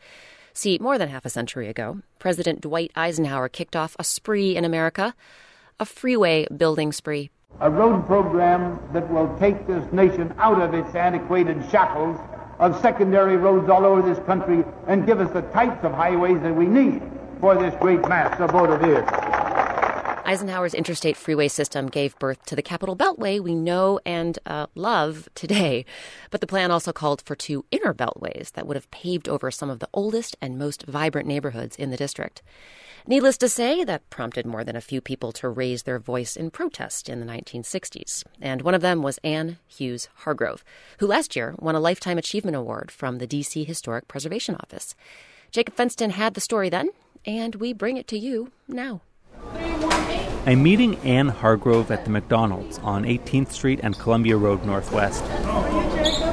See, 0.54 0.78
more 0.80 0.98
than 0.98 1.10
half 1.10 1.26
a 1.26 1.30
century 1.30 1.68
ago, 1.68 2.00
President 2.20 2.62
Dwight 2.62 2.92
Eisenhower 2.96 3.50
kicked 3.50 3.76
off 3.76 3.98
a 4.00 4.06
spree 4.06 4.56
in 4.56 4.64
America, 4.64 5.14
a 5.78 5.86
freeway 5.86 6.48
building 6.56 6.94
spree. 6.94 7.32
a 7.60 7.70
road 7.70 8.08
program 8.08 8.80
that 8.94 9.12
will 9.12 9.38
take 9.38 9.68
this 9.68 9.84
nation 9.92 10.34
out 10.38 10.62
of 10.62 10.74
its 10.74 10.96
antiquated 10.96 11.62
shackles 11.70 12.18
of 12.60 12.80
secondary 12.82 13.36
roads 13.36 13.70
all 13.70 13.86
over 13.86 14.02
this 14.02 14.24
country 14.26 14.64
and 14.88 15.06
give 15.06 15.20
us 15.20 15.32
the 15.34 15.42
types 15.52 15.84
of 15.84 15.92
highways 15.92 16.42
that 16.42 16.56
we 16.56 16.66
need 16.66 17.02
for 17.42 17.56
this 17.56 17.76
great 17.82 18.02
mass 18.08 18.40
of 18.40 18.52
vehicles. 18.80 19.51
Eisenhower's 20.32 20.74
interstate 20.74 21.18
freeway 21.18 21.50
system 21.50 21.88
gave 21.88 22.18
birth 22.18 22.46
to 22.46 22.56
the 22.56 22.62
Capital 22.62 22.96
Beltway 22.96 23.38
we 23.38 23.54
know 23.54 24.00
and 24.06 24.40
uh, 24.46 24.68
love 24.76 25.28
today. 25.36 25.84
But 26.30 26.40
the 26.40 26.48
plan 26.48 26.72
also 26.72 26.94
called 26.94 27.22
for 27.24 27.36
two 27.36 27.66
inner 27.70 27.94
beltways 27.94 28.54
that 28.54 28.66
would 28.66 28.78
have 28.78 28.90
paved 28.92 29.28
over 29.28 29.52
some 29.52 29.70
of 29.70 29.80
the 29.80 29.90
oldest 29.94 30.38
and 30.40 30.58
most 30.58 30.86
vibrant 30.86 31.28
neighborhoods 31.28 31.76
in 31.76 31.92
the 31.92 31.98
district. 31.98 32.42
Needless 33.06 33.38
to 33.40 33.50
say, 33.50 33.84
that 33.84 34.10
prompted 34.10 34.46
more 34.46 34.64
than 34.64 34.78
a 34.78 34.80
few 34.80 35.02
people 35.02 35.34
to 35.34 35.50
raise 35.50 35.84
their 35.84 36.00
voice 36.00 36.38
in 36.38 36.50
protest 36.50 37.10
in 37.10 37.20
the 37.20 37.26
1960s. 37.26 38.24
And 38.40 38.62
one 38.62 38.74
of 38.74 38.82
them 38.82 39.02
was 39.02 39.20
Anne 39.26 39.58
Hughes 39.68 40.08
Hargrove, 40.20 40.64
who 41.00 41.08
last 41.08 41.36
year 41.36 41.56
won 41.60 41.76
a 41.76 41.82
Lifetime 41.82 42.18
Achievement 42.18 42.56
Award 42.56 42.90
from 42.90 43.18
the 43.18 43.28
D.C. 43.28 43.66
Historic 43.66 44.08
Preservation 44.08 44.56
Office. 44.56 44.96
Jacob 45.52 45.76
Fenston 45.76 46.12
had 46.12 46.36
the 46.36 46.40
story 46.40 46.70
then, 46.70 46.92
and 47.26 47.56
we 47.56 47.74
bring 47.74 47.98
it 47.98 48.08
to 48.08 48.18
you 48.18 48.50
now. 48.70 49.02
I'm 50.44 50.64
meeting 50.64 50.96
Anne 51.02 51.28
Hargrove 51.28 51.92
at 51.92 52.04
the 52.04 52.10
McDonald's 52.10 52.80
on 52.80 53.04
18th 53.04 53.52
Street 53.52 53.80
and 53.84 53.96
Columbia 54.00 54.38
Road 54.38 54.66
Northwest. 54.66 55.24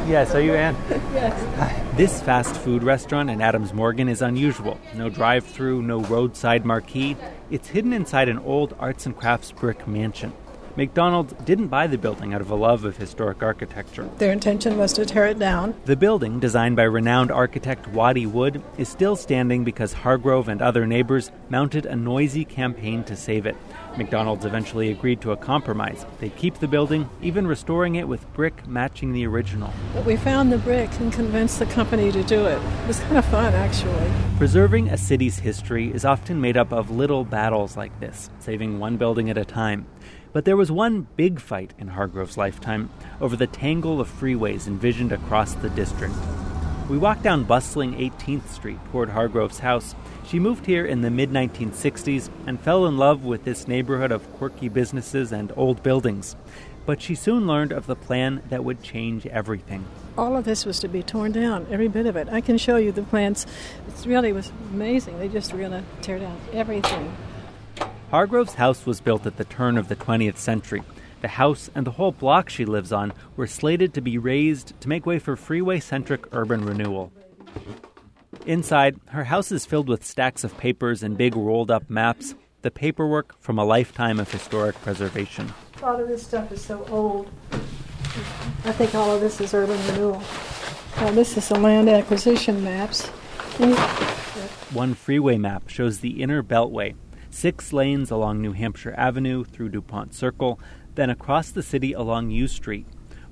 Yes, 0.09 0.35
are 0.35 0.41
you 0.41 0.55
Anne? 0.55 0.75
yes. 1.13 1.97
This 1.99 2.23
fast 2.23 2.57
food 2.57 2.83
restaurant 2.83 3.29
in 3.29 3.43
Adams 3.43 3.75
Morgan 3.75 4.09
is 4.09 4.23
unusual. 4.23 4.81
No 4.95 5.11
drive 5.11 5.45
through, 5.45 5.83
no 5.83 6.01
roadside 6.01 6.65
marquee. 6.65 7.19
It's 7.51 7.69
hidden 7.69 7.93
inside 7.93 8.31
an 8.31 8.39
old 8.39 8.75
arts 8.79 9.05
and 9.05 9.15
crafts 9.15 9.53
brick 9.53 9.87
mansion. 9.87 10.33
McDonald's 10.79 11.33
didn't 11.45 11.67
buy 11.67 11.89
the 11.89 11.99
building 11.99 12.33
out 12.33 12.41
of 12.41 12.53
a 12.53 12.55
love 12.55 12.85
of 12.85 12.97
historic 12.97 13.43
architecture. 13.43 14.09
Their 14.19 14.31
intention 14.31 14.79
was 14.79 14.93
to 14.93 15.05
tear 15.05 15.27
it 15.27 15.39
down. 15.39 15.75
The 15.87 15.97
building, 15.97 16.39
designed 16.39 16.77
by 16.77 16.85
renowned 16.85 17.33
architect 17.33 17.89
Waddy 17.89 18.27
Wood, 18.27 18.63
is 18.79 18.89
still 18.89 19.17
standing 19.17 19.65
because 19.65 19.93
Hargrove 19.93 20.47
and 20.47 20.63
other 20.63 20.87
neighbors 20.87 21.33
mounted 21.49 21.85
a 21.85 21.97
noisy 21.97 22.45
campaign 22.45 23.03
to 23.05 23.17
save 23.17 23.45
it. 23.45 23.57
McDonald's 23.99 24.47
eventually 24.47 24.91
agreed 24.91 25.21
to 25.21 25.33
a 25.33 25.37
compromise. 25.37 26.07
They'd 26.21 26.37
keep 26.37 26.59
the 26.61 26.69
building, 26.69 27.11
even 27.21 27.47
restoring 27.47 27.97
it 27.97 28.09
with 28.09 28.33
brick 28.33 28.67
matching 28.67 29.13
the 29.13 29.27
original. 29.27 29.73
But 29.93 30.07
we 30.07 30.17
found 30.17 30.51
the 30.51 30.59
brick 30.59 30.89
and 31.01 31.13
convinced 31.13 31.59
the 31.59 31.67
company 31.67 32.11
to 32.13 32.23
do 32.23 32.47
it. 32.47 32.63
It 32.63 32.87
was 32.87 33.01
kind 33.01 33.19
of 33.19 33.25
fun, 33.27 33.53
actually. 33.53 34.11
Preserving 34.39 34.89
a 34.89 34.97
city's 34.97 35.41
history 35.41 35.93
is 35.93 36.05
often 36.05 36.41
made 36.41 36.57
up 36.57 36.73
of 36.73 36.91
little 36.91 37.25
battles 37.25 37.77
like 37.77 37.99
this, 38.01 38.31
saving 38.39 38.79
one 38.79 38.97
building 38.97 39.29
at 39.29 39.37
a 39.37 39.45
time. 39.45 39.87
But 40.33 40.45
there 40.45 40.57
was 40.57 40.71
one 40.71 41.09
big 41.17 41.41
fight 41.41 41.75
in 41.79 41.89
Hargrove's 41.89 42.37
lifetime 42.37 42.91
over 43.21 43.35
the 43.35 43.47
tangle 43.47 44.01
of 44.01 44.09
freeways 44.09 44.67
envisioned 44.67 45.11
across 45.11 45.55
the 45.55 45.71
district. 45.71 46.15
We 46.89 46.97
walked 46.97 47.23
down 47.23 47.45
bustling 47.45 47.95
18th 47.95 48.49
Street 48.49 48.79
toward 48.91 49.11
Hargrove's 49.11 49.59
house. 49.59 49.95
She 50.29 50.39
moved 50.39 50.67
here 50.67 50.85
in 50.85 51.01
the 51.01 51.11
mid 51.11 51.31
1960s 51.31 52.29
and 52.47 52.61
fell 52.61 52.85
in 52.85 52.99
love 52.99 53.25
with 53.25 53.45
this 53.45 53.67
neighborhood 53.67 54.13
of 54.13 54.31
quirky 54.35 54.69
businesses 54.69 55.33
and 55.33 55.51
old 55.57 55.83
buildings. 55.83 56.37
But 56.85 57.01
she 57.01 57.15
soon 57.15 57.47
learned 57.47 57.73
of 57.73 57.87
the 57.87 57.97
plan 57.97 58.43
that 58.51 58.63
would 58.63 58.83
change 58.83 59.27
everything. 59.27 59.87
All 60.19 60.37
of 60.37 60.45
this 60.45 60.67
was 60.67 60.81
to 60.81 60.89
be 60.89 61.03
torn 61.03 61.33
down, 61.33 61.67
every 61.71 61.89
bit 61.89 62.05
of 62.05 62.15
it. 62.17 62.29
I 62.29 62.43
can 62.43 62.59
show 62.59 62.77
you 62.77 62.93
the 62.93 63.05
plans. 63.05 63.47
It 63.89 64.07
really 64.07 64.35
was 64.35 64.53
amazing. 64.71 65.19
They 65.19 65.29
just 65.29 65.51
were 65.51 65.61
going 65.61 65.71
to 65.71 65.85
tear 66.03 66.19
down 66.19 66.39
everything. 66.53 67.17
Hargrove's 68.11 68.55
house 68.55 68.85
was 68.85 69.01
built 69.01 69.25
at 69.25 69.39
the 69.39 69.45
turn 69.45 69.79
of 69.79 69.89
the 69.89 69.97
20th 69.97 70.37
century. 70.37 70.83
The 71.23 71.29
house 71.29 71.71
and 71.75 71.87
the 71.87 71.93
whole 71.93 72.13
block 72.13 72.51
she 72.51 72.67
lives 72.67 72.93
on 72.93 73.15
were 73.35 73.47
slated 73.47 73.95
to 73.95 74.03
be 74.03 74.19
razed 74.19 74.79
to 74.83 74.91
make 74.91 75.07
way 75.07 75.19
for 75.19 75.37
freeway 75.37 75.81
centric 75.81 76.27
urban 76.33 76.67
renewal. 76.67 77.13
Inside, 78.47 78.97
her 79.09 79.25
house 79.25 79.53
is 79.53 79.67
filled 79.67 79.89
with 79.89 80.05
stacks 80.05 80.45
of 80.45 80.57
papers 80.57 81.03
and 81.03 81.19
big 81.19 81.37
rolled 81.37 81.71
up 81.71 81.91
maps, 81.91 82.35
the 82.63 82.71
paperwork 82.71 83.41
from 83.41 83.59
a 83.59 83.65
lifetime 83.65 84.19
of 84.19 84.31
historic 84.31 84.75
preservation. 84.83 85.53
A 85.81 85.83
lot 85.83 86.01
of 86.01 86.09
this 86.09 86.25
stuff 86.25 86.51
is 86.51 86.65
so 86.65 86.85
old. 86.91 87.31
I 88.65 88.73
think 88.73 88.95
all 88.95 89.15
of 89.15 89.21
this 89.21 89.41
is 89.41 89.55
urban 89.55 89.79
renewal. 89.89 90.23
Now, 90.97 91.11
this 91.13 91.37
is 91.37 91.49
the 91.49 91.59
land 91.59 91.89
acquisition 91.89 92.65
maps. 92.65 93.07
One 94.73 94.95
freeway 94.95 95.39
map 95.39 95.69
shows 95.69 96.01
the 96.01 96.23
inner 96.23 96.43
beltway, 96.43 96.95
six 97.31 97.73
lanes 97.73 98.11
along 98.11 98.41
New 98.41 98.53
Hampshire 98.53 98.95
Avenue 98.97 99.45
through 99.45 99.69
DuPont 99.69 100.15
Circle, 100.15 100.59
then 100.95 101.11
across 101.11 101.51
the 101.51 101.63
city 101.63 101.93
along 101.93 102.31
U 102.31 102.49
Street. 102.49 102.87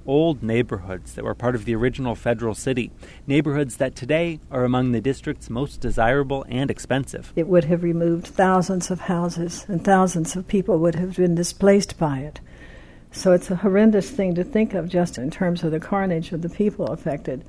Old 0.07 0.43
neighborhoods 0.43 1.15
that 1.15 1.25
were 1.25 1.35
part 1.35 1.57
of 1.57 1.65
the 1.65 1.75
original 1.75 2.15
federal 2.15 2.55
city, 2.55 2.93
neighborhoods 3.27 3.77
that 3.79 3.97
today 3.97 4.39
are 4.51 4.65
among 4.65 4.93
the 4.93 5.01
district's 5.01 5.51
most 5.51 5.81
desirable 5.81 6.45
and 6.49 6.71
expensive. 6.71 7.33
It 7.35 7.49
would 7.49 7.65
have 7.65 7.83
removed 7.83 8.29
thousands 8.29 8.91
of 8.91 9.01
houses, 9.01 9.67
and 9.69 9.85
thousands 9.85 10.37
of 10.37 10.47
people 10.47 10.79
would 10.79 10.95
have 10.95 11.17
been 11.17 11.35
displaced 11.35 11.99
by 11.99 12.21
it. 12.21 12.41
So 13.11 13.33
it's 13.33 13.51
a 13.51 13.57
horrendous 13.57 14.11
thing 14.11 14.35
to 14.37 14.45
think 14.45 14.75
of 14.75 14.89
just 14.89 15.19
in 15.19 15.31
terms 15.31 15.65
of 15.65 15.73
the 15.73 15.81
carnage 15.81 16.31
of 16.33 16.43
the 16.43 16.51
people 16.51 16.87
affected. 16.87 17.45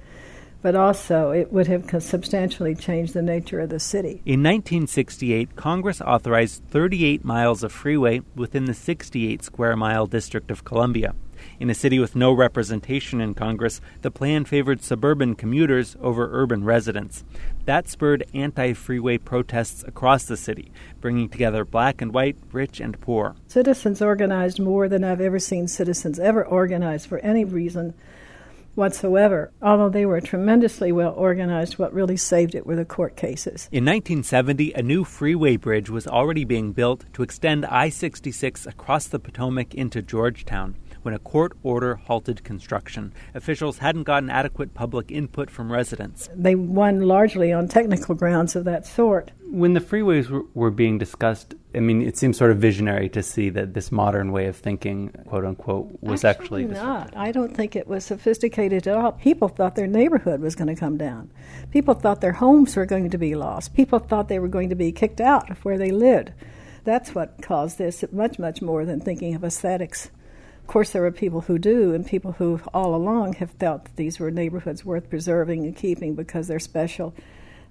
But 0.64 0.76
also, 0.76 1.30
it 1.30 1.53
would 1.53 1.68
have 1.68 2.01
substantially 2.01 2.74
changed 2.74 3.14
the 3.14 3.22
nature 3.22 3.60
of 3.60 3.70
the 3.70 3.80
city. 3.80 4.22
In 4.26 4.41
1968, 4.41 5.55
Congress 5.55 6.01
authorized 6.01 6.64
38 6.72 7.24
miles 7.24 7.62
of 7.64 7.72
freeway 7.72 8.22
within 8.36 8.66
the 8.66 8.74
68 8.74 9.43
square 9.43 9.76
mile 9.76 10.08
District 10.08 10.49
of 10.49 10.64
Columbia. 10.64 11.14
In 11.60 11.72
a 11.72 11.74
city 11.74 11.97
with 11.97 12.16
no 12.16 12.32
representation 12.32 13.20
in 13.20 13.34
Congress, 13.34 13.82
the 14.03 14.12
plan 14.12 14.45
favored 14.45 14.84
suburban 14.84 15.34
commuters 15.34 15.97
over 15.99 16.30
urban 16.32 16.64
residents. 16.64 17.24
That 17.66 17.89
spurred 17.89 18.26
anti 18.32 18.74
freeway 18.74 19.18
protests 19.18 19.84
across 19.88 20.26
the 20.26 20.38
city, 20.38 20.72
bringing 21.01 21.30
together 21.30 21.66
black 21.66 21.99
and 21.99 22.14
white, 22.14 22.38
rich 22.51 22.80
and 22.80 23.01
poor. 23.01 23.36
Citizens 23.47 24.03
organized 24.03 24.60
more 24.60 24.88
than 24.88 25.03
I've 25.03 25.20
ever 25.20 25.39
seen 25.39 25.68
citizens 25.68 26.20
ever 26.20 26.45
organize 26.45 27.08
for 27.08 27.18
any 27.20 27.43
reason 27.43 27.95
whatsoever. 28.76 29.51
Although 29.60 29.89
they 29.89 30.05
were 30.05 30.22
tremendously 30.22 30.91
well 30.91 31.14
organized, 31.14 31.80
what 31.80 31.91
really 31.91 32.18
saved 32.18 32.53
it 32.53 32.68
were 32.68 32.76
the 32.76 32.86
court 32.86 33.16
cases. 33.16 33.68
In 33.72 33.84
1970, 33.84 34.74
a 34.74 34.84
new 34.84 35.03
freeway 35.03 35.58
bridge 35.58 35.89
was 35.89 36.05
already 36.05 36.45
being 36.45 36.72
built 36.72 37.05
to 37.14 37.24
extend 37.24 37.66
I 37.66 37.89
66 37.89 38.68
across 38.68 39.08
the 39.08 39.18
Potomac 39.18 39.74
into 39.74 40.03
Georgetown 40.03 40.76
when 41.02 41.14
a 41.14 41.20
court 41.20 41.54
order 41.64 41.95
halted 41.95 42.43
construction. 42.43 43.14
Officials 43.34 43.80
hadn't 43.80 44.04
gotten 44.04 44.30
adequate 44.30 44.74
public 44.74 45.12
input 45.12 45.50
from 45.50 45.72
residents. 45.72 46.30
They 46.36 46.56
won 46.56 47.02
largely 47.02 47.52
on 47.52 47.68
technical 47.68 48.16
grounds 48.16 48.56
of 48.56 48.66
that 48.66 48.86
sort. 48.86 49.32
When 49.50 49.74
the 49.74 49.80
freeways 49.80 50.30
were, 50.30 50.43
were 50.54 50.72
being 50.72 50.98
discussed, 50.98 51.56
I 51.74 51.80
mean, 51.80 52.02
it 52.02 52.18
seems 52.18 52.38
sort 52.38 52.52
of 52.52 52.58
visionary 52.58 53.08
to 53.10 53.24
see 53.24 53.50
that 53.52 53.74
this 53.74 53.91
modern 53.91 54.32
way 54.32 54.48
of 54.48 54.58
thinking, 54.58 55.10
quote 55.28 55.45
unquote, 55.45 55.98
was 56.02 56.26
actually, 56.26 56.64
actually 56.64 56.80
not. 56.80 57.16
I 57.16 57.32
don't 57.32 57.56
think 57.56 57.76
it 57.76 57.88
was 57.88 58.04
sophisticated 58.04 58.88
at 58.88 58.98
all. 58.98 59.14
People 59.14 59.48
thought 59.48 59.76
their 59.76 59.88
neighborhood 59.88 60.41
was 60.41 60.56
going 60.56 60.68
to 60.68 60.76
come 60.76 60.98
down. 60.98 61.32
People 61.72 61.93
thought 61.93 62.20
their 62.20 62.34
homes 62.34 62.76
were 62.76 62.86
going 62.86 63.10
to 63.10 63.18
be 63.18 63.36
lost. 63.36 63.74
People 63.74 64.00
thought 64.00 64.28
they 64.28 64.39
were 64.39 64.48
going 64.48 64.70
to 64.70 64.76
be 64.76 64.91
kicked 64.91 65.22
out 65.22 65.50
of 65.50 65.64
where 65.64 65.78
they 65.78 65.91
lived. 65.91 66.32
That's 66.84 67.14
what 67.14 67.41
caused 67.41 67.78
this, 67.78 68.04
much, 68.12 68.39
much 68.39 68.62
more 68.62 68.86
than 68.86 69.02
thinking 69.02 69.36
of 69.36 69.43
aesthetics. 69.43 70.10
Of 70.68 70.74
course, 70.74 70.89
there 70.89 71.05
are 71.05 71.11
people 71.13 71.39
who 71.39 71.57
do, 71.57 71.93
and 71.93 72.05
people 72.05 72.34
who 72.34 72.59
all 72.74 72.93
along 72.93 73.36
have 73.36 73.51
felt 73.51 73.86
that 73.86 73.95
these 73.95 74.20
were 74.20 74.30
neighborhoods 74.30 74.84
worth 74.84 75.09
preserving 75.09 75.63
and 75.63 75.74
keeping 75.74 76.13
because 76.13 76.49
they're 76.49 76.59
special. 76.59 77.13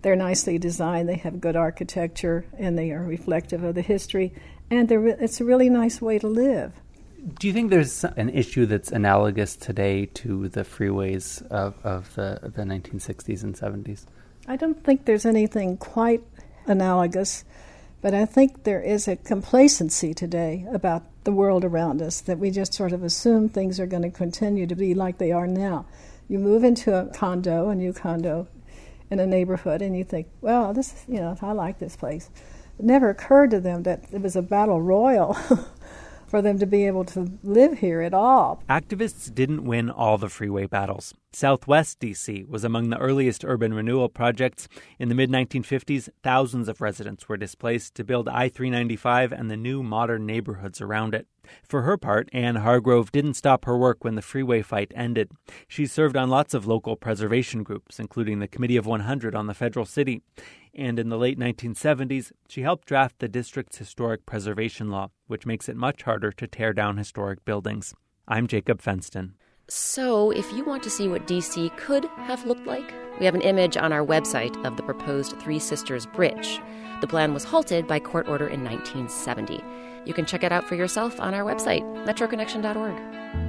They're 0.01 0.17
nicely 0.17 0.57
designed, 0.57 1.07
they 1.07 1.17
have 1.17 1.39
good 1.39 1.57
architecture, 1.57 2.47
and 2.59 2.79
they 2.79 2.93
are 2.93 3.03
reflective 3.03 3.63
of 3.65 3.75
the 3.75 3.83
history, 3.83 4.33
and 4.71 4.91
it's 4.91 5.43
a 5.43 5.45
really 5.45 5.69
nice 5.69 6.01
way 6.01 6.19
to 6.19 6.27
live. 6.27 6.73
Do 7.39 7.47
you 7.47 7.53
think 7.53 7.69
there's 7.69 8.03
an 8.03 8.31
issue 8.31 8.65
that's 8.65 8.91
analogous 8.91 9.57
today 9.57 10.07
to 10.15 10.49
the 10.49 10.63
freeways 10.63 11.47
of, 11.49 11.75
of 11.85 12.15
the, 12.15 12.41
the 12.45 12.63
1960s 12.63 13.43
and 13.43 13.55
70s? 13.55 14.07
I 14.49 14.57
don't 14.57 14.83
think 14.83 15.05
there's 15.05 15.27
anything 15.27 15.77
quite 15.77 16.23
analogous, 16.65 17.45
but 18.03 18.15
I 18.15 18.25
think 18.25 18.65
there 18.65 18.81
is 18.81 19.09
a 19.09 19.17
complacency 19.17 20.15
today 20.15 20.67
about 20.73 21.05
the 21.25 21.33
world 21.33 21.65
around 21.65 22.01
us, 22.01 22.21
that 22.23 22.39
we 22.39 22.51
just 22.51 22.73
sort 22.73 22.93
of 22.93 23.03
assume 23.03 23.49
things 23.49 23.81
are 23.81 23.87
going 23.87 24.03
to 24.03 24.11
continue 24.11 24.67
to 24.67 24.75
be 24.75 24.95
like 24.95 25.19
they 25.19 25.33
are 25.33 25.47
now. 25.47 25.87
You 26.29 26.39
move 26.39 26.65
into 26.65 26.95
a 26.95 27.07
condo, 27.07 27.69
a 27.69 27.75
new 27.75 27.93
condo 27.93 28.49
in 29.11 29.21
a 29.21 29.27
neighborhood, 29.27 29.83
and 29.83 29.97
you 29.97 30.05
think, 30.05 30.29
well, 30.41 30.73
this 30.73 31.05
you 31.09 31.21
know, 31.21 31.37
I 31.41 31.53
like 31.53 31.79
this 31.79 31.97
place. 31.97 32.31
It 32.79 32.85
never 32.85 33.09
occurred 33.11 33.51
to 33.53 33.61
them 33.61 33.85
that 33.85 34.05
it 34.13 34.21
was 34.21 34.37
a 34.37 34.43
battle 34.43 34.83
royal 34.83 35.37
for 36.27 36.43
them 36.43 36.59
to 36.59 36.67
be 36.67 36.87
able 36.87 37.05
to 37.05 37.31
live 37.43 37.79
here 37.79 38.01
at 38.01 38.15
all. 38.15 38.63
Activists 38.69 39.33
didn't 39.35 39.65
win 39.65 39.91
all 39.91 40.19
the 40.19 40.29
freeway 40.29 40.67
battles. 40.67 41.15
Southwest 41.33 42.01
DC 42.01 42.49
was 42.49 42.65
among 42.65 42.89
the 42.89 42.99
earliest 42.99 43.45
urban 43.45 43.75
renewal 43.75 44.09
projects. 44.09 44.69
In 44.99 45.09
the 45.09 45.15
mid 45.15 45.31
1950s, 45.31 46.09
thousands 46.23 46.69
of 46.69 46.81
residents 46.81 47.29
were 47.29 47.37
displaced 47.37 47.95
to 47.97 48.05
build 48.05 48.29
I 48.29 48.49
395 48.49 49.33
and 49.33 49.51
the 49.51 49.57
new 49.57 49.83
modern 49.83 50.25
neighborhoods 50.25 50.81
around 50.81 51.15
it. 51.15 51.27
For 51.63 51.83
her 51.83 51.97
part, 51.97 52.29
Anne 52.33 52.57
Hargrove 52.57 53.13
didn't 53.13 53.35
stop 53.35 53.67
her 53.67 53.77
work 53.77 54.03
when 54.03 54.15
the 54.15 54.23
freeway 54.23 54.63
fight 54.63 54.93
ended. 54.97 55.31
She 55.69 55.87
served 55.87 56.17
on 56.17 56.31
lots 56.31 56.55
of 56.55 56.67
local 56.67 56.97
preservation 56.97 57.63
groups, 57.63 58.01
including 58.01 58.39
the 58.39 58.49
Committee 58.49 58.77
of 58.77 58.87
100 58.87 59.35
on 59.35 59.47
the 59.47 59.55
federal 59.55 59.87
city. 59.87 60.23
And 60.79 60.99
in 60.99 61.09
the 61.09 61.17
late 61.17 61.39
1970s, 61.39 62.33
she 62.49 62.61
helped 62.61 62.87
draft 62.87 63.19
the 63.19 63.29
district's 63.29 63.79
historic 63.79 64.27
preservation 64.27 64.91
law, 64.91 65.09
which 65.27 65.47
makes 65.47 65.71
it 65.71 65.77
much 65.77 66.03
harder 66.03 66.31
to 66.33 66.47
tear 66.47 66.75
down 66.75 66.99
historic 66.99 67.47
buildings. 67.47 67.95
I'm 68.29 68.47
Jacob 68.47 68.83
Fenston. 68.83 69.33
So, 69.69 70.31
if 70.31 70.53
you 70.53 70.65
want 70.65 70.83
to 70.83 70.91
see 70.91 71.09
what 71.09 71.27
DC 71.27 71.75
could 71.79 72.05
have 72.19 72.45
looked 72.45 72.67
like, 72.67 72.93
we 73.19 73.25
have 73.25 73.35
an 73.35 73.41
image 73.41 73.79
on 73.79 73.91
our 73.91 74.05
website 74.05 74.55
of 74.67 74.77
the 74.77 74.83
proposed 74.83 75.41
Three 75.41 75.59
Sisters 75.59 76.05
Bridge. 76.05 76.61
The 77.01 77.07
plan 77.07 77.33
was 77.33 77.45
halted 77.45 77.87
by 77.87 77.99
court 77.99 78.29
order 78.29 78.47
in 78.47 78.63
1970. 78.63 79.65
You 80.05 80.13
can 80.13 80.27
check 80.27 80.45
it 80.45 80.53
out 80.53 80.69
for 80.69 80.75
yourself 80.75 81.19
on 81.19 81.33
our 81.33 81.43
website, 81.43 81.83
metroconnection.org. 82.05 83.46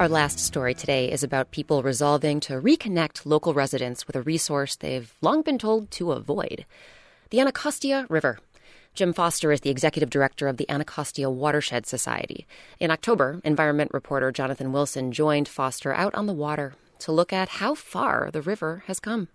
Our 0.00 0.08
last 0.08 0.38
story 0.38 0.72
today 0.72 1.12
is 1.12 1.22
about 1.22 1.50
people 1.50 1.82
resolving 1.82 2.40
to 2.40 2.54
reconnect 2.54 3.26
local 3.26 3.52
residents 3.52 4.06
with 4.06 4.16
a 4.16 4.22
resource 4.22 4.74
they've 4.74 5.12
long 5.20 5.42
been 5.42 5.58
told 5.58 5.90
to 5.90 6.12
avoid 6.12 6.64
the 7.28 7.38
Anacostia 7.38 8.06
River. 8.08 8.38
Jim 8.94 9.12
Foster 9.12 9.52
is 9.52 9.60
the 9.60 9.68
executive 9.68 10.08
director 10.08 10.48
of 10.48 10.56
the 10.56 10.66
Anacostia 10.70 11.28
Watershed 11.28 11.84
Society. 11.84 12.46
In 12.78 12.90
October, 12.90 13.42
environment 13.44 13.90
reporter 13.92 14.32
Jonathan 14.32 14.72
Wilson 14.72 15.12
joined 15.12 15.48
Foster 15.48 15.92
out 15.92 16.14
on 16.14 16.24
the 16.24 16.32
water 16.32 16.72
to 17.00 17.12
look 17.12 17.30
at 17.30 17.50
how 17.60 17.74
far 17.74 18.30
the 18.32 18.40
river 18.40 18.84
has 18.86 19.00
come. 19.00 19.28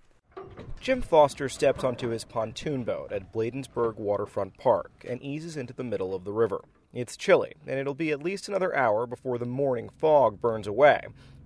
Jim 0.80 1.04
Foster 1.04 1.48
steps 1.48 1.84
onto 1.84 2.10
his 2.10 2.24
pontoon 2.24 2.84
boat 2.84 3.12
at 3.12 3.32
Bladensburg 3.32 3.98
Waterfront 3.98 4.58
Park 4.58 5.06
and 5.08 5.22
eases 5.22 5.58
into 5.58 5.74
the 5.74 5.84
middle 5.84 6.16
of 6.16 6.24
the 6.24 6.34
river. 6.34 6.62
It's 6.96 7.18
chilly, 7.18 7.56
and 7.68 7.78
it'll 7.78 7.94
be 7.94 8.12
at 8.12 8.24
least 8.24 8.48
another 8.48 8.74
hour 8.74 9.06
before 9.06 9.38
the 9.38 9.46
morning 9.46 9.90
fog 9.98 10.40
burns 10.40 10.66
away, 10.66 11.02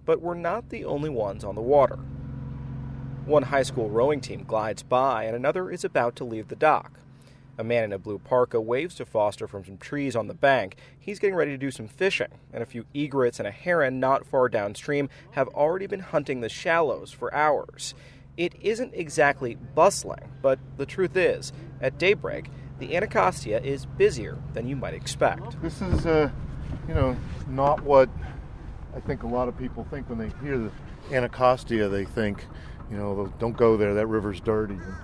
but 0.06 0.22
we're 0.22 0.36
not 0.36 0.70
the 0.70 0.86
only 0.86 1.10
ones 1.10 1.44
on 1.44 1.56
the 1.56 1.62
water. 1.62 1.98
One 3.26 3.42
high 3.42 3.64
school 3.64 3.90
rowing 3.90 4.22
team 4.22 4.44
glides 4.44 4.84
by, 4.84 5.24
and 5.24 5.36
another 5.36 5.72
is 5.72 5.84
about 5.84 6.16
to 6.18 6.24
leave 6.24 6.50
the 6.50 6.56
dock. 6.56 7.00
A 7.58 7.64
man 7.64 7.84
in 7.84 7.92
a 7.92 7.98
blue 7.98 8.20
parka 8.20 8.62
waves 8.62 8.94
to 8.96 9.06
Foster 9.06 9.48
from 9.48 9.66
some 9.66 9.78
trees 9.78 10.16
on 10.16 10.28
the 10.28 10.36
bank. 10.36 10.76
He's 11.00 11.18
getting 11.18 11.36
ready 11.36 11.50
to 11.50 11.58
do 11.58 11.72
some 11.72 11.88
fishing, 11.88 12.30
and 12.54 12.62
a 12.62 12.68
few 12.68 12.86
egrets 12.94 13.40
and 13.40 13.48
a 13.48 13.52
heron 13.52 14.00
not 14.00 14.28
far 14.28 14.50
downstream 14.50 15.10
have 15.32 15.48
already 15.48 15.88
been 15.88 16.00
hunting 16.02 16.42
the 16.42 16.48
shallows 16.48 17.12
for 17.12 17.34
hours. 17.34 17.96
It 18.38 18.54
isn't 18.62 18.94
exactly 18.94 19.56
bustling, 19.56 20.32
but 20.44 20.60
the 20.78 20.86
truth 20.86 21.18
is, 21.18 21.52
at 21.82 21.98
daybreak, 21.98 22.52
the 22.80 22.96
Anacostia 22.96 23.62
is 23.62 23.86
busier 23.86 24.38
than 24.54 24.68
you 24.68 24.76
might 24.76 24.94
expect. 24.94 25.62
This 25.62 25.82
is, 25.82 26.06
uh, 26.06 26.30
you 26.88 26.94
know, 26.94 27.16
not 27.48 27.84
what 27.84 28.10
I 28.96 29.00
think 29.00 29.24
a 29.24 29.28
lot 29.28 29.48
of 29.48 29.58
people 29.58 29.86
think 29.90 30.10
when 30.10 30.18
they 30.18 30.32
hear 30.42 30.58
the 30.58 30.72
Anacostia. 31.12 31.90
They 31.90 32.06
think, 32.06 32.46
you 32.90 32.98
know, 32.98 33.32
don't 33.40 33.56
go 33.56 33.78
there. 33.78 33.94
That 33.94 34.08
river's 34.08 34.42
dirty. 34.42 34.74
And, 34.74 34.96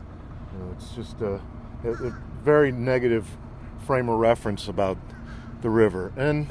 you 0.53 0.59
know, 0.59 0.71
it's 0.75 0.91
just 0.91 1.21
a, 1.21 1.41
a, 1.83 2.07
a 2.07 2.17
very 2.43 2.71
negative 2.71 3.27
frame 3.85 4.09
of 4.09 4.17
reference 4.19 4.67
about 4.67 4.97
the 5.61 5.69
river, 5.69 6.11
and 6.17 6.49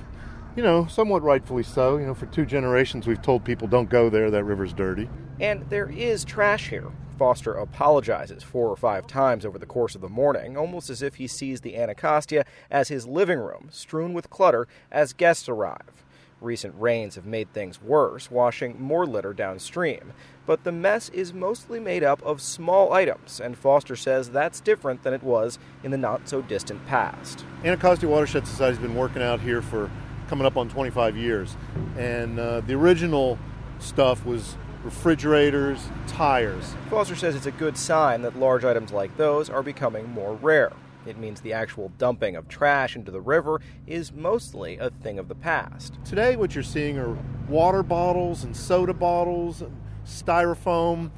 you 0.56 0.62
know, 0.62 0.86
somewhat 0.86 1.22
rightfully 1.22 1.62
so. 1.62 1.96
You 1.96 2.06
know, 2.06 2.14
for 2.14 2.26
two 2.26 2.46
generations 2.46 3.06
we've 3.06 3.22
told 3.22 3.44
people 3.44 3.66
don't 3.66 3.88
go 3.88 4.08
there. 4.08 4.30
That 4.30 4.44
river's 4.44 4.72
dirty. 4.72 5.08
And 5.40 5.68
there 5.68 5.90
is 5.90 6.24
trash 6.24 6.68
here. 6.68 6.92
Foster 7.18 7.54
apologizes 7.54 8.42
four 8.42 8.68
or 8.68 8.76
five 8.76 9.06
times 9.06 9.44
over 9.44 9.58
the 9.58 9.66
course 9.66 9.94
of 9.94 10.00
the 10.00 10.08
morning, 10.08 10.56
almost 10.56 10.90
as 10.90 11.02
if 11.02 11.16
he 11.16 11.26
sees 11.26 11.60
the 11.60 11.76
Anacostia 11.76 12.44
as 12.70 12.88
his 12.88 13.06
living 13.06 13.38
room, 13.38 13.68
strewn 13.70 14.12
with 14.12 14.30
clutter 14.30 14.66
as 14.90 15.12
guests 15.12 15.48
arrive. 15.48 16.04
Recent 16.40 16.74
rains 16.78 17.14
have 17.14 17.24
made 17.24 17.52
things 17.52 17.80
worse, 17.80 18.30
washing 18.30 18.80
more 18.80 19.06
litter 19.06 19.32
downstream. 19.32 20.12
But 20.46 20.64
the 20.64 20.72
mess 20.72 21.08
is 21.08 21.32
mostly 21.32 21.80
made 21.80 22.02
up 22.02 22.22
of 22.22 22.42
small 22.42 22.92
items, 22.92 23.40
and 23.40 23.56
Foster 23.56 23.96
says 23.96 24.30
that's 24.30 24.60
different 24.60 25.04
than 25.04 25.14
it 25.14 25.22
was 25.22 25.58
in 25.82 25.90
the 25.90 25.96
not 25.96 26.28
so 26.28 26.42
distant 26.42 26.84
past. 26.86 27.44
Anacostia 27.64 28.08
Watershed 28.08 28.46
Society 28.46 28.76
has 28.76 28.82
been 28.82 28.96
working 28.96 29.22
out 29.22 29.40
here 29.40 29.62
for 29.62 29.90
coming 30.28 30.46
up 30.46 30.56
on 30.56 30.68
25 30.68 31.16
years. 31.16 31.56
And 31.96 32.38
uh, 32.38 32.60
the 32.60 32.74
original 32.74 33.38
stuff 33.78 34.26
was 34.26 34.56
refrigerators, 34.84 35.88
tires. 36.06 36.74
Foster 36.90 37.16
says 37.16 37.34
it's 37.34 37.46
a 37.46 37.50
good 37.52 37.76
sign 37.76 38.22
that 38.22 38.38
large 38.38 38.64
items 38.64 38.92
like 38.92 39.16
those 39.16 39.48
are 39.48 39.62
becoming 39.62 40.08
more 40.10 40.34
rare. 40.34 40.72
It 41.06 41.18
means 41.18 41.40
the 41.40 41.52
actual 41.52 41.90
dumping 41.98 42.36
of 42.36 42.48
trash 42.48 42.96
into 42.96 43.10
the 43.10 43.20
river 43.20 43.60
is 43.86 44.12
mostly 44.12 44.78
a 44.78 44.90
thing 44.90 45.18
of 45.18 45.28
the 45.28 45.34
past. 45.34 45.98
Today, 46.04 46.36
what 46.36 46.54
you're 46.54 46.64
seeing 46.64 46.98
are 46.98 47.16
water 47.48 47.82
bottles 47.82 48.44
and 48.44 48.56
soda 48.56 48.94
bottles, 48.94 49.62
and 49.62 49.76
styrofoam. 50.06 51.10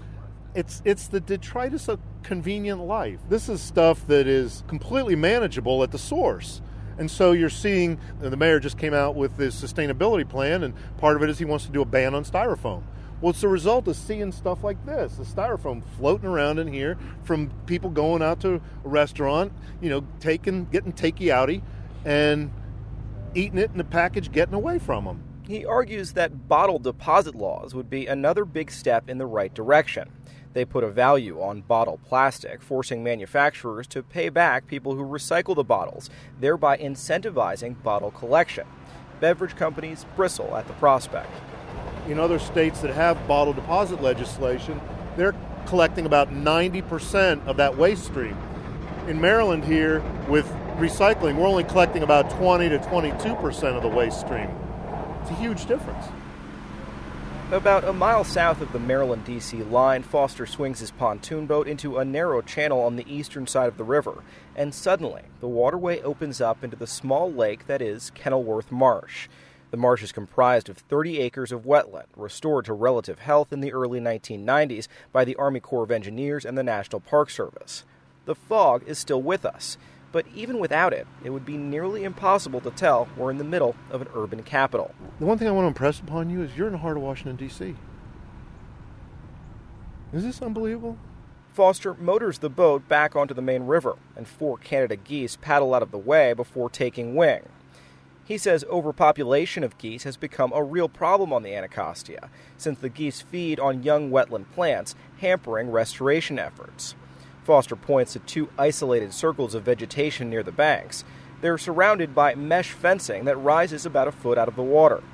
It's, 0.54 0.80
it's 0.84 1.08
the 1.08 1.20
detritus 1.20 1.88
of 1.88 2.00
convenient 2.22 2.80
life. 2.80 3.20
This 3.28 3.48
is 3.48 3.60
stuff 3.60 4.06
that 4.06 4.26
is 4.26 4.64
completely 4.66 5.14
manageable 5.14 5.82
at 5.82 5.90
the 5.90 5.98
source. 5.98 6.62
And 6.98 7.10
so 7.10 7.32
you're 7.32 7.50
seeing 7.50 8.00
the 8.20 8.36
mayor 8.36 8.58
just 8.58 8.78
came 8.78 8.94
out 8.94 9.16
with 9.16 9.36
this 9.36 9.60
sustainability 9.60 10.26
plan, 10.28 10.62
and 10.62 10.74
part 10.96 11.16
of 11.16 11.22
it 11.22 11.28
is 11.28 11.38
he 11.38 11.44
wants 11.44 11.66
to 11.66 11.70
do 11.72 11.82
a 11.82 11.84
ban 11.84 12.14
on 12.14 12.24
styrofoam. 12.24 12.82
Well, 13.20 13.30
it's 13.30 13.40
the 13.40 13.48
result 13.48 13.88
of 13.88 13.96
seeing 13.96 14.30
stuff 14.30 14.62
like 14.62 14.84
this 14.84 15.16
the 15.16 15.24
styrofoam 15.24 15.82
floating 15.96 16.28
around 16.28 16.58
in 16.58 16.68
here 16.68 16.98
from 17.24 17.50
people 17.64 17.88
going 17.88 18.22
out 18.22 18.40
to 18.40 18.56
a 18.56 18.60
restaurant, 18.84 19.52
you 19.80 19.88
know, 19.88 20.04
taking, 20.20 20.66
getting 20.66 20.92
takey 20.92 21.28
outy 21.28 21.62
and 22.04 22.52
eating 23.34 23.58
it 23.58 23.70
in 23.70 23.78
the 23.78 23.84
package, 23.84 24.32
getting 24.32 24.54
away 24.54 24.78
from 24.78 25.06
them. 25.06 25.22
He 25.46 25.64
argues 25.64 26.12
that 26.12 26.48
bottle 26.48 26.78
deposit 26.78 27.34
laws 27.34 27.74
would 27.74 27.88
be 27.88 28.06
another 28.06 28.44
big 28.44 28.70
step 28.70 29.08
in 29.08 29.16
the 29.16 29.26
right 29.26 29.54
direction. 29.54 30.10
They 30.52 30.64
put 30.64 30.84
a 30.84 30.90
value 30.90 31.40
on 31.40 31.62
bottle 31.62 32.00
plastic, 32.04 32.62
forcing 32.62 33.02
manufacturers 33.02 33.86
to 33.88 34.02
pay 34.02 34.28
back 34.28 34.66
people 34.66 34.94
who 34.94 35.04
recycle 35.04 35.54
the 35.54 35.64
bottles, 35.64 36.10
thereby 36.38 36.76
incentivizing 36.76 37.82
bottle 37.82 38.10
collection. 38.10 38.66
Beverage 39.20 39.56
companies 39.56 40.04
bristle 40.16 40.56
at 40.56 40.66
the 40.66 40.74
prospect 40.74 41.30
in 42.08 42.18
other 42.18 42.38
states 42.38 42.80
that 42.80 42.92
have 42.94 43.26
bottle 43.26 43.52
deposit 43.52 44.02
legislation, 44.02 44.80
they're 45.16 45.34
collecting 45.66 46.06
about 46.06 46.32
90% 46.32 47.46
of 47.46 47.56
that 47.56 47.76
waste 47.76 48.04
stream. 48.04 48.36
In 49.08 49.20
Maryland, 49.20 49.64
here, 49.64 50.02
with 50.28 50.46
recycling, 50.78 51.36
we're 51.36 51.46
only 51.46 51.64
collecting 51.64 52.02
about 52.02 52.30
20 52.30 52.68
to 52.70 52.78
22% 52.78 53.62
of 53.76 53.82
the 53.82 53.88
waste 53.88 54.20
stream. 54.20 54.50
It's 55.22 55.30
a 55.30 55.34
huge 55.34 55.66
difference. 55.66 56.06
About 57.52 57.84
a 57.84 57.92
mile 57.92 58.24
south 58.24 58.60
of 58.60 58.72
the 58.72 58.80
Maryland 58.80 59.24
DC 59.24 59.70
line, 59.70 60.02
Foster 60.02 60.46
swings 60.46 60.80
his 60.80 60.90
pontoon 60.90 61.46
boat 61.46 61.68
into 61.68 61.98
a 61.98 62.04
narrow 62.04 62.42
channel 62.42 62.80
on 62.80 62.96
the 62.96 63.06
eastern 63.08 63.46
side 63.46 63.68
of 63.68 63.76
the 63.76 63.84
river, 63.84 64.24
and 64.56 64.74
suddenly 64.74 65.22
the 65.40 65.46
waterway 65.46 66.00
opens 66.02 66.40
up 66.40 66.64
into 66.64 66.76
the 66.76 66.88
small 66.88 67.32
lake 67.32 67.68
that 67.68 67.80
is 67.80 68.10
Kenilworth 68.10 68.72
Marsh. 68.72 69.28
The 69.76 69.82
marsh 69.82 70.02
is 70.02 70.10
comprised 70.10 70.70
of 70.70 70.78
30 70.78 71.18
acres 71.18 71.52
of 71.52 71.66
wetland, 71.66 72.06
restored 72.16 72.64
to 72.64 72.72
relative 72.72 73.18
health 73.18 73.52
in 73.52 73.60
the 73.60 73.74
early 73.74 74.00
1990s 74.00 74.88
by 75.12 75.22
the 75.26 75.36
Army 75.36 75.60
Corps 75.60 75.82
of 75.82 75.90
Engineers 75.90 76.46
and 76.46 76.56
the 76.56 76.62
National 76.62 76.98
Park 76.98 77.28
Service. 77.28 77.84
The 78.24 78.34
fog 78.34 78.84
is 78.86 78.98
still 78.98 79.20
with 79.20 79.44
us, 79.44 79.76
but 80.12 80.24
even 80.34 80.58
without 80.58 80.94
it, 80.94 81.06
it 81.22 81.28
would 81.28 81.44
be 81.44 81.58
nearly 81.58 82.04
impossible 82.04 82.62
to 82.62 82.70
tell 82.70 83.06
we're 83.18 83.30
in 83.30 83.36
the 83.36 83.44
middle 83.44 83.76
of 83.90 84.00
an 84.00 84.08
urban 84.14 84.42
capital. 84.42 84.94
The 85.18 85.26
one 85.26 85.36
thing 85.36 85.46
I 85.46 85.50
want 85.50 85.64
to 85.64 85.68
impress 85.68 86.00
upon 86.00 86.30
you 86.30 86.40
is 86.40 86.56
you're 86.56 86.68
in 86.68 86.72
the 86.72 86.78
heart 86.78 86.96
of 86.96 87.02
Washington, 87.02 87.36
D.C. 87.36 87.76
Is 90.14 90.22
this 90.22 90.40
unbelievable? 90.40 90.96
Foster 91.52 91.92
motors 91.92 92.38
the 92.38 92.48
boat 92.48 92.88
back 92.88 93.14
onto 93.14 93.34
the 93.34 93.42
main 93.42 93.64
river, 93.64 93.96
and 94.16 94.26
four 94.26 94.56
Canada 94.56 94.96
geese 94.96 95.36
paddle 95.36 95.74
out 95.74 95.82
of 95.82 95.90
the 95.90 95.98
way 95.98 96.32
before 96.32 96.70
taking 96.70 97.14
wing. 97.14 97.42
He 98.26 98.38
says 98.38 98.64
overpopulation 98.68 99.62
of 99.62 99.78
geese 99.78 100.02
has 100.02 100.16
become 100.16 100.52
a 100.52 100.64
real 100.64 100.88
problem 100.88 101.32
on 101.32 101.44
the 101.44 101.54
Anacostia, 101.54 102.28
since 102.56 102.80
the 102.80 102.88
geese 102.88 103.20
feed 103.20 103.60
on 103.60 103.84
young 103.84 104.10
wetland 104.10 104.50
plants, 104.52 104.96
hampering 105.18 105.70
restoration 105.70 106.36
efforts. 106.36 106.96
Foster 107.44 107.76
points 107.76 108.14
to 108.14 108.18
two 108.18 108.48
isolated 108.58 109.14
circles 109.14 109.54
of 109.54 109.62
vegetation 109.62 110.28
near 110.28 110.42
the 110.42 110.50
banks. 110.50 111.04
They're 111.40 111.56
surrounded 111.56 112.16
by 112.16 112.34
mesh 112.34 112.72
fencing 112.72 113.26
that 113.26 113.36
rises 113.36 113.86
about 113.86 114.08
a 114.08 114.12
foot 114.12 114.38
out 114.38 114.48
of 114.48 114.56
the 114.56 114.62
water. 114.62 115.04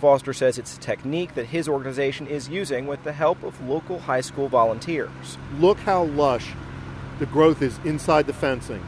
Foster 0.00 0.32
says 0.32 0.56
it's 0.56 0.78
a 0.78 0.80
technique 0.80 1.34
that 1.34 1.46
his 1.46 1.68
organization 1.68 2.26
is 2.26 2.48
using 2.48 2.86
with 2.86 3.04
the 3.04 3.12
help 3.12 3.42
of 3.42 3.68
local 3.68 3.98
high 3.98 4.22
school 4.22 4.48
volunteers. 4.48 5.36
Look 5.58 5.78
how 5.80 6.04
lush 6.04 6.52
the 7.18 7.26
growth 7.26 7.60
is 7.60 7.78
inside 7.84 8.26
the 8.26 8.32
fencing 8.32 8.82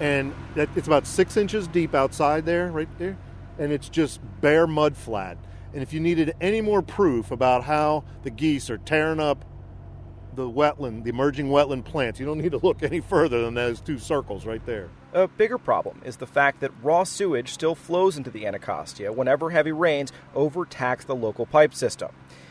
and 0.00 0.34
it's 0.54 0.86
about 0.86 1.06
six 1.06 1.36
inches 1.36 1.66
deep 1.68 1.94
outside 1.94 2.44
there, 2.44 2.70
right 2.70 2.88
there, 2.98 3.16
and 3.58 3.72
it's 3.72 3.88
just 3.88 4.20
bare 4.40 4.66
mud 4.66 4.96
flat. 4.96 5.38
And 5.72 5.82
if 5.82 5.92
you 5.92 6.00
needed 6.00 6.34
any 6.40 6.60
more 6.60 6.82
proof 6.82 7.30
about 7.30 7.64
how 7.64 8.04
the 8.22 8.30
geese 8.30 8.70
are 8.70 8.78
tearing 8.78 9.20
up 9.20 9.44
the 10.34 10.48
wetland, 10.48 11.04
the 11.04 11.10
emerging 11.10 11.48
wetland 11.48 11.84
plants, 11.84 12.20
you 12.20 12.26
don't 12.26 12.38
need 12.38 12.52
to 12.52 12.58
look 12.58 12.82
any 12.82 13.00
further 13.00 13.42
than 13.42 13.54
those 13.54 13.80
two 13.80 13.98
circles 13.98 14.46
right 14.46 14.64
there. 14.66 14.88
A 15.14 15.26
bigger 15.26 15.56
problem 15.56 16.02
is 16.04 16.18
the 16.18 16.26
fact 16.26 16.60
that 16.60 16.70
raw 16.82 17.04
sewage 17.04 17.52
still 17.52 17.74
flows 17.74 18.18
into 18.18 18.30
the 18.30 18.46
Anacostia 18.46 19.12
whenever 19.12 19.50
heavy 19.50 19.72
rains 19.72 20.12
overtax 20.34 21.04
the 21.06 21.16
local 21.16 21.46
pipe 21.46 21.72
system. 21.72 22.10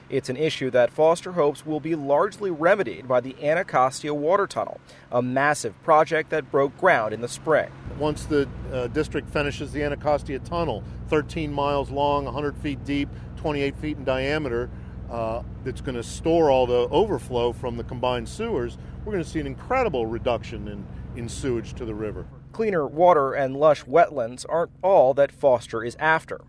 It's 0.10 0.30
an 0.30 0.38
issue 0.38 0.70
that 0.70 0.92
Foster 0.92 1.32
hopes 1.32 1.66
will 1.66 1.80
be 1.80 1.96
largely 1.96 2.52
remedied 2.52 3.08
by 3.08 3.22
the 3.22 3.36
Anacostia 3.44 4.14
Water 4.14 4.46
Tunnel, 4.46 4.80
a 5.12 5.22
massive 5.22 5.82
project 5.82 6.30
that 6.30 6.52
broke 6.52 6.78
ground 6.78 7.14
in 7.14 7.22
the 7.22 7.28
spring. 7.28 7.72
Once 7.98 8.26
the 8.26 8.48
uh, 8.72 8.88
district 8.88 9.30
finishes 9.30 9.72
the 9.72 9.82
Anacostia 9.82 10.40
Tunnel, 10.40 10.84
13 11.08 11.52
miles 11.52 11.90
long, 11.90 12.26
100 12.26 12.56
feet 12.58 12.84
deep, 12.86 13.10
28 13.38 13.76
feet 13.78 13.98
in 13.98 14.04
diameter, 14.04 14.70
uh, 15.10 15.42
that's 15.64 15.82
going 15.82 15.96
to 15.96 16.04
store 16.04 16.52
all 16.52 16.68
the 16.68 16.88
overflow 16.90 17.52
from 17.52 17.78
the 17.78 17.84
combined 17.84 18.30
sewers, 18.30 18.78
we're 19.04 19.12
going 19.12 19.24
to 19.24 19.30
see 19.30 19.40
an 19.40 19.48
incredible 19.48 20.06
reduction 20.06 20.68
in, 20.68 20.86
in 21.16 21.28
sewage 21.28 21.74
to 21.74 21.86
the 21.86 21.96
river. 21.96 22.26
Cleaner 22.52 22.86
water 22.86 23.34
and 23.34 23.58
lush 23.58 23.84
wetlands 23.86 24.46
aren't 24.48 24.72
all 24.84 25.16
that 25.16 25.32
Foster 25.32 25.84
is 25.84 25.96
after. 26.00 26.42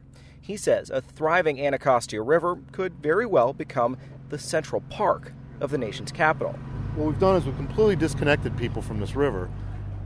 He 0.47 0.57
says 0.57 0.91
a 0.91 1.01
thriving 1.01 1.61
Anacostia 1.61 2.23
River 2.23 2.61
could 2.71 2.95
very 3.03 3.27
well 3.27 3.53
become 3.53 3.97
the 4.29 4.39
central 4.39 4.81
park 4.83 5.33
of 5.61 5.73
the 5.73 5.79
nation's 5.79 6.13
capital. 6.13 6.53
What 6.95 7.09
we've 7.09 7.19
done 7.19 7.35
is 7.35 7.45
we've 7.45 7.57
completely 7.57 7.97
disconnected 7.97 8.57
people 8.57 8.81
from 8.81 9.01
this 9.01 9.17
river, 9.17 9.51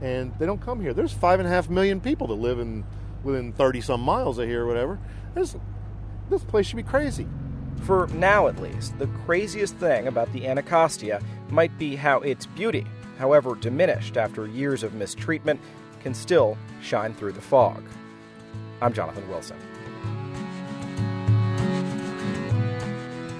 and 0.01 0.33
they 0.39 0.47
don't 0.47 0.59
come 0.59 0.81
here. 0.81 0.95
There's 0.95 1.13
five 1.13 1.39
and 1.39 1.47
a 1.47 1.51
half 1.51 1.69
million 1.69 2.01
people 2.01 2.25
that 2.25 2.33
live 2.33 2.57
in 2.57 2.83
within 3.23 3.53
30 3.53 3.81
some 3.81 4.01
miles 4.01 4.39
of 4.39 4.47
here 4.47 4.63
or 4.63 4.67
whatever. 4.67 4.97
This, 5.35 5.55
this 6.31 6.43
place 6.43 6.65
should 6.65 6.77
be 6.77 6.81
crazy. 6.81 7.27
For 7.83 8.07
now, 8.07 8.47
at 8.47 8.59
least, 8.59 8.97
the 8.97 9.07
craziest 9.25 9.75
thing 9.75 10.07
about 10.07 10.33
the 10.33 10.47
Anacostia 10.47 11.21
might 11.51 11.77
be 11.77 11.95
how 11.95 12.19
its 12.21 12.47
beauty, 12.47 12.87
however 13.19 13.53
diminished 13.53 14.17
after 14.17 14.47
years 14.47 14.81
of 14.81 14.95
mistreatment, 14.95 15.61
can 16.01 16.15
still 16.15 16.57
shine 16.81 17.13
through 17.13 17.33
the 17.33 17.41
fog. 17.41 17.83
I'm 18.81 18.91
Jonathan 18.91 19.29
Wilson. 19.29 19.57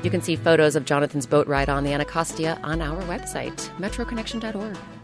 You 0.04 0.10
can 0.10 0.22
see 0.22 0.36
photos 0.36 0.76
of 0.76 0.86
Jonathan's 0.86 1.26
boat 1.26 1.48
ride 1.48 1.70
on 1.70 1.84
the 1.84 1.94
Anacostia 1.94 2.60
on 2.64 2.82
our 2.82 3.02
website, 3.04 3.70
metroconnection.org. 3.78 5.01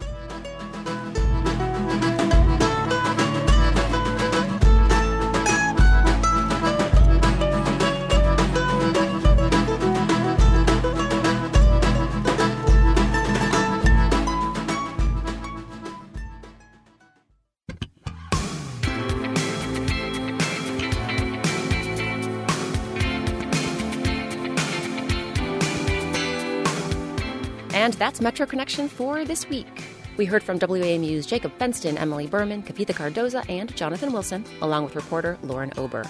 And 27.78 27.94
that's 27.94 28.20
Metro 28.20 28.44
Connection 28.44 28.88
for 28.88 29.24
this 29.24 29.48
week. 29.48 29.68
We 30.16 30.24
heard 30.24 30.42
from 30.42 30.58
WAMU's 30.58 31.26
Jacob 31.26 31.56
Fenston, 31.58 31.96
Emily 31.96 32.26
Berman, 32.26 32.64
Kavitha 32.64 32.92
Cardoza, 32.92 33.48
and 33.48 33.74
Jonathan 33.76 34.12
Wilson, 34.12 34.44
along 34.62 34.82
with 34.82 34.96
reporter 34.96 35.38
Lauren 35.44 35.72
Ober. 35.76 36.04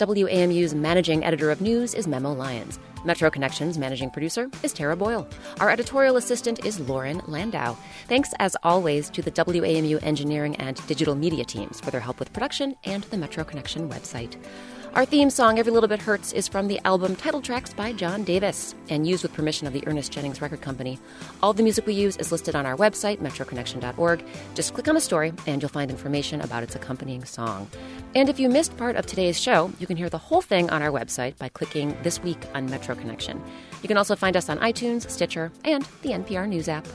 WAMU's 0.00 0.74
managing 0.74 1.22
editor 1.22 1.52
of 1.52 1.60
news 1.60 1.94
is 1.94 2.08
Memo 2.08 2.32
Lyons. 2.32 2.80
Metro 3.04 3.30
Connection's 3.30 3.78
managing 3.78 4.10
producer 4.10 4.50
is 4.64 4.72
Tara 4.72 4.96
Boyle. 4.96 5.28
Our 5.60 5.70
editorial 5.70 6.16
assistant 6.16 6.66
is 6.66 6.80
Lauren 6.80 7.22
Landau. 7.28 7.76
Thanks, 8.08 8.30
as 8.40 8.56
always, 8.64 9.08
to 9.10 9.22
the 9.22 9.30
WAMU 9.30 10.02
engineering 10.02 10.56
and 10.56 10.84
digital 10.88 11.14
media 11.14 11.44
teams 11.44 11.80
for 11.80 11.92
their 11.92 12.00
help 12.00 12.18
with 12.18 12.32
production 12.32 12.74
and 12.82 13.04
the 13.04 13.16
Metro 13.16 13.44
Connection 13.44 13.88
website. 13.88 14.34
Our 14.96 15.04
theme 15.04 15.28
song, 15.28 15.58
Every 15.58 15.72
Little 15.72 15.90
Bit 15.90 16.00
Hurts, 16.00 16.32
is 16.32 16.48
from 16.48 16.68
the 16.68 16.80
album 16.86 17.16
Title 17.16 17.42
Tracks 17.42 17.74
by 17.74 17.92
John 17.92 18.24
Davis 18.24 18.74
and 18.88 19.06
used 19.06 19.22
with 19.22 19.34
permission 19.34 19.66
of 19.66 19.74
the 19.74 19.86
Ernest 19.86 20.10
Jennings 20.10 20.40
Record 20.40 20.62
Company. 20.62 20.98
All 21.42 21.52
the 21.52 21.62
music 21.62 21.86
we 21.86 21.92
use 21.92 22.16
is 22.16 22.32
listed 22.32 22.56
on 22.56 22.64
our 22.64 22.76
website, 22.76 23.18
metroconnection.org. 23.18 24.24
Just 24.54 24.72
click 24.72 24.88
on 24.88 24.94
the 24.94 25.00
story 25.02 25.34
and 25.46 25.60
you'll 25.60 25.68
find 25.68 25.90
information 25.90 26.40
about 26.40 26.62
its 26.62 26.74
accompanying 26.76 27.26
song. 27.26 27.68
And 28.14 28.30
if 28.30 28.40
you 28.40 28.48
missed 28.48 28.74
part 28.78 28.96
of 28.96 29.04
today's 29.04 29.38
show, 29.38 29.70
you 29.78 29.86
can 29.86 29.98
hear 29.98 30.08
the 30.08 30.16
whole 30.16 30.40
thing 30.40 30.70
on 30.70 30.80
our 30.80 30.90
website 30.90 31.36
by 31.36 31.50
clicking 31.50 31.94
This 32.02 32.22
Week 32.22 32.42
on 32.54 32.64
Metro 32.70 32.94
Connection. 32.94 33.44
You 33.82 33.88
can 33.88 33.98
also 33.98 34.16
find 34.16 34.34
us 34.34 34.48
on 34.48 34.58
iTunes, 34.60 35.10
Stitcher, 35.10 35.52
and 35.66 35.86
the 36.00 36.12
NPR 36.12 36.48
News 36.48 36.70
app. 36.70 36.88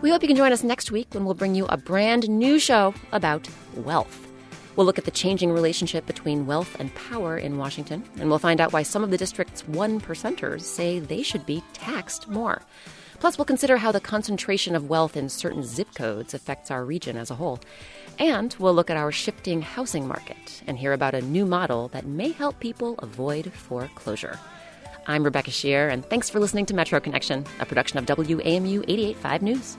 We 0.00 0.10
hope 0.10 0.22
you 0.22 0.28
can 0.28 0.36
join 0.36 0.52
us 0.52 0.62
next 0.62 0.92
week 0.92 1.08
when 1.10 1.24
we'll 1.24 1.34
bring 1.34 1.56
you 1.56 1.66
a 1.66 1.76
brand 1.76 2.30
new 2.30 2.60
show 2.60 2.94
about 3.10 3.48
wealth. 3.78 4.31
We'll 4.76 4.86
look 4.86 4.98
at 4.98 5.04
the 5.04 5.10
changing 5.10 5.52
relationship 5.52 6.06
between 6.06 6.46
wealth 6.46 6.76
and 6.78 6.94
power 6.94 7.36
in 7.36 7.58
Washington, 7.58 8.04
and 8.18 8.28
we'll 8.28 8.38
find 8.38 8.60
out 8.60 8.72
why 8.72 8.82
some 8.82 9.04
of 9.04 9.10
the 9.10 9.18
district's 9.18 9.66
one 9.68 10.00
percenters 10.00 10.62
say 10.62 10.98
they 10.98 11.22
should 11.22 11.44
be 11.44 11.62
taxed 11.74 12.28
more. 12.28 12.62
Plus, 13.20 13.38
we'll 13.38 13.44
consider 13.44 13.76
how 13.76 13.92
the 13.92 14.00
concentration 14.00 14.74
of 14.74 14.88
wealth 14.88 15.16
in 15.16 15.28
certain 15.28 15.62
zip 15.62 15.94
codes 15.94 16.34
affects 16.34 16.70
our 16.70 16.84
region 16.84 17.16
as 17.16 17.30
a 17.30 17.36
whole. 17.36 17.60
And 18.18 18.56
we'll 18.58 18.74
look 18.74 18.90
at 18.90 18.96
our 18.96 19.12
shifting 19.12 19.62
housing 19.62 20.08
market 20.08 20.62
and 20.66 20.76
hear 20.76 20.92
about 20.92 21.14
a 21.14 21.20
new 21.20 21.46
model 21.46 21.88
that 21.88 22.06
may 22.06 22.30
help 22.32 22.58
people 22.58 22.96
avoid 22.98 23.52
foreclosure. 23.52 24.38
I'm 25.06 25.22
Rebecca 25.22 25.50
Sheir, 25.50 25.92
and 25.92 26.04
thanks 26.04 26.30
for 26.30 26.40
listening 26.40 26.66
to 26.66 26.74
Metro 26.74 26.98
Connection, 26.98 27.44
a 27.60 27.66
production 27.66 27.98
of 27.98 28.06
WAMU 28.06 28.84
885 28.88 29.42
News. 29.42 29.76